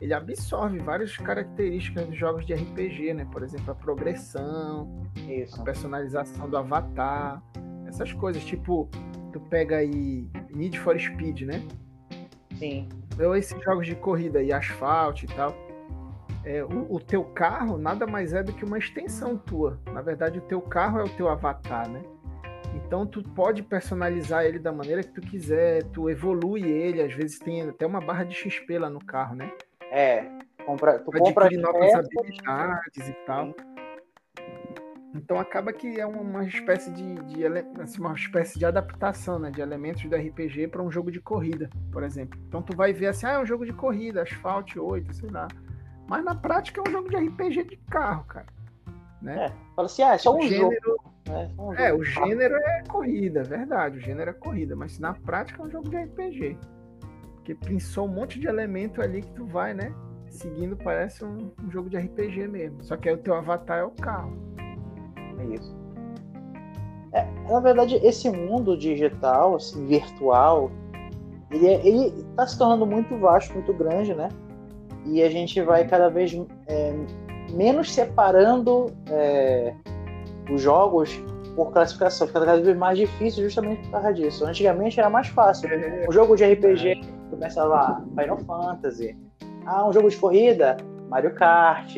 ele 0.00 0.12
absorve 0.12 0.80
várias 0.80 1.16
características 1.16 2.08
dos 2.08 2.18
jogos 2.18 2.44
de 2.44 2.54
RPG, 2.54 3.14
né? 3.14 3.24
Por 3.30 3.44
exemplo, 3.44 3.70
a 3.70 3.74
progressão, 3.76 5.06
Isso. 5.28 5.60
a 5.60 5.64
personalização 5.64 6.50
do 6.50 6.56
avatar, 6.56 7.40
essas 7.86 8.12
coisas. 8.12 8.44
Tipo, 8.44 8.88
tu 9.32 9.38
pega 9.42 9.76
aí 9.76 10.28
Need 10.50 10.80
for 10.80 10.98
Speed, 10.98 11.42
né? 11.42 11.62
Sim 12.62 13.02
ou 13.20 13.36
esses 13.36 13.60
jogos 13.62 13.86
de 13.86 13.94
corrida 13.94 14.42
e 14.42 14.52
asfalto 14.52 15.24
e 15.24 15.28
tal, 15.28 15.54
é, 16.44 16.62
o, 16.64 16.94
o, 16.94 17.00
teu 17.00 17.24
carro 17.24 17.78
nada 17.78 18.06
mais 18.06 18.32
é 18.32 18.42
do 18.42 18.52
que 18.52 18.64
uma 18.64 18.78
extensão 18.78 19.36
tua. 19.36 19.78
Na 19.92 20.02
verdade, 20.02 20.38
o 20.38 20.42
teu 20.42 20.60
carro 20.60 21.00
é 21.00 21.04
o 21.04 21.08
teu 21.08 21.28
avatar, 21.28 21.88
né? 21.88 22.02
Então 22.74 23.06
tu 23.06 23.22
pode 23.22 23.62
personalizar 23.62 24.44
ele 24.44 24.58
da 24.58 24.72
maneira 24.72 25.02
que 25.02 25.12
tu 25.12 25.20
quiser, 25.20 25.82
tu 25.84 26.08
evolui 26.08 26.62
ele, 26.62 27.02
às 27.02 27.12
vezes 27.12 27.38
tem 27.38 27.62
até 27.62 27.86
uma 27.86 28.00
barra 28.00 28.24
de 28.24 28.34
XP 28.34 28.78
lá 28.78 28.88
no 28.88 29.04
carro, 29.04 29.36
né? 29.36 29.52
É, 29.90 30.24
compra, 30.64 30.98
tu 30.98 31.12
compra 31.12 31.50
novas 31.50 31.94
habilidades 31.94 33.08
e 33.08 33.12
tal. 33.26 33.54
Então 35.14 35.38
acaba 35.38 35.72
que 35.72 36.00
é 36.00 36.06
uma 36.06 36.44
espécie 36.44 36.90
de, 36.90 37.14
de 37.14 37.46
assim, 37.80 38.00
uma 38.00 38.14
espécie 38.14 38.58
de 38.58 38.64
adaptação, 38.64 39.38
né, 39.38 39.50
de 39.50 39.60
elementos 39.60 40.02
do 40.04 40.16
RPG 40.16 40.68
para 40.68 40.82
um 40.82 40.90
jogo 40.90 41.10
de 41.10 41.20
corrida, 41.20 41.68
por 41.90 42.02
exemplo. 42.02 42.40
Então 42.48 42.62
tu 42.62 42.74
vai 42.74 42.92
ver 42.92 43.08
assim, 43.08 43.26
ah, 43.26 43.32
é 43.32 43.38
um 43.38 43.46
jogo 43.46 43.66
de 43.66 43.72
corrida, 43.72 44.22
Asphalt 44.22 44.74
8, 44.76 45.14
sei 45.14 45.30
lá. 45.30 45.48
Mas 46.08 46.24
na 46.24 46.34
prática 46.34 46.80
é 46.80 46.88
um 46.88 46.92
jogo 46.92 47.10
de 47.10 47.16
RPG 47.16 47.64
de 47.64 47.76
carro, 47.90 48.24
cara. 48.24 48.46
Né? 49.20 49.46
É, 49.46 49.52
fala 49.76 49.86
assim, 49.86 50.02
ah, 50.02 50.14
é 50.14 50.18
só 50.18 50.34
um 50.34 50.42
gênero, 50.42 50.80
jogo. 50.82 51.12
É, 51.28 51.50
um 51.58 51.72
jogo 51.72 51.74
é 51.74 51.92
o 51.92 52.02
gênero 52.02 52.54
é 52.56 52.82
corrida, 52.88 53.40
é 53.40 53.44
verdade, 53.44 53.98
o 53.98 54.00
gênero 54.00 54.30
é 54.30 54.34
corrida, 54.34 54.74
mas 54.74 54.98
na 54.98 55.12
prática 55.12 55.62
é 55.62 55.66
um 55.66 55.70
jogo 55.70 55.90
de 55.90 55.96
RPG. 55.96 56.58
Porque 57.34 57.54
pensou 57.54 58.06
um 58.06 58.12
monte 58.12 58.40
de 58.40 58.46
elemento 58.46 59.02
ali 59.02 59.20
que 59.20 59.32
tu 59.32 59.44
vai, 59.44 59.74
né? 59.74 59.92
Seguindo, 60.30 60.76
parece 60.76 61.24
um, 61.24 61.52
um 61.62 61.70
jogo 61.70 61.90
de 61.90 61.98
RPG 61.98 62.48
mesmo. 62.48 62.82
Só 62.82 62.96
que 62.96 63.08
aí 63.08 63.14
o 63.14 63.18
teu 63.18 63.34
avatar 63.34 63.80
é 63.80 63.84
o 63.84 63.90
carro. 63.90 64.51
É 65.42 65.54
isso. 65.54 65.76
É, 67.12 67.26
na 67.48 67.60
verdade, 67.60 67.96
esse 68.02 68.30
mundo 68.30 68.76
digital, 68.76 69.56
assim, 69.56 69.86
virtual, 69.86 70.70
ele, 71.50 71.66
é, 71.66 71.86
ele 71.86 72.24
tá 72.36 72.46
se 72.46 72.56
tornando 72.56 72.86
muito 72.86 73.16
vasto, 73.18 73.52
muito 73.52 73.72
grande, 73.74 74.14
né? 74.14 74.28
E 75.04 75.22
a 75.22 75.28
gente 75.28 75.60
vai 75.60 75.86
cada 75.86 76.08
vez 76.08 76.32
é, 76.66 76.94
menos 77.52 77.92
separando 77.92 78.86
é, 79.10 79.74
os 80.50 80.60
jogos 80.60 81.20
por 81.54 81.70
classificação, 81.70 82.26
fica 82.26 82.40
cada 82.40 82.60
vez 82.60 82.76
mais 82.76 82.96
difícil 82.96 83.44
justamente 83.44 83.82
por 83.82 83.92
causa 83.92 84.14
disso. 84.14 84.46
Antigamente 84.46 84.98
era 84.98 85.10
mais 85.10 85.28
fácil. 85.28 85.68
Um 86.08 86.12
jogo 86.12 86.34
de 86.34 86.44
RPG, 86.44 87.02
começa 87.30 87.62
lá, 87.64 88.02
Final 88.18 88.38
Fantasy. 88.38 89.16
Ah, 89.66 89.86
um 89.86 89.92
jogo 89.92 90.08
de 90.08 90.16
corrida, 90.16 90.76
Mario 91.10 91.34
Kart. 91.34 91.94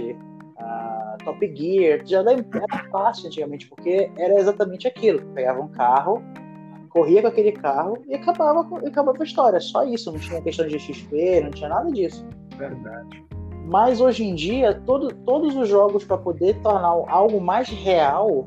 Top 1.25 1.55
Gear, 1.57 2.01
já 2.05 2.20
era 2.20 2.91
fácil 2.91 3.27
antigamente, 3.27 3.68
porque 3.68 4.11
era 4.16 4.39
exatamente 4.39 4.87
aquilo. 4.87 5.20
Pegava 5.35 5.61
um 5.61 5.68
carro, 5.68 6.22
corria 6.91 7.22
com 7.22 7.29
aquele 7.29 7.53
carro 7.53 7.99
e 8.07 8.14
acabava, 8.14 8.66
e 8.83 8.89
acabava 8.89 9.18
a 9.20 9.25
história. 9.25 9.61
Só 9.61 9.85
isso, 9.85 10.12
não 10.12 10.18
tinha 10.18 10.41
questão 10.41 10.66
de 10.66 10.79
XP, 10.79 11.41
não 11.43 11.51
tinha 11.51 11.68
nada 11.68 11.91
disso. 11.91 12.27
Verdade. 12.57 13.25
Mas 13.66 14.01
hoje 14.01 14.25
em 14.25 14.35
dia, 14.35 14.81
todo, 14.87 15.14
todos 15.25 15.57
os 15.57 15.68
jogos 15.68 16.05
para 16.05 16.18
poder 16.18 16.61
tornar 16.61 16.89
algo 16.89 17.41
mais 17.41 17.68
real 17.68 18.45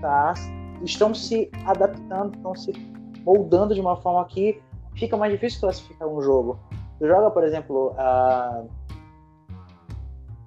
tá, 0.00 0.32
estão 0.82 1.14
se 1.14 1.50
adaptando, 1.66 2.34
estão 2.34 2.54
se 2.54 2.72
moldando 3.24 3.74
de 3.74 3.80
uma 3.80 3.96
forma 3.96 4.24
que 4.24 4.60
fica 4.96 5.16
mais 5.16 5.32
difícil 5.32 5.60
classificar 5.60 6.08
um 6.08 6.20
jogo. 6.20 6.58
Tu 6.98 7.06
joga, 7.06 7.30
por 7.30 7.44
exemplo, 7.44 7.94
a. 7.98 8.62
Uh, 8.64 8.81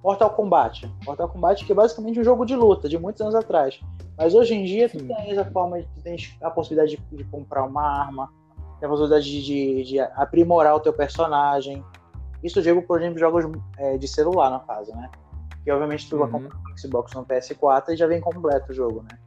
Mortal 0.06 0.30
Kombat. 0.30 0.88
Mortal 1.04 1.28
Kombat 1.28 1.64
que 1.64 1.72
é 1.72 1.74
basicamente 1.74 2.20
um 2.20 2.22
jogo 2.22 2.46
de 2.46 2.54
luta 2.54 2.88
de 2.88 2.96
muitos 2.96 3.20
anos 3.20 3.34
atrás. 3.34 3.80
Mas 4.16 4.36
hoje 4.36 4.54
em 4.54 4.64
dia 4.64 4.88
Sim. 4.88 4.98
tu 4.98 5.06
tens 5.08 5.36
a 5.36 5.44
forma 5.46 5.80
de 5.80 5.88
tu 5.88 6.00
tens 6.00 6.36
a 6.40 6.48
possibilidade 6.48 6.96
de, 6.96 7.16
de 7.16 7.24
comprar 7.24 7.64
uma 7.64 7.82
arma, 7.82 8.32
tem 8.78 8.86
a 8.86 8.88
possibilidade 8.88 9.24
de, 9.24 9.42
de, 9.42 9.82
de, 9.82 9.98
aprimorar 9.98 10.76
o 10.76 10.80
teu 10.80 10.92
personagem. 10.92 11.84
Isso 12.40 12.60
eu 12.60 12.62
digo, 12.62 12.82
por 12.82 13.00
exemplo, 13.00 13.18
jogos 13.18 13.46
é, 13.78 13.98
de 13.98 14.06
celular, 14.06 14.48
no 14.48 14.60
caso, 14.60 14.94
né? 14.94 15.10
Que 15.64 15.72
obviamente 15.72 16.08
tu 16.08 16.14
uhum. 16.14 16.20
vai 16.22 16.30
comprar 16.30 16.56
no 16.56 16.78
Xbox 16.78 17.12
no 17.12 17.26
PS4 17.26 17.88
e 17.88 17.96
já 17.96 18.06
vem 18.06 18.20
completo 18.20 18.70
o 18.70 18.74
jogo, 18.74 19.02
né? 19.02 19.18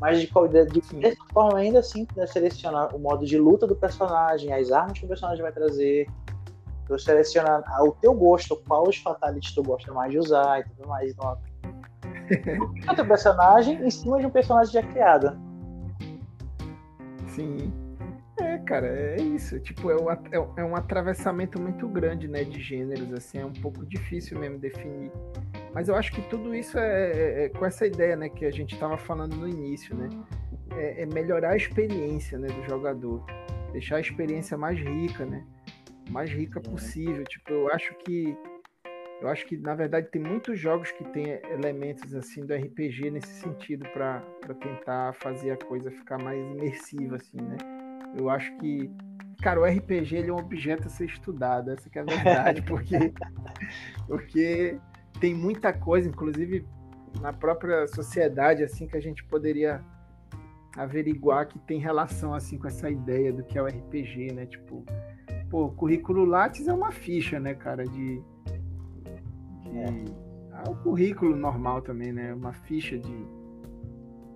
Mas 0.00 0.20
de, 0.20 0.26
de, 0.26 0.80
de 0.80 1.00
dessa 1.00 1.24
forma, 1.34 1.58
ainda 1.58 1.80
assim, 1.80 2.06
tu 2.06 2.14
deve 2.14 2.28
selecionar 2.28 2.96
o 2.96 2.98
modo 2.98 3.26
de 3.26 3.36
luta 3.36 3.66
do 3.66 3.76
personagem, 3.76 4.54
as 4.54 4.72
armas 4.72 4.98
que 4.98 5.04
o 5.04 5.08
personagem 5.08 5.42
vai 5.42 5.52
trazer, 5.52 6.08
tu 6.88 6.98
seleciona 6.98 7.62
o 7.80 7.92
teu 7.92 8.14
gosto, 8.14 8.60
qual 8.66 8.88
os 8.88 8.96
fatalities 8.96 9.54
tu 9.54 9.62
gosta 9.62 9.92
mais 9.92 10.10
de 10.10 10.18
usar 10.18 10.60
e 10.60 10.64
tudo 10.64 10.88
mais. 10.88 11.12
Então, 11.12 11.38
o 12.90 12.94
teu 12.96 13.06
personagem 13.06 13.84
em 13.84 13.90
cima 13.90 14.18
de 14.18 14.26
um 14.26 14.30
personagem 14.30 14.72
já 14.72 14.82
criado. 14.82 15.38
Sim. 17.28 17.72
É, 18.40 18.56
cara, 18.58 18.86
é 18.86 19.16
isso. 19.20 19.58
Tipo, 19.60 19.90
é 19.90 19.96
um, 19.96 20.10
é, 20.10 20.18
é 20.56 20.64
um 20.64 20.74
atravessamento 20.74 21.60
muito 21.60 21.86
grande, 21.88 22.26
né, 22.26 22.44
de 22.44 22.60
gêneros, 22.60 23.12
assim, 23.12 23.38
é 23.38 23.44
um 23.44 23.52
pouco 23.52 23.84
difícil 23.84 24.38
mesmo 24.38 24.58
definir. 24.58 25.12
Mas 25.74 25.88
eu 25.88 25.96
acho 25.96 26.12
que 26.12 26.22
tudo 26.22 26.54
isso 26.54 26.78
é, 26.78 27.10
é, 27.10 27.44
é 27.44 27.48
com 27.50 27.66
essa 27.66 27.86
ideia, 27.86 28.16
né, 28.16 28.28
que 28.28 28.46
a 28.46 28.50
gente 28.50 28.74
estava 28.74 28.96
falando 28.96 29.34
no 29.34 29.48
início, 29.48 29.94
né? 29.94 30.08
É, 30.76 31.02
é 31.02 31.06
melhorar 31.06 31.50
a 31.50 31.56
experiência, 31.56 32.38
né, 32.38 32.48
do 32.48 32.62
jogador, 32.68 33.24
deixar 33.72 33.96
a 33.96 34.00
experiência 34.00 34.56
mais 34.56 34.78
rica, 34.78 35.26
né? 35.26 35.44
Mais 36.10 36.30
rica 36.30 36.60
possível. 36.60 37.24
Tipo, 37.24 37.52
eu 37.52 37.72
acho 37.72 37.94
que 37.98 38.36
eu 39.20 39.28
acho 39.28 39.46
que 39.46 39.56
na 39.56 39.74
verdade 39.74 40.08
tem 40.10 40.22
muitos 40.22 40.60
jogos 40.60 40.92
que 40.92 41.04
tem 41.04 41.24
elementos 41.50 42.14
assim 42.14 42.46
do 42.46 42.54
RPG 42.54 43.10
nesse 43.10 43.40
sentido 43.40 43.88
para 43.88 44.22
tentar 44.60 45.12
fazer 45.14 45.50
a 45.50 45.56
coisa 45.56 45.90
ficar 45.90 46.22
mais 46.22 46.38
imersiva 46.38 47.16
assim, 47.16 47.36
né? 47.36 47.56
Eu 48.16 48.30
acho 48.30 48.56
que 48.58 48.90
cara, 49.42 49.60
o 49.60 49.64
RPG 49.64 50.16
ele 50.16 50.30
é 50.30 50.32
um 50.32 50.38
objeto 50.38 50.86
a 50.86 50.90
ser 50.90 51.06
estudado, 51.06 51.70
essa 51.70 51.88
é 51.92 52.00
a 52.00 52.04
verdade, 52.04 52.62
porque 52.66 53.12
porque 54.06 54.78
tem 55.20 55.34
muita 55.34 55.72
coisa, 55.72 56.08
inclusive 56.08 56.64
na 57.20 57.32
própria 57.32 57.88
sociedade 57.88 58.62
assim 58.62 58.86
que 58.86 58.96
a 58.96 59.00
gente 59.00 59.24
poderia 59.24 59.82
averiguar 60.76 61.48
que 61.48 61.58
tem 61.58 61.80
relação 61.80 62.32
assim 62.34 62.56
com 62.56 62.68
essa 62.68 62.88
ideia 62.88 63.32
do 63.32 63.42
que 63.42 63.58
é 63.58 63.62
o 63.62 63.66
RPG, 63.66 64.32
né? 64.32 64.46
Tipo, 64.46 64.84
pô, 65.50 65.68
currículo 65.70 66.24
Lattes 66.24 66.68
é 66.68 66.72
uma 66.72 66.92
ficha, 66.92 67.38
né, 67.40 67.54
cara, 67.54 67.84
de, 67.84 68.22
de... 69.62 69.78
É. 69.78 70.04
Ah, 70.52 70.70
o 70.70 70.74
currículo 70.76 71.36
normal 71.36 71.82
também, 71.82 72.12
né? 72.12 72.34
Uma 72.34 72.52
ficha 72.52 72.98
de 72.98 73.38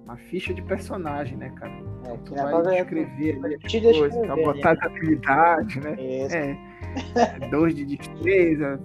uma 0.04 0.16
ficha 0.16 0.52
de 0.52 0.62
personagem, 0.62 1.36
né, 1.36 1.50
cara? 1.50 1.72
É, 2.04 2.16
tu 2.18 2.34
vai 2.34 2.62
descrever 2.62 3.40
ali 3.44 3.54
as 3.54 3.72
coisas, 3.72 4.26
pra 4.26 4.36
botar 4.36 4.72
as 4.72 4.82
habilidades, 4.82 5.76
né? 5.76 5.96
Isso. 6.00 6.36
É. 6.36 7.48
Dois 7.50 7.74
de 7.74 7.84
destreza, 7.84 8.80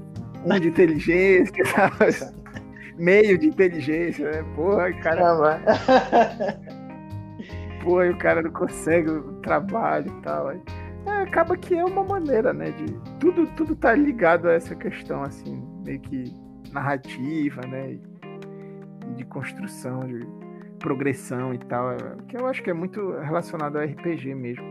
um 0.45 0.59
de 0.59 0.67
inteligência, 0.69 1.65
sabe? 1.65 2.37
meio 2.97 3.37
de 3.37 3.47
inteligência, 3.47 4.31
né? 4.31 4.43
Porra, 4.55 4.93
cara. 5.01 5.61
Pô, 7.83 8.03
o 8.03 8.17
cara 8.17 8.41
não 8.41 8.51
consegue 8.51 9.09
o 9.09 9.33
trabalho 9.41 10.07
e 10.07 10.21
tal. 10.21 10.51
É, 11.07 11.21
acaba 11.21 11.55
que 11.55 11.73
é 11.73 11.85
uma 11.85 12.03
maneira, 12.03 12.53
né? 12.53 12.71
De 12.71 12.93
tudo, 13.19 13.47
tudo 13.55 13.75
tá 13.75 13.93
ligado 13.93 14.49
a 14.49 14.53
essa 14.53 14.75
questão, 14.75 15.23
assim, 15.23 15.63
meio 15.85 15.99
que 16.01 16.33
narrativa, 16.71 17.61
né? 17.61 17.93
E 17.93 19.13
de 19.15 19.23
construção, 19.25 20.01
de 20.01 20.27
progressão 20.79 21.53
e 21.53 21.57
tal. 21.57 21.91
É, 21.91 21.97
que 22.27 22.37
eu 22.37 22.45
acho 22.45 22.61
que 22.61 22.69
é 22.69 22.73
muito 22.73 23.11
relacionado 23.19 23.77
ao 23.77 23.85
RPG 23.85 24.35
mesmo. 24.35 24.65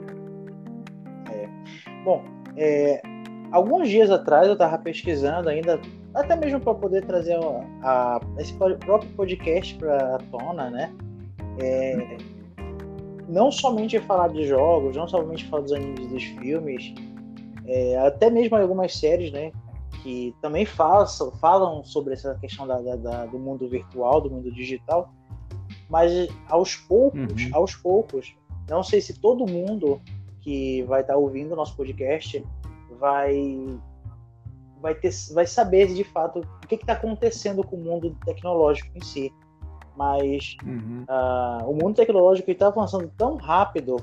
É. 1.32 1.48
Bom, 2.04 2.22
é, 2.56 3.00
alguns 3.50 3.88
dias 3.88 4.10
atrás 4.10 4.46
eu 4.46 4.52
estava 4.52 4.76
pesquisando 4.78 5.48
ainda, 5.48 5.80
até 6.14 6.36
mesmo 6.36 6.60
para 6.60 6.74
poder 6.74 7.04
trazer 7.04 7.34
a, 7.82 8.16
a, 8.16 8.20
esse 8.38 8.52
próprio 8.54 9.10
podcast 9.16 9.74
para 9.76 10.16
a 10.16 10.18
tona, 10.30 10.70
né? 10.70 10.92
É, 11.58 12.18
não 13.28 13.50
somente 13.50 13.98
falar 14.00 14.28
de 14.28 14.46
jogos, 14.46 14.96
não 14.96 15.08
somente 15.08 15.44
falar 15.46 15.62
dos 15.62 15.72
animes 15.72 16.08
dos 16.08 16.22
filmes, 16.22 16.94
é, 17.66 17.98
até 17.98 18.30
mesmo 18.30 18.56
algumas 18.56 18.96
séries, 18.96 19.32
né? 19.32 19.52
Que 20.02 20.34
também 20.40 20.64
façam, 20.64 21.32
falam 21.32 21.84
sobre 21.84 22.14
essa 22.14 22.34
questão 22.36 22.66
da, 22.66 22.80
da, 22.80 22.96
da, 22.96 23.26
do 23.26 23.38
mundo 23.38 23.68
virtual, 23.68 24.20
do 24.20 24.30
mundo 24.30 24.52
digital, 24.52 25.12
mas 25.88 26.28
aos 26.48 26.76
poucos, 26.76 27.44
uhum. 27.44 27.50
aos 27.52 27.74
poucos, 27.74 28.34
não 28.68 28.82
sei 28.82 29.00
se 29.00 29.18
todo 29.20 29.50
mundo 29.50 30.00
que 30.42 30.82
vai 30.84 31.00
estar 31.00 31.14
tá 31.14 31.18
ouvindo 31.18 31.52
o 31.52 31.56
nosso 31.56 31.76
podcast 31.76 32.44
vai 32.98 33.66
vai 34.80 34.94
ter 34.94 35.10
vai 35.32 35.46
saber 35.46 35.92
de 35.92 36.04
fato 36.04 36.40
o 36.40 36.66
que 36.66 36.76
está 36.76 36.92
acontecendo 36.92 37.64
com 37.64 37.76
o 37.76 37.80
mundo 37.80 38.16
tecnológico 38.24 38.90
em 38.96 39.02
si 39.02 39.32
mas 39.96 40.56
uhum. 40.64 41.04
uh, 41.08 41.70
o 41.70 41.74
mundo 41.74 41.94
tecnológico 41.94 42.50
está 42.50 42.68
avançando 42.68 43.10
tão 43.16 43.36
rápido 43.36 43.96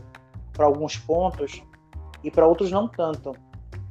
para 0.52 0.66
alguns 0.66 0.98
pontos 0.98 1.64
e 2.24 2.32
para 2.32 2.48
outros 2.48 2.72
não 2.72 2.88
tanto 2.88 3.36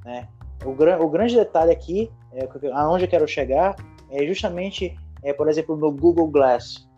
né 0.04 0.28
o, 0.64 0.72
gran, 0.72 0.98
o 0.98 1.08
grande 1.08 1.34
detalhe 1.34 1.72
aqui 1.72 2.10
é, 2.32 2.48
aonde 2.72 3.04
eu 3.04 3.08
quero 3.08 3.26
chegar 3.26 3.76
é 4.10 4.26
justamente 4.26 4.98
é 5.22 5.32
por 5.32 5.48
exemplo 5.48 5.76
no 5.76 5.90
Google 5.90 6.28
Glass 6.28 6.88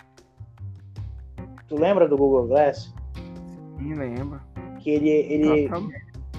tu 1.68 1.76
lembra 1.76 2.09
do 2.09 2.16
Google 2.16 2.46
Glass 2.46 2.92
Sim, 3.78 3.94
lembro 3.94 4.40
que 4.80 4.90
ele 4.90 5.09
ele 5.09 5.68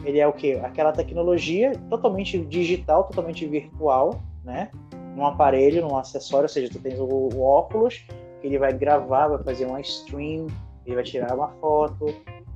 ele 0.05 0.19
é 0.19 0.27
o 0.27 0.33
que? 0.33 0.53
Aquela 0.53 0.91
tecnologia 0.91 1.73
totalmente 1.89 2.37
digital, 2.37 3.05
totalmente 3.05 3.45
virtual, 3.47 4.21
né? 4.43 4.69
Num 5.15 5.25
aparelho, 5.25 5.81
num 5.81 5.97
acessório, 5.97 6.43
ou 6.43 6.49
seja, 6.49 6.71
tu 6.71 6.79
tens 6.79 6.99
o, 6.99 7.05
o 7.05 7.41
óculos, 7.41 8.05
ele 8.45 8.59
vai 8.59 8.73
gravar, 8.73 9.27
vai 9.27 9.43
fazer 9.43 9.65
uma 9.65 9.81
stream, 9.81 10.47
ele 10.85 10.95
vai 10.95 11.03
tirar 11.03 11.33
uma 11.35 11.49
foto, 11.59 12.05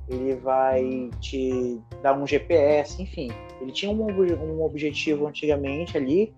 ele 0.08 0.34
vai 0.36 1.10
te 1.20 1.80
dar 2.02 2.16
um 2.16 2.26
GPS, 2.26 3.02
enfim. 3.02 3.30
Ele 3.60 3.72
tinha 3.72 3.90
um, 3.90 4.06
um 4.06 4.62
objetivo 4.62 5.26
antigamente 5.26 5.96
ali, 5.96 6.32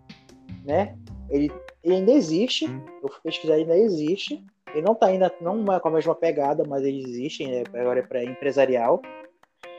né? 0.64 0.96
Ele, 1.28 1.53
ele 1.84 1.96
ainda 1.96 2.12
existe, 2.12 2.66
hum. 2.66 2.80
eu 3.03 3.09
fui 3.09 3.20
pesquisar, 3.24 3.55
ainda 3.55 3.76
existe. 3.76 4.44
Ele 4.72 4.82
não 4.82 4.94
está 4.94 5.07
ainda 5.07 5.30
não 5.40 5.70
é 5.72 5.78
com 5.78 5.88
a 5.88 5.92
mesma 5.92 6.14
pegada, 6.14 6.64
mas 6.66 6.82
ele 6.82 7.03
existe, 7.03 7.44
agora 7.74 8.00
é 8.00 8.03
para 8.03 8.24
empresarial. 8.24 9.03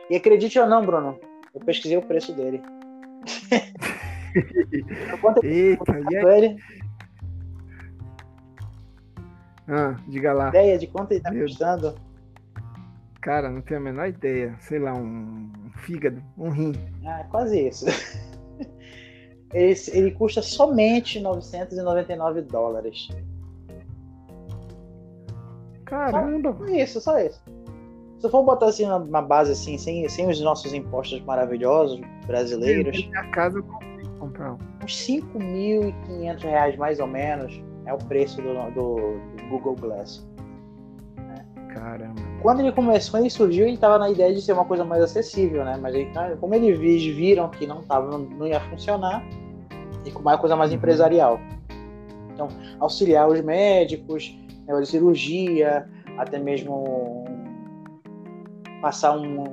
E 0.10 0.16
acredite 0.16 0.60
ou 0.60 0.68
não, 0.68 0.86
Bruno, 0.86 1.20
eu 1.54 1.60
pesquisei 1.62 1.98
o 1.98 2.02
preço 2.02 2.32
dele. 2.34 2.62
Quanto 5.22 5.44
Eita, 5.46 6.00
e 6.12 6.18
aí? 6.18 6.58
Ah, 9.68 9.96
diga 10.08 10.34
lá. 10.34 10.50
Ideia 10.50 10.78
de 10.78 10.88
quanto 10.88 11.12
ele 11.12 11.22
tá 11.22 11.32
Meu... 11.32 11.46
custando? 11.46 11.96
Cara, 13.22 13.50
não 13.50 13.62
tenho 13.62 13.80
a 13.80 13.84
menor 13.84 14.08
ideia. 14.10 14.56
Sei 14.60 14.80
lá, 14.80 14.94
um, 14.94 15.50
um 15.66 15.72
fígado, 15.78 16.22
um 16.38 16.50
rim. 16.50 16.74
Ah, 17.06 17.26
quase 17.32 17.68
isso. 17.70 17.86
ele, 19.54 19.74
ele 19.94 20.12
custa 20.12 20.42
somente 20.42 21.22
999 21.22 22.42
dólares. 22.42 23.08
Caramba! 25.86 26.54
Só 26.58 26.66
isso, 26.66 27.02
só 27.02 27.20
isso. 27.20 27.42
Se 28.20 28.30
for 28.30 28.44
botar 28.44 28.68
assim 28.68 28.86
na, 28.86 29.22
base 29.22 29.52
assim, 29.52 29.78
sem, 29.78 30.08
sem 30.10 30.30
os 30.30 30.40
nossos 30.42 30.74
impostos 30.74 31.22
maravilhosos 31.24 32.02
brasileiros. 32.26 33.10
A 33.16 33.28
casa 33.28 33.60
eu 33.60 33.64
consigo 33.64 34.18
comprar. 34.18 34.54
Uns 34.82 35.08
5.500 35.08 36.42
reais 36.42 36.78
mais 36.78 37.00
ou 37.00 37.08
menos 37.08 37.62
é 37.86 37.94
o 37.94 37.98
preço 37.98 38.42
do, 38.42 38.54
do 38.72 39.33
Google 39.58 39.76
Glass. 39.76 40.26
Caramba. 41.74 42.22
Quando 42.42 42.60
ele 42.60 42.72
começou, 42.72 43.20
ele 43.20 43.30
surgiu, 43.30 43.66
ele 43.66 43.76
estava 43.76 43.98
na 43.98 44.10
ideia 44.10 44.34
de 44.34 44.42
ser 44.42 44.54
uma 44.54 44.66
coisa 44.66 44.86
mais 44.86 45.02
acessível, 45.02 45.66
né? 45.66 45.78
Mas 45.82 45.96
aí, 45.96 46.08
como 46.40 46.54
eles 46.54 46.78
viram 47.16 47.50
que 47.50 47.66
não 47.66 47.82
tava, 47.82 48.12
não, 48.12 48.20
não 48.20 48.48
ia 48.48 48.60
funcionar, 48.60 49.24
e 50.06 50.12
com 50.12 50.20
uma 50.20 50.38
coisa 50.38 50.56
mais 50.56 50.72
uhum. 50.72 50.78
empresarial. 50.78 51.40
Então, 52.34 52.48
auxiliar 52.80 53.28
os 53.28 53.42
médicos, 53.42 54.38
né, 54.68 54.80
de 54.80 54.88
cirurgia, 54.88 55.88
até 56.18 56.38
mesmo 56.40 57.26
passar 58.82 59.18
um, 59.18 59.44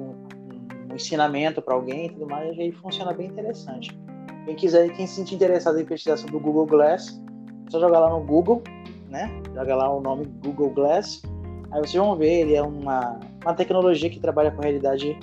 um 0.90 0.94
ensinamento 0.94 1.62
para 1.62 1.74
alguém 1.74 2.06
e 2.06 2.10
tudo 2.10 2.26
mais, 2.26 2.58
aí 2.58 2.72
funciona 2.72 3.12
bem 3.12 3.28
interessante. 3.28 3.98
Quem 4.44 4.56
quiser, 4.56 4.90
quem 4.94 5.06
se 5.06 5.14
sentir 5.14 5.36
interessado 5.36 5.78
em 5.78 5.84
pesquisar 5.84 6.16
sobre 6.16 6.36
o 6.36 6.40
Google 6.40 6.66
Glass, 6.66 7.20
é 7.66 7.70
só 7.70 7.80
jogar 7.80 8.00
lá 8.00 8.10
no 8.10 8.20
Google, 8.20 8.62
né? 9.10 9.30
Joga 9.54 9.76
lá 9.76 9.94
o 9.94 10.00
nome 10.00 10.26
Google 10.44 10.70
Glass. 10.70 11.22
Aí 11.72 11.80
vocês 11.80 11.94
vão 11.94 12.16
ver, 12.16 12.40
ele 12.40 12.54
é 12.54 12.62
uma, 12.62 13.20
uma 13.42 13.54
tecnologia 13.54 14.08
que 14.08 14.18
trabalha 14.18 14.50
com 14.50 14.62
realidade 14.62 15.18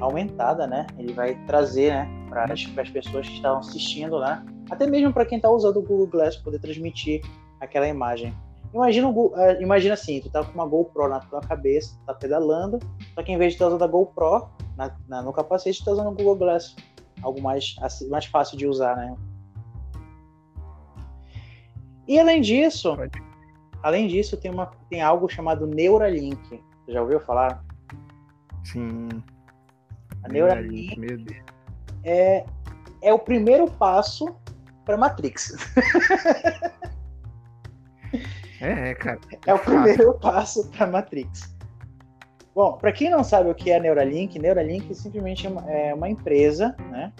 aumentada, 0.00 0.66
né? 0.66 0.86
Ele 0.98 1.12
vai 1.12 1.34
trazer, 1.46 1.92
né, 1.92 2.08
para 2.28 2.44
as, 2.52 2.66
as 2.76 2.90
pessoas 2.90 3.26
que 3.26 3.34
estão 3.34 3.58
assistindo 3.58 4.16
lá, 4.16 4.44
até 4.70 4.86
mesmo 4.86 5.12
para 5.12 5.24
quem 5.24 5.36
está 5.36 5.50
usando 5.50 5.78
o 5.78 5.82
Google 5.82 6.06
Glass 6.06 6.36
poder 6.36 6.60
transmitir 6.60 7.22
aquela 7.60 7.88
imagem. 7.88 8.34
Imagina, 8.72 9.08
é, 9.36 9.62
imagina 9.62 9.94
assim, 9.94 10.20
tu 10.20 10.30
tá 10.30 10.44
com 10.44 10.52
uma 10.52 10.66
GoPro 10.66 11.08
na 11.08 11.20
tua 11.20 11.40
cabeça, 11.40 11.98
tá 12.06 12.12
pedalando, 12.12 12.78
só 13.14 13.22
que 13.22 13.32
em 13.32 13.38
vez 13.38 13.52
de 13.52 13.56
estar 13.56 13.68
usando 13.68 13.82
a 13.82 13.86
GoPro 13.86 14.48
na, 14.76 14.94
na, 15.08 15.22
no 15.22 15.32
capacete, 15.32 15.78
tu 15.80 15.86
tá 15.86 15.92
usando 15.92 16.08
o 16.08 16.14
Google 16.14 16.36
Glass. 16.36 16.76
Algo 17.22 17.40
mais, 17.40 17.74
assim, 17.80 18.08
mais 18.08 18.26
fácil 18.26 18.56
de 18.56 18.66
usar, 18.66 18.94
né? 18.96 19.16
E 22.06 22.18
além 22.18 22.40
disso, 22.40 22.96
além 23.82 24.08
disso, 24.08 24.36
tem, 24.36 24.50
uma, 24.50 24.66
tem 24.88 25.02
algo 25.02 25.28
chamado 25.28 25.66
Neuralink. 25.66 26.62
Você 26.84 26.92
já 26.92 27.02
ouviu 27.02 27.20
falar? 27.20 27.64
Sim. 28.64 29.08
A 30.24 30.28
Neuralink, 30.28 30.98
Neuralink 30.98 31.42
é, 32.04 32.44
é 33.02 33.12
o 33.12 33.18
primeiro 33.18 33.70
passo 33.70 34.34
para 34.84 34.96
Matrix. 34.96 35.54
É, 38.60 38.90
é, 38.90 38.94
cara. 38.94 39.20
É 39.46 39.54
o 39.54 39.58
primeiro 39.60 40.14
passo 40.14 40.68
para 40.70 40.84
Matrix. 40.84 41.54
Bom, 42.52 42.72
para 42.72 42.90
quem 42.90 43.08
não 43.08 43.22
sabe 43.22 43.48
o 43.48 43.54
que 43.54 43.70
é 43.70 43.78
Neuralink, 43.78 44.36
Neuralink 44.36 44.92
simplesmente 44.96 45.46
é 45.46 45.50
uma, 45.94 46.08
é 46.08 46.10
empresa, 46.10 46.74
né, 46.90 47.12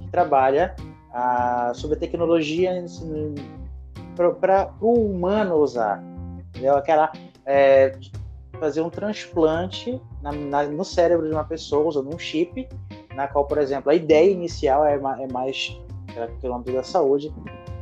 que 0.00 0.08
trabalha 0.08 0.74
ah, 1.12 1.72
sobre 1.74 1.96
a 1.96 2.00
tecnologia 2.00 2.82
para 4.16 4.72
o 4.80 4.92
humano 4.92 5.56
usar, 5.56 6.02
entendeu? 6.48 6.76
Aquela 6.76 7.12
é, 7.46 7.96
fazer 8.58 8.82
um 8.82 8.90
transplante 8.90 10.00
na, 10.22 10.32
na, 10.32 10.62
no 10.64 10.84
cérebro 10.84 11.26
de 11.26 11.32
uma 11.32 11.44
pessoa 11.44 11.88
usando 11.88 12.14
um 12.14 12.18
chip, 12.18 12.68
na 13.14 13.26
qual, 13.26 13.46
por 13.46 13.58
exemplo, 13.58 13.90
a 13.90 13.94
ideia 13.94 14.30
inicial 14.30 14.84
é, 14.84 14.94
é 14.94 15.32
mais 15.32 15.76
pelo 16.40 16.54
âmbito 16.54 16.72
da 16.72 16.82
saúde, 16.82 17.32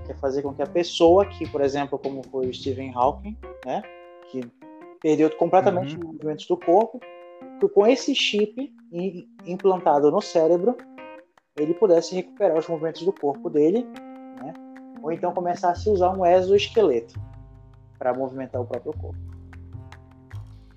que 0.05 0.12
é 0.12 0.14
fazer 0.14 0.43
com 0.43 0.55
que 0.55 0.62
a 0.62 0.66
pessoa 0.66 1.26
que, 1.26 1.49
por 1.49 1.61
exemplo, 1.61 1.99
como 1.99 2.22
foi 2.31 2.47
o 2.47 2.55
Stephen 2.55 2.93
Hawking, 2.95 3.37
né, 3.64 3.83
que 4.31 4.41
perdeu 5.01 5.31
completamente 5.37 5.95
uhum. 5.95 6.01
os 6.01 6.07
movimentos 6.14 6.47
do 6.47 6.57
corpo, 6.57 7.01
que 7.61 7.68
com 7.68 7.87
esse 7.87 8.14
chip 8.14 8.72
implantado 9.45 10.11
no 10.11 10.20
cérebro, 10.20 10.76
ele 11.57 11.74
pudesse 11.74 12.14
recuperar 12.14 12.57
os 12.57 12.68
movimentos 12.68 13.03
do 13.03 13.12
corpo 13.12 13.51
dele, 13.51 13.87
ou 15.03 15.12
então 15.12 15.32
começasse 15.32 15.88
a 15.88 15.92
usar 15.92 16.11
um 16.11 16.24
exoesqueleto. 16.24 17.18
para 17.99 18.14
movimentar 18.14 18.61
o 18.61 18.66
próprio 18.66 18.92
corpo. 18.92 19.18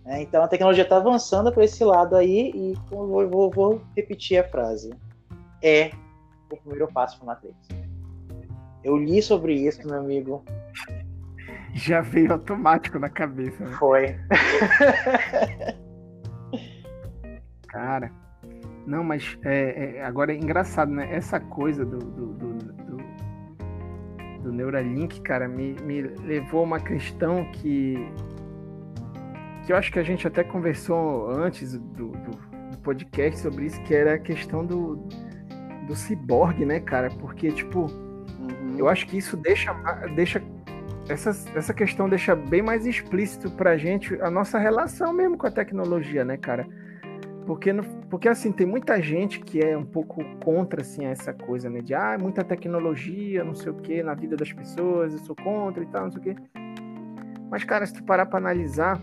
É, 0.05 0.21
então 0.21 0.43
a 0.43 0.47
tecnologia 0.47 0.83
está 0.83 0.97
avançando 0.97 1.51
para 1.51 1.63
esse 1.63 1.83
lado 1.83 2.15
aí 2.15 2.51
e 2.55 2.73
vou, 2.89 3.29
vou, 3.29 3.51
vou, 3.51 3.81
repetir 3.95 4.39
a 4.39 4.43
frase. 4.43 4.91
É 5.61 5.91
o 6.51 6.57
primeiro 6.57 6.87
passo 6.87 7.17
para 7.17 7.27
Matrix. 7.27 7.55
Eu 8.83 8.97
li 8.97 9.21
sobre 9.21 9.53
isso, 9.53 9.85
meu 9.87 9.99
amigo. 9.99 10.43
Já 11.73 12.01
veio 12.01 12.33
automático 12.33 12.97
na 12.97 13.09
cabeça. 13.09 13.63
Né? 13.63 13.71
Foi. 13.77 14.17
Cara, 17.69 18.11
não, 18.85 19.03
mas 19.03 19.37
é, 19.43 19.97
é, 19.97 20.03
agora 20.03 20.33
é 20.33 20.35
engraçado, 20.35 20.91
né? 20.91 21.13
Essa 21.13 21.39
coisa 21.39 21.85
do, 21.85 21.99
do, 21.99 22.33
do, 22.33 22.90
do, 24.43 24.51
Neuralink, 24.51 25.21
cara, 25.21 25.47
me, 25.47 25.75
me 25.83 26.01
levou 26.01 26.61
a 26.61 26.63
uma 26.63 26.79
questão 26.79 27.45
que 27.51 28.07
que 29.65 29.71
eu 29.71 29.77
acho 29.77 29.91
que 29.91 29.99
a 29.99 30.03
gente 30.03 30.27
até 30.27 30.43
conversou 30.43 31.29
antes 31.29 31.73
do, 31.73 32.07
do, 32.07 32.11
do 32.71 32.77
podcast 32.81 33.39
sobre 33.39 33.65
isso, 33.65 33.81
que 33.83 33.93
era 33.93 34.15
a 34.15 34.19
questão 34.19 34.65
do, 34.65 34.95
do 35.87 35.95
ciborgue, 35.95 36.65
né, 36.65 36.79
cara? 36.79 37.09
Porque, 37.19 37.51
tipo, 37.51 37.81
uhum. 37.81 38.75
eu 38.77 38.89
acho 38.89 39.05
que 39.05 39.17
isso 39.17 39.37
deixa, 39.37 39.71
deixa 40.15 40.41
essa, 41.07 41.29
essa 41.55 41.73
questão 41.73 42.09
deixa 42.09 42.35
bem 42.35 42.61
mais 42.61 42.85
explícito 42.85 43.51
pra 43.51 43.77
gente 43.77 44.19
a 44.21 44.31
nossa 44.31 44.57
relação 44.57 45.13
mesmo 45.13 45.37
com 45.37 45.47
a 45.47 45.51
tecnologia, 45.51 46.25
né, 46.25 46.37
cara? 46.37 46.65
Porque, 47.45 47.73
porque 48.09 48.29
assim, 48.29 48.51
tem 48.51 48.67
muita 48.67 49.01
gente 49.01 49.39
que 49.39 49.59
é 49.59 49.75
um 49.75 49.85
pouco 49.85 50.23
contra 50.43 50.81
assim, 50.81 51.05
essa 51.05 51.33
coisa, 51.33 51.69
né? 51.69 51.81
De 51.81 51.93
ah, 51.93 52.17
muita 52.19 52.43
tecnologia, 52.43 53.43
não 53.43 53.55
sei 53.55 53.71
o 53.71 53.75
que, 53.75 54.03
na 54.03 54.13
vida 54.13 54.37
das 54.37 54.53
pessoas, 54.53 55.13
eu 55.13 55.19
sou 55.19 55.35
contra 55.35 55.83
e 55.83 55.87
tal, 55.87 56.03
não 56.03 56.11
sei 56.11 56.21
o 56.21 56.23
que. 56.23 56.35
Mas, 57.49 57.63
cara, 57.63 57.85
se 57.85 57.93
tu 57.93 58.03
parar 58.03 58.27
pra 58.27 58.37
analisar, 58.37 59.01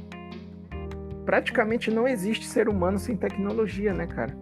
praticamente 1.24 1.90
não 1.90 2.06
existe 2.06 2.46
ser 2.46 2.68
humano 2.68 2.98
sem 2.98 3.16
tecnologia, 3.16 3.92
né, 3.92 4.06
cara? 4.06 4.34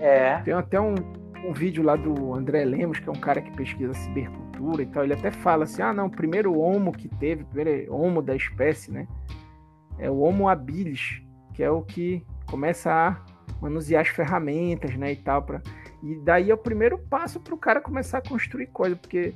É. 0.00 0.38
Tem 0.42 0.54
até 0.54 0.80
um, 0.80 0.94
um 1.44 1.52
vídeo 1.52 1.82
lá 1.82 1.96
do 1.96 2.32
André 2.34 2.64
Lemos, 2.64 2.98
que 3.00 3.08
é 3.08 3.12
um 3.12 3.20
cara 3.20 3.42
que 3.42 3.50
pesquisa 3.56 3.92
cibercultura 3.92 4.82
e 4.82 4.86
tal. 4.86 5.04
Ele 5.04 5.14
até 5.14 5.30
fala 5.30 5.64
assim: 5.64 5.82
ah, 5.82 5.92
não, 5.92 6.06
o 6.06 6.10
primeiro 6.10 6.58
homo 6.58 6.92
que 6.92 7.08
teve, 7.08 7.42
o 7.42 7.46
primeiro 7.46 7.94
homo 7.94 8.22
da 8.22 8.34
espécie, 8.34 8.90
né? 8.90 9.06
É 9.98 10.10
o 10.10 10.18
Homo 10.18 10.48
habilis, 10.48 11.22
que 11.54 11.62
é 11.62 11.70
o 11.70 11.82
que 11.82 12.24
começa 12.46 12.92
a 12.92 13.16
manusear 13.60 14.02
as 14.02 14.08
ferramentas, 14.08 14.96
né, 14.96 15.12
e 15.12 15.16
tal. 15.16 15.42
Pra... 15.42 15.60
E 16.02 16.16
daí 16.16 16.50
é 16.50 16.54
o 16.54 16.58
primeiro 16.58 16.98
passo 16.98 17.40
para 17.40 17.54
o 17.54 17.58
cara 17.58 17.80
começar 17.80 18.18
a 18.18 18.28
construir 18.28 18.66
coisa, 18.68 18.96
porque 18.96 19.34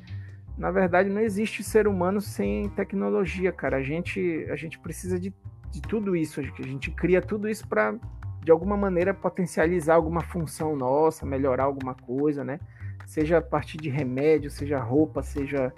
na 0.56 0.70
verdade 0.70 1.08
não 1.08 1.20
existe 1.20 1.62
ser 1.62 1.86
humano 1.88 2.20
sem 2.20 2.68
tecnologia, 2.70 3.50
cara. 3.52 3.78
A 3.78 3.82
gente, 3.82 4.46
a 4.50 4.56
gente 4.56 4.78
precisa 4.78 5.18
de 5.18 5.32
de 5.70 5.80
tudo 5.80 6.16
isso, 6.16 6.40
a 6.40 6.42
gente 6.42 6.90
cria 6.90 7.22
tudo 7.22 7.48
isso 7.48 7.66
para 7.66 7.94
de 8.42 8.50
alguma 8.50 8.76
maneira 8.76 9.12
potencializar 9.12 9.94
alguma 9.94 10.22
função 10.22 10.74
nossa, 10.74 11.26
melhorar 11.26 11.64
alguma 11.64 11.94
coisa, 11.94 12.42
né? 12.42 12.58
Seja 13.06 13.38
a 13.38 13.42
partir 13.42 13.76
de 13.76 13.90
remédio, 13.90 14.50
seja 14.50 14.78
roupa, 14.78 15.22
seja 15.22 15.72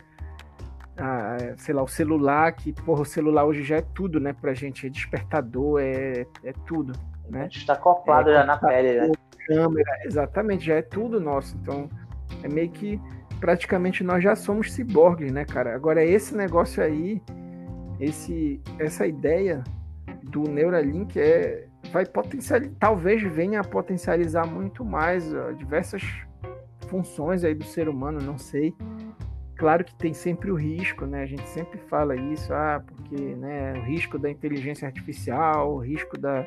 ah, 0.97 1.37
sei 1.57 1.75
lá, 1.75 1.83
o 1.83 1.89
celular, 1.89 2.53
que 2.53 2.73
porra, 2.73 3.03
o 3.03 3.07
celular 3.07 3.45
hoje 3.45 3.65
já 3.65 3.77
é 3.77 3.83
tudo, 3.83 4.21
né, 4.21 4.33
pra 4.33 4.53
gente, 4.53 4.87
é 4.87 4.91
despertador, 4.91 5.81
é, 5.81 6.27
é 6.45 6.53
tudo, 6.67 6.93
né? 7.33 7.49
Está 7.51 7.73
acoplado 7.73 8.31
é, 8.31 8.35
já 8.35 8.45
na 8.45 8.59
pele, 8.59 9.01
né? 9.01 9.13
Câmera, 9.47 9.99
exatamente, 10.05 10.65
já 10.65 10.75
é 10.75 10.83
tudo 10.83 11.19
nosso. 11.19 11.57
Então, 11.57 11.89
é 12.43 12.49
meio 12.49 12.71
que 12.71 13.01
praticamente 13.41 14.05
nós 14.05 14.23
já 14.23 14.37
somos 14.37 14.73
ciborgues, 14.73 15.33
né, 15.33 15.45
cara? 15.45 15.75
Agora 15.75 16.05
esse 16.05 16.37
negócio 16.37 16.83
aí, 16.83 17.21
esse 17.99 18.61
essa 18.79 19.07
ideia 19.07 19.65
do 20.23 20.43
Neuralink 20.43 21.19
é 21.19 21.67
vai 21.93 22.07
potencializar, 22.07 22.73
talvez 22.79 23.23
venha 23.23 23.61
a 23.61 23.65
potencializar 23.65 24.47
muito 24.47 24.85
mais 24.85 25.35
ó, 25.35 25.51
diversas 25.53 26.03
funções 26.87 27.43
aí 27.43 27.55
do 27.55 27.65
ser 27.65 27.89
humano, 27.89 28.21
não 28.21 28.39
sei. 28.39 28.75
Claro 29.57 29.85
que 29.85 29.95
tem 29.95 30.13
sempre 30.13 30.51
o 30.51 30.55
risco, 30.55 31.07
né? 31.07 31.23
A 31.23 31.27
gente 31.27 31.49
sempre 31.49 31.79
fala 31.89 32.17
isso, 32.17 32.53
ah, 32.53 32.83
porque 32.85 33.17
né, 33.17 33.75
o 33.75 33.83
risco 33.83 34.19
da 34.19 34.31
inteligência 34.31 34.87
artificial, 34.87 35.75
o 35.75 35.79
risco 35.79 36.19
da, 36.19 36.47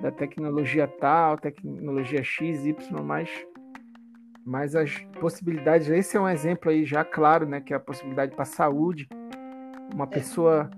da 0.00 0.10
tecnologia 0.10 0.86
tal, 0.86 1.38
tecnologia 1.38 2.22
X, 2.22 2.64
Y, 2.64 3.02
mas, 3.02 3.28
mas 4.44 4.74
as 4.74 4.98
possibilidades, 5.20 5.88
esse 5.88 6.16
é 6.16 6.20
um 6.20 6.28
exemplo 6.28 6.70
aí 6.70 6.84
já 6.84 7.04
claro, 7.04 7.46
né? 7.46 7.60
Que 7.60 7.72
é 7.72 7.76
a 7.76 7.80
possibilidade 7.80 8.32
para 8.32 8.42
a 8.42 8.46
saúde. 8.46 9.08
Uma 9.94 10.04
é. 10.04 10.08
pessoa 10.08 10.70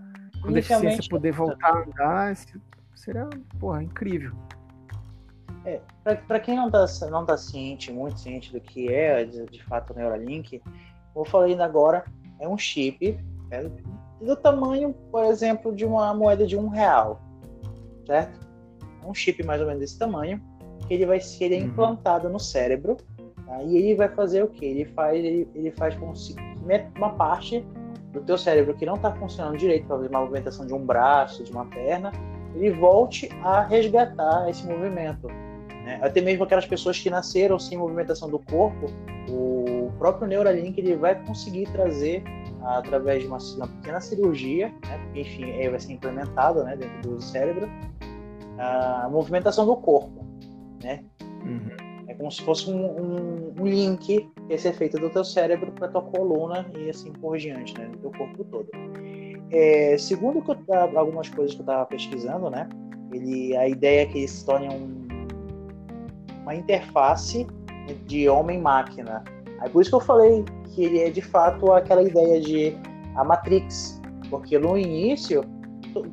com 0.43 0.53
deficiência 0.53 1.03
poder 1.09 1.33
voltar 1.33 1.75
a 1.75 1.83
andar, 1.83 2.37
seria, 2.95 3.29
porra, 3.59 3.83
incrível. 3.83 4.33
É, 5.65 5.81
para 6.27 6.41
quem 6.41 6.57
não 6.57 6.71
tá, 6.71 6.87
não 7.11 7.27
tá 7.27 7.37
ciente, 7.37 7.93
muito 7.93 8.21
ciente 8.21 8.53
do 8.53 8.61
que 8.61 8.93
é 8.93 9.25
de, 9.25 9.45
de 9.47 9.63
fato 9.65 9.93
o 9.93 9.97
Neuralink, 9.97 10.63
vou 11.15 11.25
falar 11.25 11.47
ainda 11.47 11.65
agora, 11.65 12.05
é 12.39 12.49
um 12.49 12.57
chip 12.57 13.19
é 13.51 13.69
do 14.21 14.37
tamanho, 14.37 14.95
por 15.11 15.25
exemplo, 15.25 15.75
de 15.75 15.85
uma 15.85 16.13
moeda 16.15 16.47
de 16.47 16.57
um 16.57 16.69
real, 16.69 17.21
certo? 18.07 18.48
Um 19.05 19.15
chip 19.15 19.45
mais 19.45 19.61
ou 19.61 19.67
menos 19.67 19.81
desse 19.81 19.99
tamanho, 19.99 20.41
que 20.87 20.95
ele 20.95 21.07
vai 21.07 21.21
ser 21.21 21.53
uhum. 21.53 21.67
implantado 21.67 22.29
no 22.29 22.39
cérebro, 22.39 22.97
tá? 23.47 23.63
e 23.63 23.77
ele 23.77 23.95
vai 23.95 24.09
fazer 24.09 24.43
o 24.43 24.49
que? 24.49 24.65
Ele 24.65 24.85
faz, 24.85 25.17
ele, 25.17 25.49
ele 25.55 25.71
faz 25.73 25.95
com 25.97 26.13
uma 26.97 27.11
parte 27.11 27.65
do 28.13 28.21
teu 28.21 28.39
cérebro 28.39 28.75
que 28.75 28.87
não 28.87 28.95
está 28.95 29.13
funcionando 29.13 29.57
direito 29.57 29.87
para 29.87 29.97
fazer 29.97 30.09
uma 30.09 30.21
movimentação 30.21 30.67
de 30.67 30.75
um 30.75 30.85
braço, 30.85 31.45
de 31.45 31.51
uma 31.53 31.65
perna, 31.67 32.13
ele 32.55 32.71
volte 32.71 33.29
a 33.43 33.63
resgatar 33.63 34.49
esse 34.49 34.67
movimento. 34.67 35.27
Né? 35.27 35.99
Até 36.03 36.21
mesmo 36.21 36.45
aquelas 36.45 36.67
pessoas 36.67 36.99
que 36.99 37.11
nasceram 37.11 37.59
sem 37.59 37.79
movimentação 37.79 38.29
do 38.29 38.39
corpo, 38.39 38.87
o 39.29 39.93
próprio 39.99 40.27
Neuralink 40.27 40.79
ele 40.79 40.97
vai 40.97 41.15
conseguir 41.25 41.67
trazer 41.71 42.23
através 42.63 43.23
de 43.23 43.29
uma, 43.29 43.39
uma 43.57 43.69
pequena 43.69 44.01
cirurgia, 44.01 44.69
né? 44.69 44.99
porque 45.05 45.21
enfim, 45.21 45.71
vai 45.71 45.81
ser 45.81 45.93
implementado 45.93 46.65
né, 46.65 46.77
dentro 46.77 47.11
do 47.11 47.23
cérebro, 47.23 47.69
a 48.59 49.09
movimentação 49.11 49.65
do 49.67 49.77
corpo, 49.77 50.25
né? 50.83 51.05
Uhum 51.45 51.89
como 52.19 52.31
se 52.31 52.43
fosse 52.43 52.71
um, 52.71 52.85
um, 52.85 53.55
um 53.59 53.67
link 53.67 54.29
que 54.49 54.59
ser 54.59 54.73
feito 54.73 54.99
do 54.99 55.09
teu 55.09 55.25
cérebro 55.25 55.71
para 55.73 55.89
tua 55.89 56.03
coluna 56.03 56.69
e 56.77 56.91
assim 56.91 57.13
por 57.13 57.39
diante, 57.39 57.79
né, 57.79 57.87
do 57.87 57.99
teu 57.99 58.11
corpo 58.11 58.45
todo. 58.45 58.69
É, 59.51 59.97
segundo 59.97 60.43
eu, 60.43 60.99
algumas 60.99 61.29
coisas 61.29 61.55
que 61.55 61.61
eu 61.61 61.65
estava 61.65 61.87
pesquisando, 61.87 62.51
né, 62.51 62.69
ele, 63.13 63.57
a 63.57 63.69
ideia 63.69 64.03
é 64.03 64.07
que 64.07 64.19
ele 64.19 64.29
se 64.29 64.45
torne 64.45 64.69
um, 64.69 65.07
uma 66.43 66.55
interface 66.55 67.47
de 68.07 68.29
homem-máquina. 68.29 69.23
Aí 69.61 69.71
por 69.71 69.81
isso 69.81 69.91
que 69.91 69.97
eu 69.97 70.01
falei 70.01 70.45
que 70.75 70.85
ele 70.85 70.99
é 71.01 71.11
de 71.11 71.23
fato 71.23 71.73
aquela 71.73 72.03
ideia 72.03 72.41
de 72.41 72.77
a 73.15 73.25
Matrix, 73.25 74.01
porque 74.29 74.59
no 74.59 74.77
início, 74.77 75.43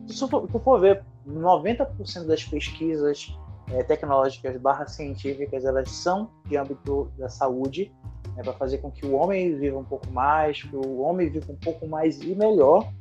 se 0.07 0.27
tu 0.27 0.59
for 0.63 0.79
ver, 0.79 1.03
90% 1.27 2.25
das 2.25 2.43
pesquisas 2.43 3.35
é, 3.71 3.83
tecnológicas 3.83 4.57
barra 4.57 4.87
científicas, 4.87 5.65
elas 5.65 5.89
são 5.89 6.29
de 6.45 6.57
âmbito 6.57 7.11
da 7.17 7.29
saúde, 7.29 7.91
né, 8.35 8.43
para 8.43 8.53
fazer 8.53 8.79
com 8.79 8.91
que 8.91 9.05
o 9.05 9.15
homem 9.15 9.55
viva 9.57 9.77
um 9.77 9.83
pouco 9.83 10.09
mais, 10.11 10.61
que 10.61 10.75
o 10.75 11.01
homem 11.01 11.29
viva 11.29 11.51
um 11.51 11.57
pouco 11.57 11.87
mais 11.87 12.21
e 12.21 12.35
melhor. 12.35 12.91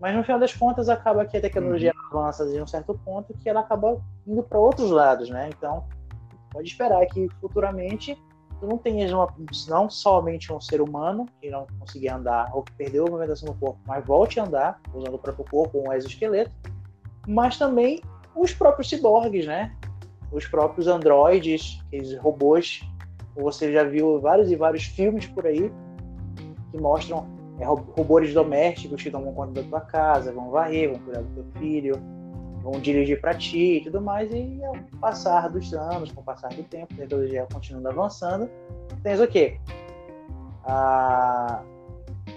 Mas 0.00 0.16
no 0.16 0.22
final 0.22 0.40
das 0.40 0.54
contas, 0.54 0.88
acaba 0.88 1.26
que 1.26 1.36
a 1.36 1.40
tecnologia 1.40 1.92
uhum. 1.94 2.18
avança 2.18 2.46
de 2.46 2.60
um 2.60 2.66
certo 2.66 2.98
ponto 3.04 3.34
que 3.34 3.48
ela 3.48 3.60
acaba 3.60 4.00
indo 4.26 4.42
para 4.42 4.58
outros 4.58 4.90
lados, 4.90 5.28
né? 5.28 5.50
Então, 5.54 5.84
pode 6.50 6.68
esperar 6.68 7.04
que 7.06 7.28
futuramente 7.40 8.16
tu 8.58 8.66
não 8.66 8.78
tenhas 8.78 9.12
uma, 9.12 9.28
não 9.68 9.90
somente 9.90 10.52
um 10.52 10.60
ser 10.60 10.80
humano 10.80 11.26
que 11.40 11.50
não 11.50 11.66
conseguir 11.78 12.08
andar 12.08 12.50
ou 12.54 12.62
que 12.62 12.72
perdeu 12.72 13.06
a 13.06 13.10
movimentação 13.10 13.48
no 13.48 13.54
corpo, 13.54 13.78
mas 13.86 14.04
volte 14.04 14.40
a 14.40 14.44
andar 14.44 14.80
usando 14.94 15.14
o 15.14 15.18
próprio 15.18 15.44
corpo, 15.50 15.82
um 15.86 15.92
exoesqueleto, 15.92 16.50
mas 17.26 17.58
também 17.58 18.00
os 18.34 18.52
próprios 18.52 18.88
ciborgues, 18.88 19.46
né? 19.46 19.74
Os 20.32 20.46
próprios 20.46 20.86
androides, 20.86 21.82
aqueles 21.86 22.16
robôs. 22.18 22.82
Você 23.36 23.72
já 23.72 23.84
viu 23.84 24.20
vários 24.20 24.50
e 24.50 24.56
vários 24.56 24.84
filmes 24.84 25.26
por 25.26 25.46
aí 25.46 25.72
que 26.70 26.80
mostram 26.80 27.26
é, 27.58 27.64
robôs 27.64 28.32
domésticos 28.32 29.02
que 29.02 29.10
tomam 29.10 29.34
conta 29.34 29.62
da 29.62 29.68
tua 29.68 29.80
casa, 29.80 30.32
vão 30.32 30.50
varrer, 30.50 30.90
vão 30.90 30.98
cuidar 31.00 31.22
do 31.22 31.34
teu 31.34 31.60
filho, 31.60 31.94
vão 32.62 32.72
dirigir 32.80 33.20
para 33.20 33.34
ti 33.34 33.78
e 33.78 33.84
tudo 33.84 34.00
mais. 34.00 34.30
E 34.32 34.60
ao 34.64 34.74
passar 35.00 35.48
dos 35.48 35.72
anos, 35.74 36.12
com 36.12 36.20
o 36.20 36.24
passar 36.24 36.48
do 36.48 36.62
tempo, 36.64 36.92
a 36.94 36.96
tecnologia 36.96 37.46
continuando 37.52 37.88
avançando, 37.88 38.50
tens 39.02 39.20
o 39.20 39.26
quê? 39.26 39.58
Ah, 40.64 41.62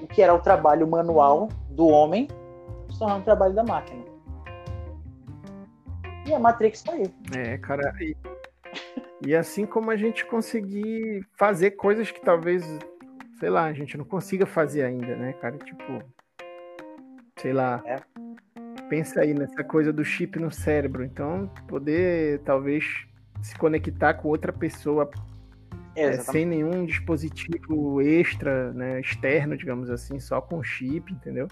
o 0.02 0.08
que 0.08 0.22
era 0.22 0.34
o 0.34 0.40
trabalho 0.40 0.88
manual 0.88 1.50
do 1.70 1.88
homem 1.88 2.28
se 2.90 3.00
tornando 3.00 3.22
o 3.22 3.24
trabalho 3.24 3.54
da 3.54 3.64
máquina. 3.64 4.12
E 6.26 6.34
a 6.34 6.39
Matrix 6.39 6.82
tá 6.82 6.93
aí. 6.93 7.13
É, 7.36 7.57
cara. 7.57 7.93
E, 8.01 8.15
e 9.26 9.36
assim 9.36 9.65
como 9.65 9.91
a 9.91 9.95
gente 9.95 10.26
conseguir 10.26 11.26
fazer 11.38 11.71
coisas 11.71 12.11
que 12.11 12.21
talvez, 12.21 12.63
sei 13.39 13.49
lá, 13.49 13.65
a 13.65 13.74
gente 13.74 13.97
não 13.97 14.05
consiga 14.05 14.45
fazer 14.45 14.84
ainda, 14.84 15.15
né, 15.15 15.34
cara? 15.34 15.57
Tipo, 15.57 16.03
sei 17.39 17.53
lá. 17.53 17.82
É. 17.86 17.97
Pensa 18.89 19.21
aí 19.21 19.34
nessa 19.34 19.63
coisa 19.63 19.91
do 19.91 20.03
chip 20.03 20.39
no 20.39 20.51
cérebro. 20.51 21.03
Então, 21.03 21.49
poder 21.67 22.39
talvez 22.41 22.86
se 23.41 23.55
conectar 23.57 24.13
com 24.13 24.30
outra 24.30 24.53
pessoa 24.53 25.09
é, 25.95 26.17
sem 26.17 26.45
nenhum 26.45 26.86
dispositivo 26.86 28.01
extra, 28.01 28.74
né, 28.74 28.99
externo, 28.99 29.55
digamos 29.55 29.89
assim, 29.89 30.19
só 30.19 30.41
com 30.41 30.63
chip, 30.63 31.11
entendeu? 31.11 31.47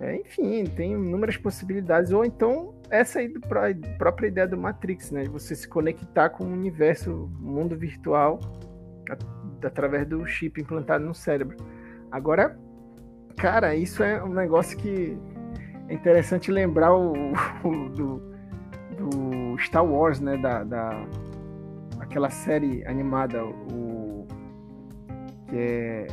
É, 0.00 0.16
enfim, 0.16 0.64
tem 0.64 0.92
inúmeras 0.92 1.36
possibilidades. 1.36 2.10
Ou 2.10 2.24
então, 2.24 2.79
essa 2.90 3.20
aí 3.20 3.28
do 3.28 3.40
própria 3.98 4.26
ideia 4.26 4.46
do 4.46 4.58
Matrix, 4.58 5.10
né? 5.10 5.22
De 5.22 5.28
você 5.28 5.54
se 5.54 5.68
conectar 5.68 6.28
com 6.30 6.44
o 6.44 6.52
universo, 6.52 7.30
mundo 7.38 7.76
virtual, 7.76 8.40
através 9.64 10.06
do 10.06 10.26
chip 10.26 10.60
implantado 10.60 11.04
no 11.04 11.14
cérebro. 11.14 11.56
Agora, 12.10 12.58
cara, 13.36 13.74
isso 13.74 14.02
é 14.02 14.22
um 14.22 14.32
negócio 14.32 14.76
que 14.76 15.16
é 15.88 15.94
interessante 15.94 16.50
lembrar 16.50 16.94
o, 16.94 17.12
o 17.64 17.88
do, 17.90 18.22
do, 18.96 19.58
Star 19.58 19.84
Wars, 19.84 20.20
né? 20.20 20.36
Da, 20.36 20.64
da, 20.64 21.06
aquela 22.00 22.28
série 22.28 22.84
animada, 22.86 23.44
o 23.44 24.26
que 25.46 25.56
é 25.56 26.06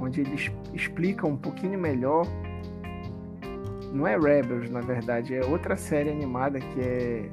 onde 0.00 0.20
eles 0.20 0.50
explicam 0.72 1.30
um 1.30 1.36
pouquinho 1.36 1.78
melhor 1.78 2.26
não 3.92 4.06
é 4.06 4.18
Rebels, 4.18 4.70
na 4.70 4.80
verdade, 4.80 5.34
é 5.34 5.44
outra 5.44 5.76
série 5.76 6.10
animada 6.10 6.58
que 6.58 6.80
é. 6.80 7.30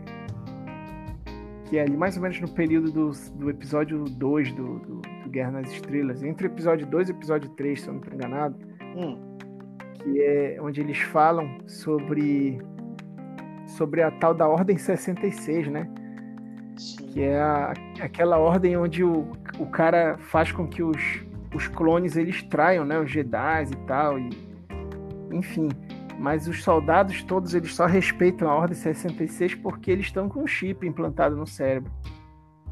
Que 1.65 1.77
é 1.77 1.81
ali 1.81 1.97
mais 1.97 2.15
ou 2.15 2.21
menos 2.21 2.39
no 2.39 2.47
período 2.47 2.91
do, 2.91 3.11
do 3.33 3.49
episódio 3.49 4.03
2 4.03 4.53
do, 4.53 4.79
do, 4.79 5.01
do 5.01 5.29
Guerra 5.29 5.51
nas 5.51 5.71
Estrelas. 5.71 6.21
Entre 6.21 6.47
o 6.47 6.49
episódio 6.49 6.85
2 6.85 7.09
e 7.09 7.11
o 7.11 7.15
episódio 7.15 7.49
3, 7.51 7.81
se 7.81 7.87
eu 7.87 7.93
não 7.93 8.01
estou 8.01 8.15
enganado. 8.15 8.55
Hum. 8.95 9.37
Que 9.95 10.21
é 10.21 10.57
onde 10.61 10.81
eles 10.81 10.99
falam 10.99 11.57
sobre. 11.67 12.59
Sobre 13.67 14.03
a 14.03 14.11
tal 14.11 14.33
da 14.33 14.47
Ordem 14.47 14.77
66, 14.77 15.67
né? 15.69 15.89
Sim. 16.77 17.07
Que 17.07 17.23
é 17.23 17.39
a, 17.39 17.73
aquela 17.99 18.37
ordem 18.37 18.77
onde 18.77 19.03
o, 19.03 19.27
o 19.57 19.65
cara 19.65 20.17
faz 20.19 20.51
com 20.51 20.67
que 20.67 20.83
os, 20.83 21.25
os 21.53 21.67
clones 21.67 22.15
eles 22.15 22.43
traiam, 22.43 22.85
né? 22.85 22.99
Os 22.99 23.09
Jedi 23.09 23.63
e 23.63 23.87
tal. 23.87 24.19
E, 24.19 24.29
enfim 25.31 25.69
mas 26.19 26.47
os 26.47 26.63
soldados 26.63 27.23
todos 27.23 27.53
eles 27.53 27.75
só 27.75 27.85
respeitam 27.85 28.49
a 28.49 28.55
Ordem 28.55 28.77
66 28.77 29.55
porque 29.55 29.91
eles 29.91 30.05
estão 30.07 30.29
com 30.29 30.43
um 30.43 30.47
chip 30.47 30.87
implantado 30.87 31.35
no 31.35 31.45
cérebro. 31.45 31.91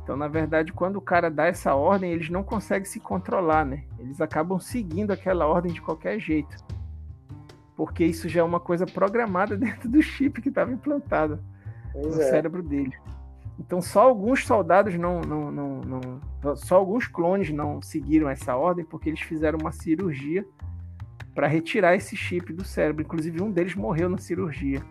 Então, 0.04 0.18
na 0.18 0.28
verdade, 0.28 0.74
quando 0.74 0.98
o 0.98 1.02
cara 1.02 1.32
dá 1.32 1.46
essa 1.46 1.74
ordem, 1.76 2.12
eles 2.12 2.30
não 2.30 2.44
conseguem 2.44 2.86
se 2.86 3.00
controlar, 3.00 3.66
né? 3.66 3.86
Eles 3.98 4.20
acabam 4.20 4.60
seguindo 4.60 5.12
aquela 5.12 5.48
ordem 5.48 5.72
de 5.72 5.82
qualquer 5.82 6.20
jeito. 6.20 6.58
Porque 7.76 8.04
isso 8.04 8.28
já 8.28 8.42
é 8.42 8.44
uma 8.44 8.60
coisa 8.60 8.86
programada 8.86 9.56
dentro 9.58 9.88
do 9.90 10.02
chip 10.02 10.42
que 10.42 10.50
estava 10.50 10.72
implantado 10.74 11.40
pois 11.94 12.18
no 12.18 12.22
é. 12.22 12.30
cérebro 12.30 12.62
dele. 12.62 12.94
Então, 13.58 13.82
só 13.82 14.02
alguns 14.02 14.46
soldados 14.46 14.96
não, 14.96 15.22
não, 15.22 15.52
não, 15.52 15.82
não. 15.82 16.56
Só 16.56 16.76
alguns 16.76 17.08
clones 17.08 17.52
não 17.52 17.82
seguiram 17.82 18.28
essa 18.28 18.56
ordem 18.58 18.84
porque 18.84 19.10
eles 19.10 19.22
fizeram 19.22 19.60
uma 19.62 19.72
cirurgia 19.72 20.46
para 21.34 21.48
retirar 21.48 21.96
esse 21.96 22.16
chip 22.16 22.54
do 22.54 22.64
cérebro. 22.64 23.04
Inclusive, 23.04 23.42
um 23.42 23.52
deles 23.52 23.76
morreu 23.76 24.10
na 24.10 24.18
cirurgia. 24.18 24.82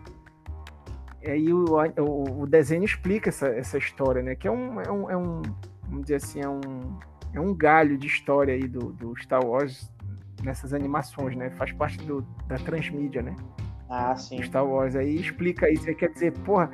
E 1.21 1.29
aí 1.29 1.53
o, 1.53 1.65
o, 1.99 2.41
o 2.41 2.47
desenho 2.47 2.83
explica 2.83 3.29
essa, 3.29 3.47
essa 3.47 3.77
história, 3.77 4.21
né? 4.21 4.35
Que 4.35 4.47
é 4.47 4.51
um, 4.51 4.81
é 4.81 4.91
um, 4.91 5.09
é 5.09 5.17
um, 5.17 5.41
vamos 5.83 6.03
dizer 6.03 6.15
assim, 6.15 6.41
é 6.41 6.49
um, 6.49 6.59
é 7.33 7.39
um 7.39 7.53
galho 7.53 7.97
de 7.97 8.07
história 8.07 8.53
aí 8.53 8.67
do, 8.67 8.91
do 8.91 9.15
Star 9.21 9.45
Wars 9.45 9.89
nessas 10.43 10.73
animações, 10.73 11.35
né? 11.35 11.49
Faz 11.51 11.71
parte 11.71 11.97
do, 11.99 12.21
da 12.47 12.57
transmídia, 12.57 13.21
né? 13.21 13.35
Ah, 13.89 14.15
sim. 14.15 14.35
Do 14.35 14.43
Star 14.43 14.65
Wars. 14.65 14.95
Aí 14.95 15.15
explica 15.15 15.69
isso. 15.71 15.87
Aí 15.87 15.95
quer 15.95 16.09
dizer, 16.09 16.33
porra, 16.39 16.69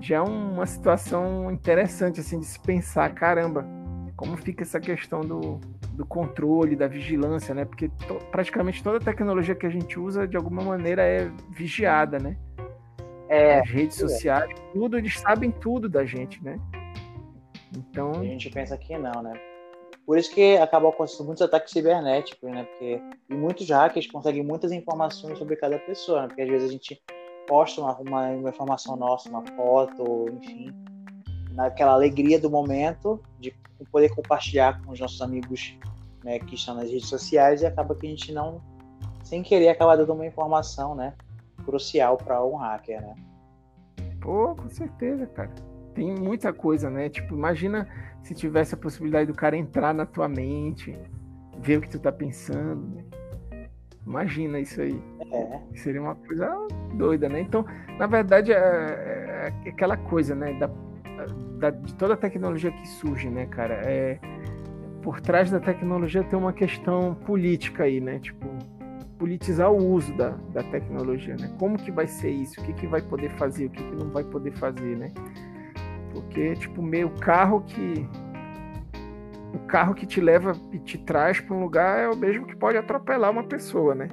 já 0.00 0.16
é 0.16 0.20
uma 0.20 0.66
situação 0.66 1.50
interessante, 1.50 2.20
assim, 2.20 2.40
de 2.40 2.46
se 2.46 2.58
pensar, 2.58 3.14
caramba, 3.14 3.64
como 4.16 4.36
fica 4.36 4.62
essa 4.62 4.80
questão 4.80 5.20
do, 5.20 5.60
do 5.94 6.04
controle, 6.04 6.76
da 6.76 6.86
vigilância, 6.86 7.54
né? 7.54 7.64
Porque 7.64 7.88
to, 7.88 8.18
praticamente 8.30 8.82
toda 8.82 8.98
tecnologia 8.98 9.54
que 9.54 9.66
a 9.66 9.70
gente 9.70 9.98
usa, 9.98 10.26
de 10.26 10.36
alguma 10.36 10.62
maneira, 10.62 11.02
é 11.02 11.30
vigiada, 11.50 12.18
né? 12.18 12.36
É, 13.28 13.60
As 13.60 13.68
redes 13.68 13.96
é. 14.02 14.08
sociais, 14.08 14.50
tudo, 14.72 14.98
eles 14.98 15.18
sabem 15.18 15.50
tudo 15.50 15.88
da 15.88 16.04
gente, 16.04 16.42
né? 16.42 16.58
Então. 17.76 18.12
A 18.12 18.24
gente 18.24 18.50
pensa 18.50 18.76
que 18.76 18.96
não, 18.98 19.22
né? 19.22 19.32
Por 20.06 20.18
isso 20.18 20.34
que 20.34 20.56
acaba 20.58 20.90
acontecendo 20.90 21.24
muitos 21.24 21.42
ataques 21.42 21.72
cibernéticos, 21.72 22.50
né? 22.50 22.64
Porque 22.64 23.00
e 23.30 23.34
muitos 23.34 23.68
hackers 23.70 24.06
conseguem 24.06 24.42
muitas 24.42 24.70
informações 24.70 25.38
sobre 25.38 25.56
cada 25.56 25.78
pessoa, 25.78 26.22
né? 26.22 26.28
Porque 26.28 26.42
às 26.42 26.48
vezes 26.48 26.68
a 26.68 26.72
gente 26.72 27.02
posta 27.46 27.80
uma, 27.80 27.98
uma, 27.98 28.28
uma 28.30 28.50
informação 28.50 28.96
nossa, 28.96 29.28
uma 29.30 29.42
foto, 29.42 30.26
enfim, 30.30 30.74
naquela 31.54 31.92
alegria 31.92 32.38
do 32.38 32.50
momento 32.50 33.20
de 33.38 33.54
poder 33.90 34.14
compartilhar 34.14 34.82
com 34.82 34.92
os 34.92 35.00
nossos 35.00 35.20
amigos 35.22 35.78
né, 36.22 36.38
que 36.38 36.54
estão 36.54 36.74
nas 36.74 36.90
redes 36.90 37.08
sociais 37.08 37.62
e 37.62 37.66
acaba 37.66 37.94
que 37.94 38.06
a 38.06 38.10
gente 38.10 38.32
não, 38.32 38.60
sem 39.22 39.42
querer, 39.42 39.68
acaba 39.68 39.96
dando 39.96 40.12
uma 40.12 40.26
informação, 40.26 40.94
né, 40.94 41.14
crucial 41.64 42.16
para 42.16 42.44
um 42.44 42.56
hacker, 42.56 43.00
né? 43.00 43.14
Pô, 44.20 44.54
com 44.54 44.68
certeza, 44.68 45.26
cara. 45.26 45.50
Tem 45.94 46.12
muita 46.14 46.52
coisa, 46.52 46.90
né? 46.90 47.08
Tipo, 47.08 47.34
imagina 47.34 47.88
se 48.22 48.34
tivesse 48.34 48.74
a 48.74 48.78
possibilidade 48.78 49.30
do 49.30 49.36
cara 49.36 49.56
entrar 49.56 49.94
na 49.94 50.06
tua 50.06 50.28
mente, 50.28 50.98
ver 51.58 51.78
o 51.78 51.80
que 51.80 51.90
tu 51.90 52.00
tá 52.00 52.10
pensando. 52.10 52.96
Né? 52.96 53.04
Imagina 54.04 54.58
isso 54.58 54.80
aí. 54.80 55.00
É. 55.30 55.60
Seria 55.76 56.00
uma 56.00 56.14
coisa 56.14 56.66
doida, 56.94 57.28
né? 57.28 57.40
Então, 57.40 57.64
na 57.98 58.06
verdade, 58.06 58.52
é, 58.52 58.56
é, 58.56 59.52
é 59.66 59.68
aquela 59.68 59.96
coisa, 59.96 60.34
né? 60.34 60.54
Da 60.54 60.68
da, 61.58 61.70
de 61.70 61.94
toda 61.94 62.14
a 62.14 62.16
tecnologia 62.16 62.70
que 62.70 62.88
surge, 62.88 63.28
né, 63.28 63.46
cara? 63.46 63.74
É, 63.84 64.18
por 65.02 65.20
trás 65.20 65.50
da 65.50 65.60
tecnologia 65.60 66.24
tem 66.24 66.38
uma 66.38 66.52
questão 66.52 67.14
política 67.14 67.84
aí, 67.84 68.00
né? 68.00 68.18
Tipo, 68.18 68.48
politizar 69.18 69.70
o 69.70 69.76
uso 69.76 70.14
da, 70.16 70.30
da 70.52 70.62
tecnologia, 70.62 71.36
né? 71.36 71.54
Como 71.58 71.76
que 71.76 71.90
vai 71.90 72.06
ser 72.06 72.30
isso? 72.30 72.60
O 72.60 72.64
que, 72.64 72.72
que 72.72 72.86
vai 72.86 73.02
poder 73.02 73.30
fazer? 73.32 73.66
O 73.66 73.70
que, 73.70 73.82
que 73.82 73.96
não 73.96 74.10
vai 74.10 74.24
poder 74.24 74.52
fazer, 74.52 74.96
né? 74.96 75.12
Porque, 76.12 76.54
tipo, 76.54 76.82
meio 76.82 77.10
carro 77.10 77.62
que. 77.62 78.08
O 79.52 79.58
carro 79.66 79.94
que 79.94 80.04
te 80.04 80.20
leva 80.20 80.52
e 80.72 80.78
te 80.78 80.98
traz 80.98 81.40
para 81.40 81.54
um 81.54 81.60
lugar 81.60 81.98
é 82.00 82.08
o 82.08 82.16
mesmo 82.16 82.46
que 82.46 82.56
pode 82.56 82.76
atropelar 82.76 83.30
uma 83.30 83.44
pessoa, 83.44 83.94
né? 83.94 84.08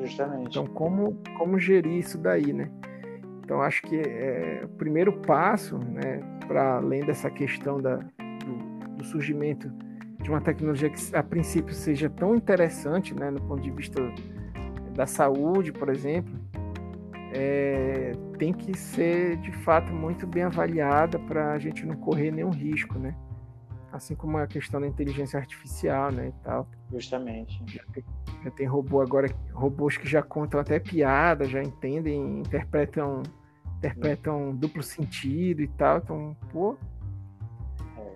Justamente. 0.00 0.48
Então, 0.48 0.66
como, 0.66 1.16
como 1.38 1.58
gerir 1.58 1.98
isso 1.98 2.18
daí, 2.18 2.52
né? 2.52 2.70
Então, 3.50 3.62
acho 3.62 3.82
que 3.82 3.96
é, 3.96 4.60
o 4.62 4.68
primeiro 4.68 5.12
passo, 5.12 5.76
né, 5.76 6.20
para 6.46 6.76
além 6.76 7.04
dessa 7.04 7.28
questão 7.28 7.82
da, 7.82 7.96
do, 7.96 8.96
do, 8.96 9.04
surgimento 9.04 9.68
de 10.22 10.30
uma 10.30 10.40
tecnologia 10.40 10.88
que, 10.88 11.16
a 11.16 11.20
princípio, 11.20 11.74
seja 11.74 12.08
tão 12.08 12.36
interessante, 12.36 13.12
né, 13.12 13.28
no 13.28 13.40
ponto 13.40 13.60
de 13.60 13.72
vista 13.72 14.00
da 14.94 15.04
saúde, 15.04 15.72
por 15.72 15.88
exemplo, 15.88 16.32
é, 17.34 18.12
tem 18.38 18.52
que 18.52 18.72
ser, 18.78 19.36
de 19.38 19.50
fato, 19.50 19.92
muito 19.92 20.28
bem 20.28 20.44
avaliada 20.44 21.18
para 21.18 21.50
a 21.50 21.58
gente 21.58 21.84
não 21.84 21.96
correr 21.96 22.30
nenhum 22.30 22.50
risco, 22.50 23.00
né? 23.00 23.16
Assim 23.90 24.14
como 24.14 24.38
a 24.38 24.46
questão 24.46 24.80
da 24.80 24.86
inteligência 24.86 25.40
artificial, 25.40 26.12
né, 26.12 26.28
e 26.28 26.44
tal. 26.44 26.68
Justamente. 26.92 27.60
Já 27.66 27.82
tem, 27.92 28.04
já 28.44 28.50
tem 28.52 28.66
robô 28.68 29.00
agora, 29.00 29.28
robôs 29.52 29.96
que 29.96 30.06
já 30.06 30.22
contam 30.22 30.60
até 30.60 30.78
piada, 30.78 31.46
já 31.46 31.60
entendem, 31.60 32.38
interpretam 32.38 33.24
interpretam 33.80 34.54
duplo 34.54 34.82
sentido 34.82 35.62
e 35.62 35.68
tal. 35.68 35.98
Então, 35.98 36.36
pô. 36.52 36.76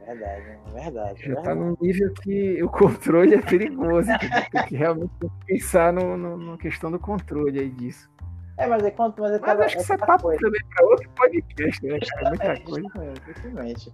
É 0.06 0.14
verdade, 0.14 0.58
é 0.66 0.80
verdade. 0.80 1.22
Já 1.22 1.32
é 1.32 1.42
tá 1.42 1.54
num 1.54 1.74
nível 1.80 2.12
que 2.14 2.62
o 2.62 2.68
controle 2.68 3.34
é 3.34 3.40
perigoso. 3.40 4.08
tem 4.52 4.66
que 4.66 4.76
realmente 4.76 5.12
pensar 5.46 5.92
no, 5.92 6.16
no, 6.16 6.36
na 6.36 6.58
questão 6.58 6.90
do 6.90 6.98
controle 6.98 7.58
aí 7.58 7.70
disso. 7.70 8.10
É, 8.58 8.66
mas 8.66 8.84
é 8.84 8.90
quanto. 8.90 9.20
Mas, 9.20 9.32
é 9.32 9.40
mas 9.40 9.60
acho 9.60 9.76
que 9.76 9.82
isso 9.82 9.92
é 9.94 9.96
papo 9.96 10.24
coisa. 10.24 10.40
também 10.40 10.60
para 10.74 10.86
outro 10.86 11.10
podcast, 11.10 11.86
né, 11.86 11.98
cara? 11.98 12.28
Muita 12.28 12.44
é, 12.44 12.60
coisa. 12.60 12.88
Exatamente. 13.28 13.92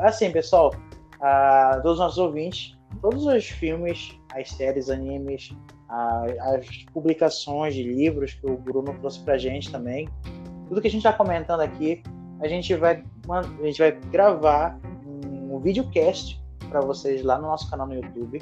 Assim, 0.00 0.30
pessoal, 0.32 0.74
a, 1.20 1.78
todos 1.82 1.92
os 1.92 1.98
nossos 2.00 2.18
ouvintes, 2.18 2.76
todos 3.00 3.24
os 3.24 3.48
filmes, 3.48 4.18
as 4.34 4.50
séries, 4.50 4.90
animes, 4.90 5.54
as 5.88 6.66
publicações 6.92 7.74
de 7.74 7.82
livros 7.84 8.34
que 8.34 8.46
o 8.46 8.56
Bruno 8.56 8.94
trouxe 8.98 9.20
pra 9.24 9.38
gente 9.38 9.70
também, 9.70 10.08
tudo 10.72 10.80
que 10.80 10.88
a 10.88 10.90
gente 10.90 11.06
está 11.06 11.12
comentando 11.12 11.60
aqui, 11.60 12.02
a 12.40 12.48
gente 12.48 12.74
vai, 12.74 13.04
a 13.28 13.66
gente 13.66 13.78
vai 13.78 13.92
gravar 13.92 14.80
um 15.04 15.60
videocast 15.60 16.42
para 16.70 16.80
vocês 16.80 17.22
lá 17.22 17.36
no 17.36 17.46
nosso 17.46 17.68
canal 17.68 17.86
no 17.86 17.94
YouTube, 17.94 18.38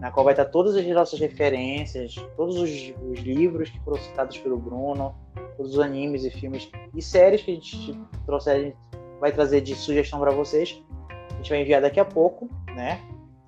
na 0.00 0.10
qual 0.10 0.24
vai 0.24 0.32
estar 0.32 0.46
todas 0.46 0.74
as 0.74 0.84
nossas 0.88 1.20
referências, 1.20 2.16
todos 2.36 2.56
os, 2.56 2.72
os 3.08 3.20
livros 3.20 3.70
que 3.70 3.78
foram 3.84 3.98
citados 3.98 4.36
pelo 4.38 4.58
Bruno, 4.58 5.14
todos 5.56 5.74
os 5.74 5.78
animes 5.78 6.24
e 6.24 6.30
filmes 6.32 6.68
e 6.92 7.00
séries 7.00 7.40
que 7.40 7.52
a 7.52 7.54
gente 7.54 8.00
trouxer, 8.26 8.56
a 8.56 8.58
gente 8.58 8.76
vai 9.20 9.30
trazer 9.30 9.60
de 9.60 9.76
sugestão 9.76 10.18
para 10.18 10.32
vocês. 10.32 10.82
A 11.08 11.36
gente 11.36 11.50
vai 11.50 11.60
enviar 11.60 11.80
daqui 11.80 12.00
a 12.00 12.04
pouco, 12.04 12.50
né, 12.74 13.00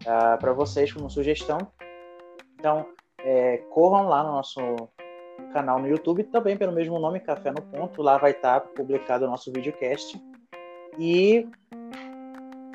uh, 0.06 0.08
ah, 0.08 0.36
para 0.38 0.52
vocês 0.52 0.92
como 0.92 1.10
sugestão. 1.10 1.58
Então, 2.56 2.86
é, 3.18 3.56
corram 3.72 4.06
lá 4.06 4.22
no 4.22 4.30
nosso 4.30 4.60
canal 5.52 5.78
no 5.78 5.88
YouTube, 5.88 6.24
também 6.24 6.56
pelo 6.56 6.72
mesmo 6.72 6.98
nome, 6.98 7.20
Café 7.20 7.50
no 7.50 7.62
Ponto. 7.62 8.02
Lá 8.02 8.18
vai 8.18 8.32
estar 8.32 8.60
publicado 8.60 9.24
o 9.24 9.28
nosso 9.28 9.52
videocast. 9.52 10.20
E, 10.98 11.46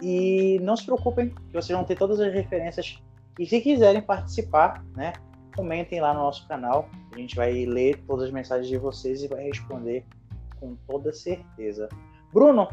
e 0.02 0.60
não 0.62 0.76
se 0.76 0.86
preocupem, 0.86 1.30
que 1.30 1.54
vocês 1.54 1.76
vão 1.76 1.84
ter 1.84 1.98
todas 1.98 2.20
as 2.20 2.34
referências. 2.34 3.02
E 3.40 3.46
se 3.46 3.62
quiserem 3.62 4.02
participar, 4.02 4.84
né, 4.96 5.14
comentem 5.56 6.00
lá 6.00 6.14
no 6.14 6.22
nosso 6.22 6.48
canal. 6.48 6.90
A 7.14 7.18
gente 7.18 7.36
vai 7.36 7.66
ler 7.66 7.98
todas 8.08 8.26
as 8.26 8.32
mensagens 8.32 8.68
de 8.68 8.78
vocês 8.78 9.24
e 9.24 9.28
vai 9.28 9.44
responder 9.44 10.06
com 10.60 10.76
toda 10.88 11.12
certeza. 11.12 11.90
Bruno, 12.34 12.68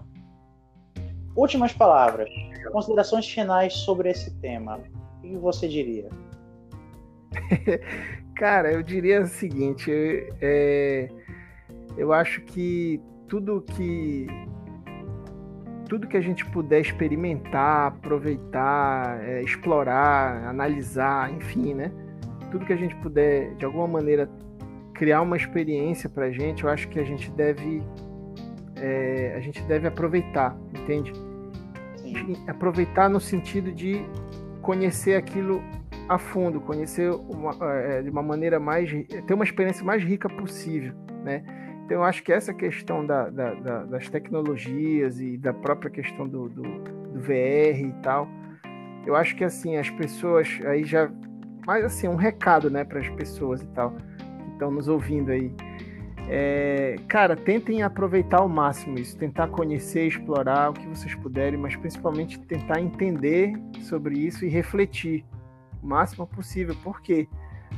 últimas 1.36 1.72
palavras, 1.72 2.28
considerações 2.72 3.28
finais 3.28 3.72
sobre 3.72 4.10
esse 4.10 4.34
tema. 4.40 4.80
O 5.18 5.20
que 5.22 5.36
você 5.36 5.68
diria? 5.68 6.08
Cara, 8.36 8.72
eu 8.72 8.82
diria 8.82 9.22
o 9.22 9.26
seguinte: 9.26 9.90
é, 10.40 11.08
eu 11.96 12.12
acho 12.12 12.40
que 12.42 13.00
tudo 13.28 13.62
que 13.62 14.26
tudo 15.88 16.08
que 16.08 16.16
a 16.16 16.20
gente 16.20 16.44
puder 16.46 16.80
experimentar, 16.80 17.88
aproveitar, 17.88 19.22
é, 19.22 19.42
explorar, 19.42 20.48
analisar, 20.48 21.32
enfim, 21.32 21.74
né? 21.74 21.92
Tudo 22.50 22.64
que 22.64 22.72
a 22.72 22.76
gente 22.76 22.96
puder, 22.96 23.54
de 23.56 23.64
alguma 23.64 23.86
maneira, 23.86 24.28
criar 24.94 25.20
uma 25.20 25.36
experiência 25.36 26.08
para 26.08 26.26
a 26.26 26.30
gente, 26.30 26.64
eu 26.64 26.70
acho 26.70 26.88
que 26.88 26.98
a 26.98 27.04
gente 27.04 27.30
deve 27.32 27.82
é, 28.76 29.34
a 29.36 29.40
gente 29.40 29.62
deve 29.62 29.86
aproveitar, 29.86 30.56
entende? 30.74 31.12
Sim. 31.96 32.36
Aproveitar 32.46 33.08
no 33.08 33.20
sentido 33.20 33.70
de 33.72 34.04
conhecer 34.62 35.16
aquilo 35.16 35.62
a 36.08 36.18
fundo, 36.18 36.60
conhecer 36.60 37.10
uma, 37.10 37.54
é, 37.62 38.02
de 38.02 38.10
uma 38.10 38.22
maneira 38.22 38.60
mais. 38.60 38.90
ter 39.26 39.34
uma 39.34 39.44
experiência 39.44 39.84
mais 39.84 40.02
rica 40.02 40.28
possível, 40.28 40.94
né? 41.24 41.42
Então, 41.84 41.98
eu 41.98 42.04
acho 42.04 42.22
que 42.22 42.32
essa 42.32 42.54
questão 42.54 43.04
da, 43.04 43.28
da, 43.28 43.54
da, 43.54 43.84
das 43.84 44.08
tecnologias 44.08 45.20
e 45.20 45.36
da 45.36 45.52
própria 45.52 45.90
questão 45.90 46.26
do, 46.26 46.48
do, 46.48 46.62
do, 46.62 47.20
VR 47.20 47.78
e 47.78 47.94
tal, 48.02 48.26
eu 49.06 49.14
acho 49.14 49.36
que, 49.36 49.44
assim, 49.44 49.76
as 49.76 49.90
pessoas 49.90 50.48
aí 50.64 50.84
já. 50.84 51.10
Mas, 51.66 51.84
assim, 51.84 52.08
um 52.08 52.16
recado, 52.16 52.70
né, 52.70 52.84
para 52.84 53.00
as 53.00 53.08
pessoas 53.10 53.62
e 53.62 53.66
tal, 53.68 53.90
que 53.90 54.52
estão 54.52 54.70
nos 54.70 54.88
ouvindo 54.88 55.30
aí. 55.30 55.52
É, 56.26 56.96
cara, 57.06 57.36
tentem 57.36 57.82
aproveitar 57.82 58.38
ao 58.38 58.48
máximo 58.48 58.98
isso, 58.98 59.16
tentar 59.18 59.48
conhecer, 59.48 60.06
explorar 60.06 60.70
o 60.70 60.72
que 60.72 60.86
vocês 60.86 61.14
puderem, 61.16 61.58
mas 61.58 61.76
principalmente 61.76 62.40
tentar 62.40 62.80
entender 62.80 63.52
sobre 63.82 64.18
isso 64.18 64.42
e 64.46 64.48
refletir 64.48 65.22
o 65.84 65.86
máximo 65.86 66.26
possível. 66.26 66.74
Por 66.82 67.00
quê? 67.00 67.28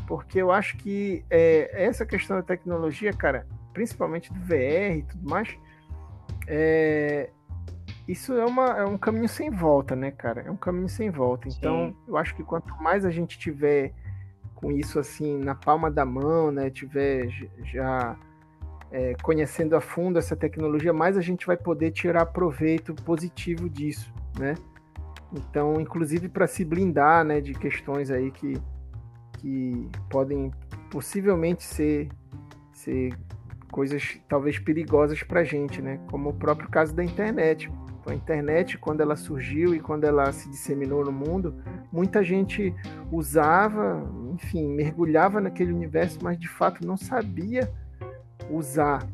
Porque 0.06 0.40
eu 0.40 0.52
acho 0.52 0.76
que 0.76 1.24
é, 1.28 1.84
essa 1.84 2.06
questão 2.06 2.36
da 2.36 2.42
tecnologia, 2.42 3.12
cara, 3.12 3.46
principalmente 3.72 4.32
do 4.32 4.40
VR 4.40 4.98
e 4.98 5.02
tudo 5.02 5.28
mais, 5.28 5.58
é, 6.46 7.30
isso 8.06 8.32
é, 8.34 8.44
uma, 8.46 8.78
é 8.78 8.84
um 8.84 8.96
caminho 8.96 9.28
sem 9.28 9.50
volta, 9.50 9.96
né, 9.96 10.10
cara? 10.12 10.42
É 10.42 10.50
um 10.50 10.56
caminho 10.56 10.88
sem 10.88 11.10
volta. 11.10 11.48
Então, 11.48 11.88
Sim. 11.88 11.96
eu 12.08 12.16
acho 12.16 12.34
que 12.36 12.44
quanto 12.44 12.72
mais 12.80 13.04
a 13.04 13.10
gente 13.10 13.38
tiver 13.38 13.92
com 14.54 14.70
isso 14.70 14.98
assim 14.98 15.38
na 15.38 15.54
palma 15.54 15.90
da 15.90 16.04
mão, 16.04 16.50
né, 16.50 16.70
tiver 16.70 17.28
já 17.64 18.16
é, 18.90 19.14
conhecendo 19.22 19.76
a 19.76 19.80
fundo 19.80 20.18
essa 20.18 20.34
tecnologia, 20.34 20.92
mais 20.92 21.16
a 21.16 21.20
gente 21.20 21.46
vai 21.46 21.56
poder 21.56 21.90
tirar 21.90 22.26
proveito 22.26 22.94
positivo 22.94 23.68
disso, 23.68 24.12
né? 24.38 24.54
Então, 25.36 25.80
inclusive 25.80 26.28
para 26.28 26.46
se 26.46 26.64
blindar, 26.64 27.24
né, 27.24 27.40
de 27.40 27.52
questões 27.52 28.10
aí 28.10 28.30
que, 28.30 28.54
que 29.38 29.88
podem 30.08 30.50
possivelmente 30.90 31.62
ser, 31.62 32.08
ser 32.72 33.14
coisas 33.70 34.18
talvez 34.28 34.58
perigosas 34.58 35.22
para 35.22 35.40
a 35.40 35.44
gente, 35.44 35.82
né? 35.82 36.00
Como 36.10 36.30
o 36.30 36.34
próprio 36.34 36.68
caso 36.68 36.94
da 36.94 37.04
internet. 37.04 37.70
A 38.06 38.14
internet, 38.14 38.78
quando 38.78 39.00
ela 39.00 39.16
surgiu 39.16 39.74
e 39.74 39.80
quando 39.80 40.04
ela 40.04 40.30
se 40.30 40.48
disseminou 40.48 41.04
no 41.04 41.10
mundo, 41.10 41.56
muita 41.90 42.22
gente 42.22 42.72
usava, 43.10 44.08
enfim, 44.32 44.68
mergulhava 44.68 45.40
naquele 45.40 45.72
universo, 45.72 46.20
mas 46.22 46.38
de 46.38 46.48
fato 46.48 46.86
não 46.86 46.96
sabia 46.96 47.68
usar 48.48 49.04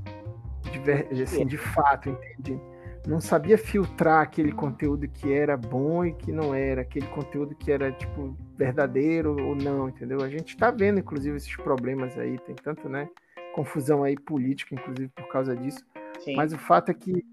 de, 1.10 1.22
assim, 1.22 1.46
de 1.46 1.56
fato, 1.56 2.10
entende? 2.10 2.60
Não 3.06 3.20
sabia 3.20 3.58
filtrar 3.58 4.22
aquele 4.22 4.52
conteúdo 4.52 5.08
que 5.08 5.32
era 5.32 5.56
bom 5.56 6.04
e 6.04 6.12
que 6.12 6.30
não 6.30 6.54
era, 6.54 6.82
aquele 6.82 7.06
conteúdo 7.08 7.54
que 7.54 7.70
era, 7.70 7.90
tipo, 7.90 8.36
verdadeiro 8.56 9.36
ou 9.44 9.56
não, 9.56 9.88
entendeu? 9.88 10.22
A 10.22 10.28
gente 10.28 10.50
está 10.50 10.70
vendo, 10.70 11.00
inclusive, 11.00 11.36
esses 11.36 11.56
problemas 11.56 12.16
aí, 12.16 12.38
tem 12.38 12.54
tanto, 12.54 12.88
né, 12.88 13.08
confusão 13.54 14.04
aí 14.04 14.16
política, 14.16 14.74
inclusive, 14.74 15.08
por 15.08 15.28
causa 15.28 15.56
disso. 15.56 15.84
Sim. 16.20 16.36
Mas 16.36 16.52
o 16.52 16.58
fato 16.58 16.90
é 16.90 16.94
que 16.94 17.24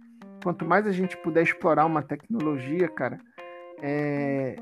quanto 0.43 0.65
mais 0.65 0.87
a 0.87 0.91
gente 0.91 1.15
puder 1.17 1.43
explorar 1.43 1.85
uma 1.85 2.01
tecnologia, 2.01 2.87
cara, 2.87 3.19
é... 3.81 4.55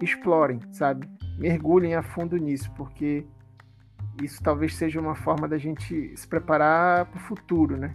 explorem, 0.00 0.60
sabe? 0.72 1.08
Mergulhem 1.38 1.94
a 1.94 2.02
fundo 2.02 2.36
nisso, 2.36 2.70
porque 2.76 3.24
isso 4.22 4.42
talvez 4.42 4.74
seja 4.76 5.00
uma 5.00 5.14
forma 5.14 5.48
da 5.48 5.58
gente 5.58 6.16
se 6.16 6.26
preparar 6.26 7.06
para 7.06 7.18
o 7.18 7.20
futuro, 7.20 7.76
né? 7.76 7.92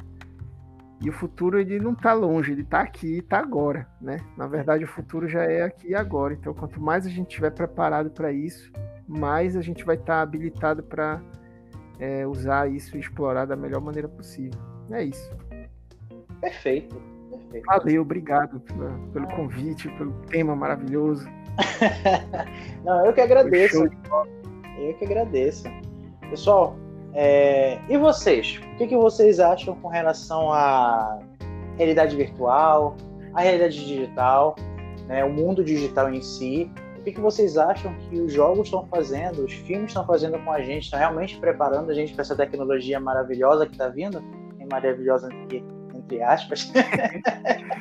E 1.00 1.10
o 1.10 1.14
futuro 1.14 1.60
ele 1.60 1.80
não 1.80 1.94
está 1.94 2.14
longe, 2.14 2.52
ele 2.52 2.64
está 2.64 2.82
aqui, 2.82 3.20
está 3.20 3.38
agora, 3.38 3.88
né? 4.02 4.18
Na 4.36 4.48
verdade, 4.48 4.84
o 4.84 4.88
futuro 4.88 5.28
já 5.28 5.44
é 5.44 5.62
aqui 5.62 5.90
e 5.90 5.96
agora. 5.96 6.34
Então, 6.34 6.54
quanto 6.54 6.82
mais 6.82 7.06
a 7.06 7.10
gente 7.10 7.28
estiver 7.28 7.52
preparado 7.52 8.10
para 8.10 8.32
isso, 8.32 8.72
mais 9.08 9.56
a 9.56 9.62
gente 9.62 9.84
vai 9.84 9.96
estar 9.96 10.16
tá 10.16 10.22
habilitado 10.22 10.82
para 10.82 11.22
é, 12.00 12.26
usar 12.26 12.70
isso 12.70 12.98
e 12.98 13.00
explorar 13.00 13.46
da 13.46 13.56
melhor 13.56 13.80
maneira 13.82 14.08
possível. 14.08 14.60
É 14.90 15.04
isso. 15.04 15.32
Perfeito. 16.42 16.96
Perfeito. 17.30 17.66
Valeu, 17.66 18.02
obrigado 18.02 18.60
pelo, 18.60 19.08
pelo 19.10 19.28
convite, 19.28 19.90
pelo 19.98 20.14
tema 20.26 20.56
maravilhoso. 20.56 21.28
não, 22.84 23.06
eu 23.06 23.14
que 23.14 23.22
agradeço. 23.22 23.84
Eu 24.80 24.94
que 24.96 25.06
agradeço. 25.06 25.64
Pessoal, 26.30 26.76
é, 27.20 27.80
e 27.90 27.98
vocês? 27.98 28.62
O 28.74 28.78
que, 28.78 28.86
que 28.86 28.96
vocês 28.96 29.40
acham 29.40 29.74
com 29.78 29.88
relação 29.88 30.54
à 30.54 31.18
realidade 31.76 32.16
virtual, 32.16 32.96
à 33.34 33.42
realidade 33.42 33.84
digital, 33.84 34.56
né, 35.08 35.26
o 35.26 35.34
mundo 35.34 35.64
digital 35.64 36.14
em 36.14 36.22
si? 36.22 36.72
O 37.00 37.02
que, 37.02 37.14
que 37.14 37.20
vocês 37.20 37.58
acham 37.58 37.92
que 38.02 38.20
os 38.20 38.32
jogos 38.32 38.68
estão 38.68 38.86
fazendo, 38.86 39.44
os 39.44 39.52
filmes 39.52 39.88
estão 39.88 40.06
fazendo 40.06 40.38
com 40.46 40.52
a 40.52 40.62
gente? 40.62 40.84
Estão 40.84 41.00
realmente 41.00 41.40
preparando 41.40 41.90
a 41.90 41.94
gente 41.96 42.14
para 42.14 42.22
essa 42.22 42.36
tecnologia 42.36 43.00
maravilhosa 43.00 43.66
que 43.66 43.72
está 43.72 43.88
vindo? 43.88 44.24
É 44.60 44.68
maravilhosa 44.72 45.34
entre, 45.34 45.66
entre 45.96 46.22
aspas. 46.22 46.72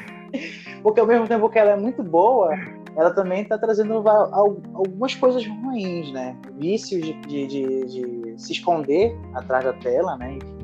Porque 0.82 0.98
ao 0.98 1.06
mesmo 1.06 1.28
tempo 1.28 1.50
que 1.50 1.58
ela 1.58 1.72
é 1.72 1.76
muito 1.76 2.02
boa, 2.02 2.54
ela 2.96 3.10
também 3.10 3.42
está 3.42 3.58
trazendo 3.58 4.02
algumas 4.08 5.14
coisas 5.14 5.46
ruins, 5.46 6.10
né? 6.12 6.34
Vícios 6.54 7.02
de, 7.02 7.12
de, 7.22 7.46
de, 7.46 7.84
de, 7.84 8.42
se 8.42 8.52
esconder 8.52 9.14
atrás 9.34 9.64
da 9.64 9.74
tela, 9.74 10.16
né? 10.16 10.32
Enfim, 10.32 10.58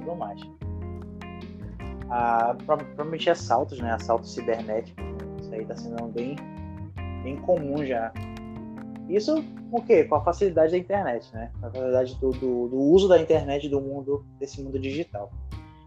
tudo 0.00 0.16
mais. 0.16 0.40
Ah, 2.10 2.56
provavelmente 2.66 3.30
assaltos, 3.30 3.78
né? 3.78 3.92
Assaltos 3.92 4.34
cibernéticos. 4.34 5.04
Isso 5.40 5.54
aí 5.54 5.62
está 5.62 5.76
sendo 5.76 6.08
bem, 6.08 6.34
bem 7.22 7.36
comum 7.36 7.86
já. 7.86 8.12
Isso 9.08 9.44
o 9.70 9.80
quê? 9.80 10.04
Com 10.04 10.16
a 10.16 10.24
facilidade 10.24 10.72
da 10.72 10.78
internet, 10.78 11.32
né? 11.32 11.52
Com 11.60 11.66
a 11.66 11.70
facilidade 11.70 12.14
do, 12.16 12.30
do, 12.30 12.68
do 12.68 12.78
uso 12.78 13.06
da 13.06 13.16
internet 13.16 13.68
do 13.68 13.80
mundo, 13.80 14.26
desse 14.40 14.60
mundo 14.60 14.76
digital. 14.76 15.30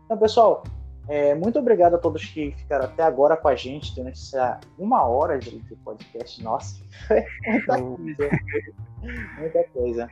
Então, 0.05 0.17
pessoal, 0.17 0.63
é, 1.07 1.35
muito 1.35 1.59
obrigado 1.59 1.95
a 1.95 1.97
todos 1.97 2.25
que 2.25 2.51
ficaram 2.51 2.85
até 2.85 3.03
agora 3.03 3.35
com 3.35 3.47
a 3.47 3.55
gente 3.55 3.93
durante 3.95 4.19
essa 4.19 4.59
uma 4.77 5.03
hora 5.03 5.39
de, 5.39 5.61
podcast. 5.83 6.43
Nossa, 6.43 6.81
muita 7.97 8.29
coisa. 8.29 8.39
muita 9.39 9.63
coisa. 9.73 10.09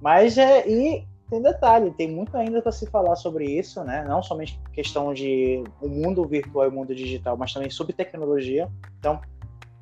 Mas 0.00 0.38
é, 0.38 0.66
e 0.68 1.06
tem 1.30 1.40
detalhe, 1.40 1.90
tem 1.92 2.10
muito 2.10 2.36
ainda 2.36 2.60
para 2.60 2.72
se 2.72 2.86
falar 2.90 3.16
sobre 3.16 3.44
isso, 3.44 3.82
né? 3.84 4.04
Não 4.06 4.22
somente 4.22 4.60
questão 4.72 5.14
de 5.14 5.62
o 5.80 5.88
mundo 5.88 6.26
virtual 6.26 6.66
e 6.66 6.68
o 6.68 6.72
mundo 6.72 6.94
digital, 6.94 7.36
mas 7.36 7.52
também 7.52 7.70
sobre 7.70 7.92
tecnologia. 7.92 8.68
Então, 8.98 9.20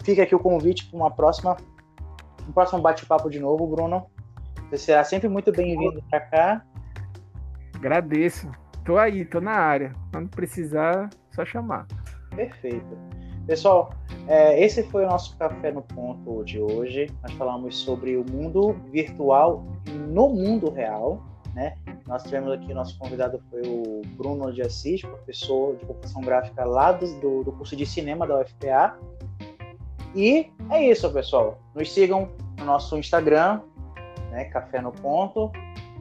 fica 0.05 0.23
aqui 0.23 0.35
o 0.35 0.39
convite 0.39 0.87
para 0.87 0.97
uma 0.97 1.11
próxima, 1.11 1.57
um 2.49 2.53
próximo 2.53 2.81
bate-papo 2.81 3.31
de 3.31 3.41
novo, 3.41 3.67
Bruno. 3.67 4.07
Você 4.69 4.79
será 4.79 5.03
sempre 5.03 5.29
muito 5.29 5.51
bem-vindo 5.51 6.03
para 6.09 6.21
cá. 6.21 6.65
Agradeço. 7.75 8.49
Tô 8.91 8.99
aí, 8.99 9.25
tô 9.25 9.41
na 9.41 9.53
área. 9.53 9.95
Quando 10.11 10.29
precisar, 10.31 11.11
só 11.31 11.45
chamar. 11.45 11.87
Perfeito. 12.35 12.99
Pessoal, 13.47 13.95
é, 14.27 14.61
esse 14.61 14.83
foi 14.83 15.05
o 15.05 15.09
nosso 15.09 15.37
Café 15.37 15.71
no 15.71 15.81
Ponto 15.81 16.43
de 16.43 16.59
hoje. 16.59 17.09
Nós 17.23 17.31
falamos 17.35 17.79
sobre 17.79 18.17
o 18.17 18.25
mundo 18.29 18.73
virtual 18.91 19.65
no 20.09 20.29
mundo 20.31 20.71
real. 20.71 21.23
Né? 21.55 21.77
Nós 22.05 22.25
tivemos 22.25 22.51
aqui, 22.51 22.75
nosso 22.75 22.99
convidado 22.99 23.41
foi 23.49 23.63
o 23.65 24.03
Bruno 24.17 24.53
de 24.53 24.61
Assis, 24.61 25.03
professor 25.03 25.77
de 25.77 25.87
computação 25.87 26.21
gráfica 26.21 26.65
lá 26.65 26.91
do, 26.91 27.45
do 27.45 27.53
curso 27.53 27.77
de 27.77 27.87
cinema 27.87 28.27
da 28.27 28.41
UFPA. 28.41 28.99
E 30.17 30.51
é 30.69 30.91
isso, 30.91 31.09
pessoal. 31.13 31.61
Nos 31.77 31.95
sigam 31.95 32.29
no 32.59 32.65
nosso 32.65 32.99
Instagram, 32.99 33.61
né, 34.33 34.47
Café 34.47 34.81
no 34.81 34.91
Ponto. 34.91 35.53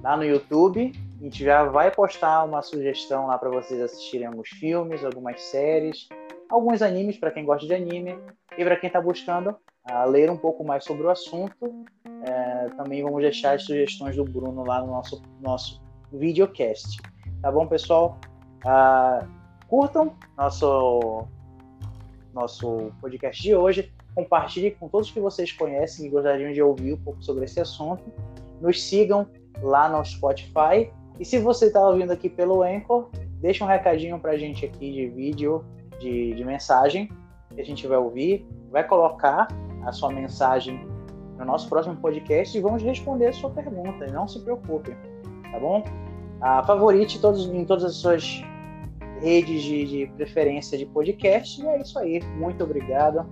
lá 0.02 0.18
no 0.18 0.24
YouTube. 0.24 0.92
A 1.20 1.24
gente 1.24 1.44
já 1.44 1.66
vai 1.66 1.92
postar 1.92 2.46
uma 2.46 2.62
sugestão 2.62 3.28
lá 3.28 3.38
para 3.38 3.50
vocês 3.50 3.82
assistirem 3.82 4.26
alguns 4.26 4.48
filmes, 4.48 5.04
algumas 5.04 5.42
séries, 5.42 6.08
alguns 6.50 6.82
animes 6.82 7.18
para 7.18 7.30
quem 7.30 7.44
gosta 7.44 7.68
de 7.68 7.74
anime 7.74 8.18
e 8.58 8.64
para 8.64 8.78
quem 8.78 8.88
está 8.88 9.02
buscando 9.02 9.50
uh, 9.50 10.10
ler 10.10 10.32
um 10.32 10.38
pouco 10.38 10.64
mais 10.64 10.86
sobre 10.86 11.06
o 11.06 11.10
assunto. 11.10 11.86
É, 12.24 12.70
também 12.78 13.04
vamos 13.04 13.22
deixar 13.22 13.56
as 13.56 13.64
sugestões 13.64 14.16
do 14.16 14.24
Bruno 14.24 14.64
lá 14.66 14.80
no 14.80 14.88
nosso, 14.88 15.22
nosso 15.42 15.82
videocast. 16.14 17.02
Tá 17.42 17.52
bom, 17.52 17.68
pessoal? 17.68 18.18
Uh, 18.66 19.28
curtam 19.68 20.16
nosso, 20.38 21.28
nosso 22.34 22.94
podcast 23.02 23.44
de 23.44 23.54
hoje. 23.54 23.92
Compartilhem 24.16 24.72
com 24.72 24.88
todos 24.88 25.12
que 25.12 25.20
vocês 25.20 25.52
conhecem 25.52 26.06
e 26.06 26.10
gostariam 26.10 26.54
de 26.54 26.62
ouvir 26.62 26.94
um 26.94 27.04
pouco 27.04 27.22
sobre 27.22 27.44
esse 27.44 27.60
assunto. 27.60 28.04
Nos 28.62 28.82
sigam 28.82 29.28
lá 29.62 29.90
no 29.90 30.04
Spotify. 30.06 30.90
E 31.20 31.26
se 31.26 31.38
você 31.38 31.66
está 31.66 31.86
ouvindo 31.86 32.12
aqui 32.12 32.30
pelo 32.30 32.64
Anchor, 32.64 33.10
deixa 33.42 33.64
um 33.64 33.68
recadinho 33.68 34.18
para 34.20 34.32
a 34.32 34.38
gente 34.38 34.66
aqui 34.66 34.92
de 34.92 35.08
vídeo, 35.08 35.66
de, 36.00 36.34
de 36.34 36.46
mensagem, 36.46 37.10
que 37.54 37.60
a 37.60 37.66
gente 37.66 37.86
vai 37.86 37.98
ouvir. 37.98 38.48
Vai 38.72 38.88
colocar 38.88 39.48
a 39.86 39.92
sua 39.92 40.12
mensagem 40.12 40.88
no 41.38 41.46
nosso 41.46 41.68
próximo 41.68 41.96
podcast 41.98 42.58
e 42.58 42.62
vamos 42.62 42.82
responder 42.84 43.28
a 43.28 43.34
sua 43.34 43.50
pergunta. 43.50 44.08
Não 44.08 44.28
se 44.28 44.40
preocupe, 44.40 44.96
tá 45.52 45.60
bom? 45.60 45.84
Ah, 46.42 46.64
favorite 46.64 47.20
todos, 47.20 47.46
em 47.48 47.66
todas 47.66 47.84
as 47.84 47.96
suas 47.96 48.42
redes 49.20 49.62
de, 49.64 49.86
de 49.86 50.08
preferência 50.16 50.78
de 50.78 50.86
podcast. 50.86 51.62
E 51.62 51.68
é 51.68 51.82
isso 51.82 52.00
aí. 52.00 52.22
Muito 52.38 52.64
obrigado. 52.64 53.26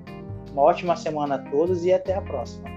Uma 0.51 0.64
ótima 0.64 0.95
semana 0.95 1.35
a 1.35 1.39
todos 1.39 1.85
e 1.85 1.93
até 1.93 2.15
a 2.15 2.22
próxima. 2.22 2.76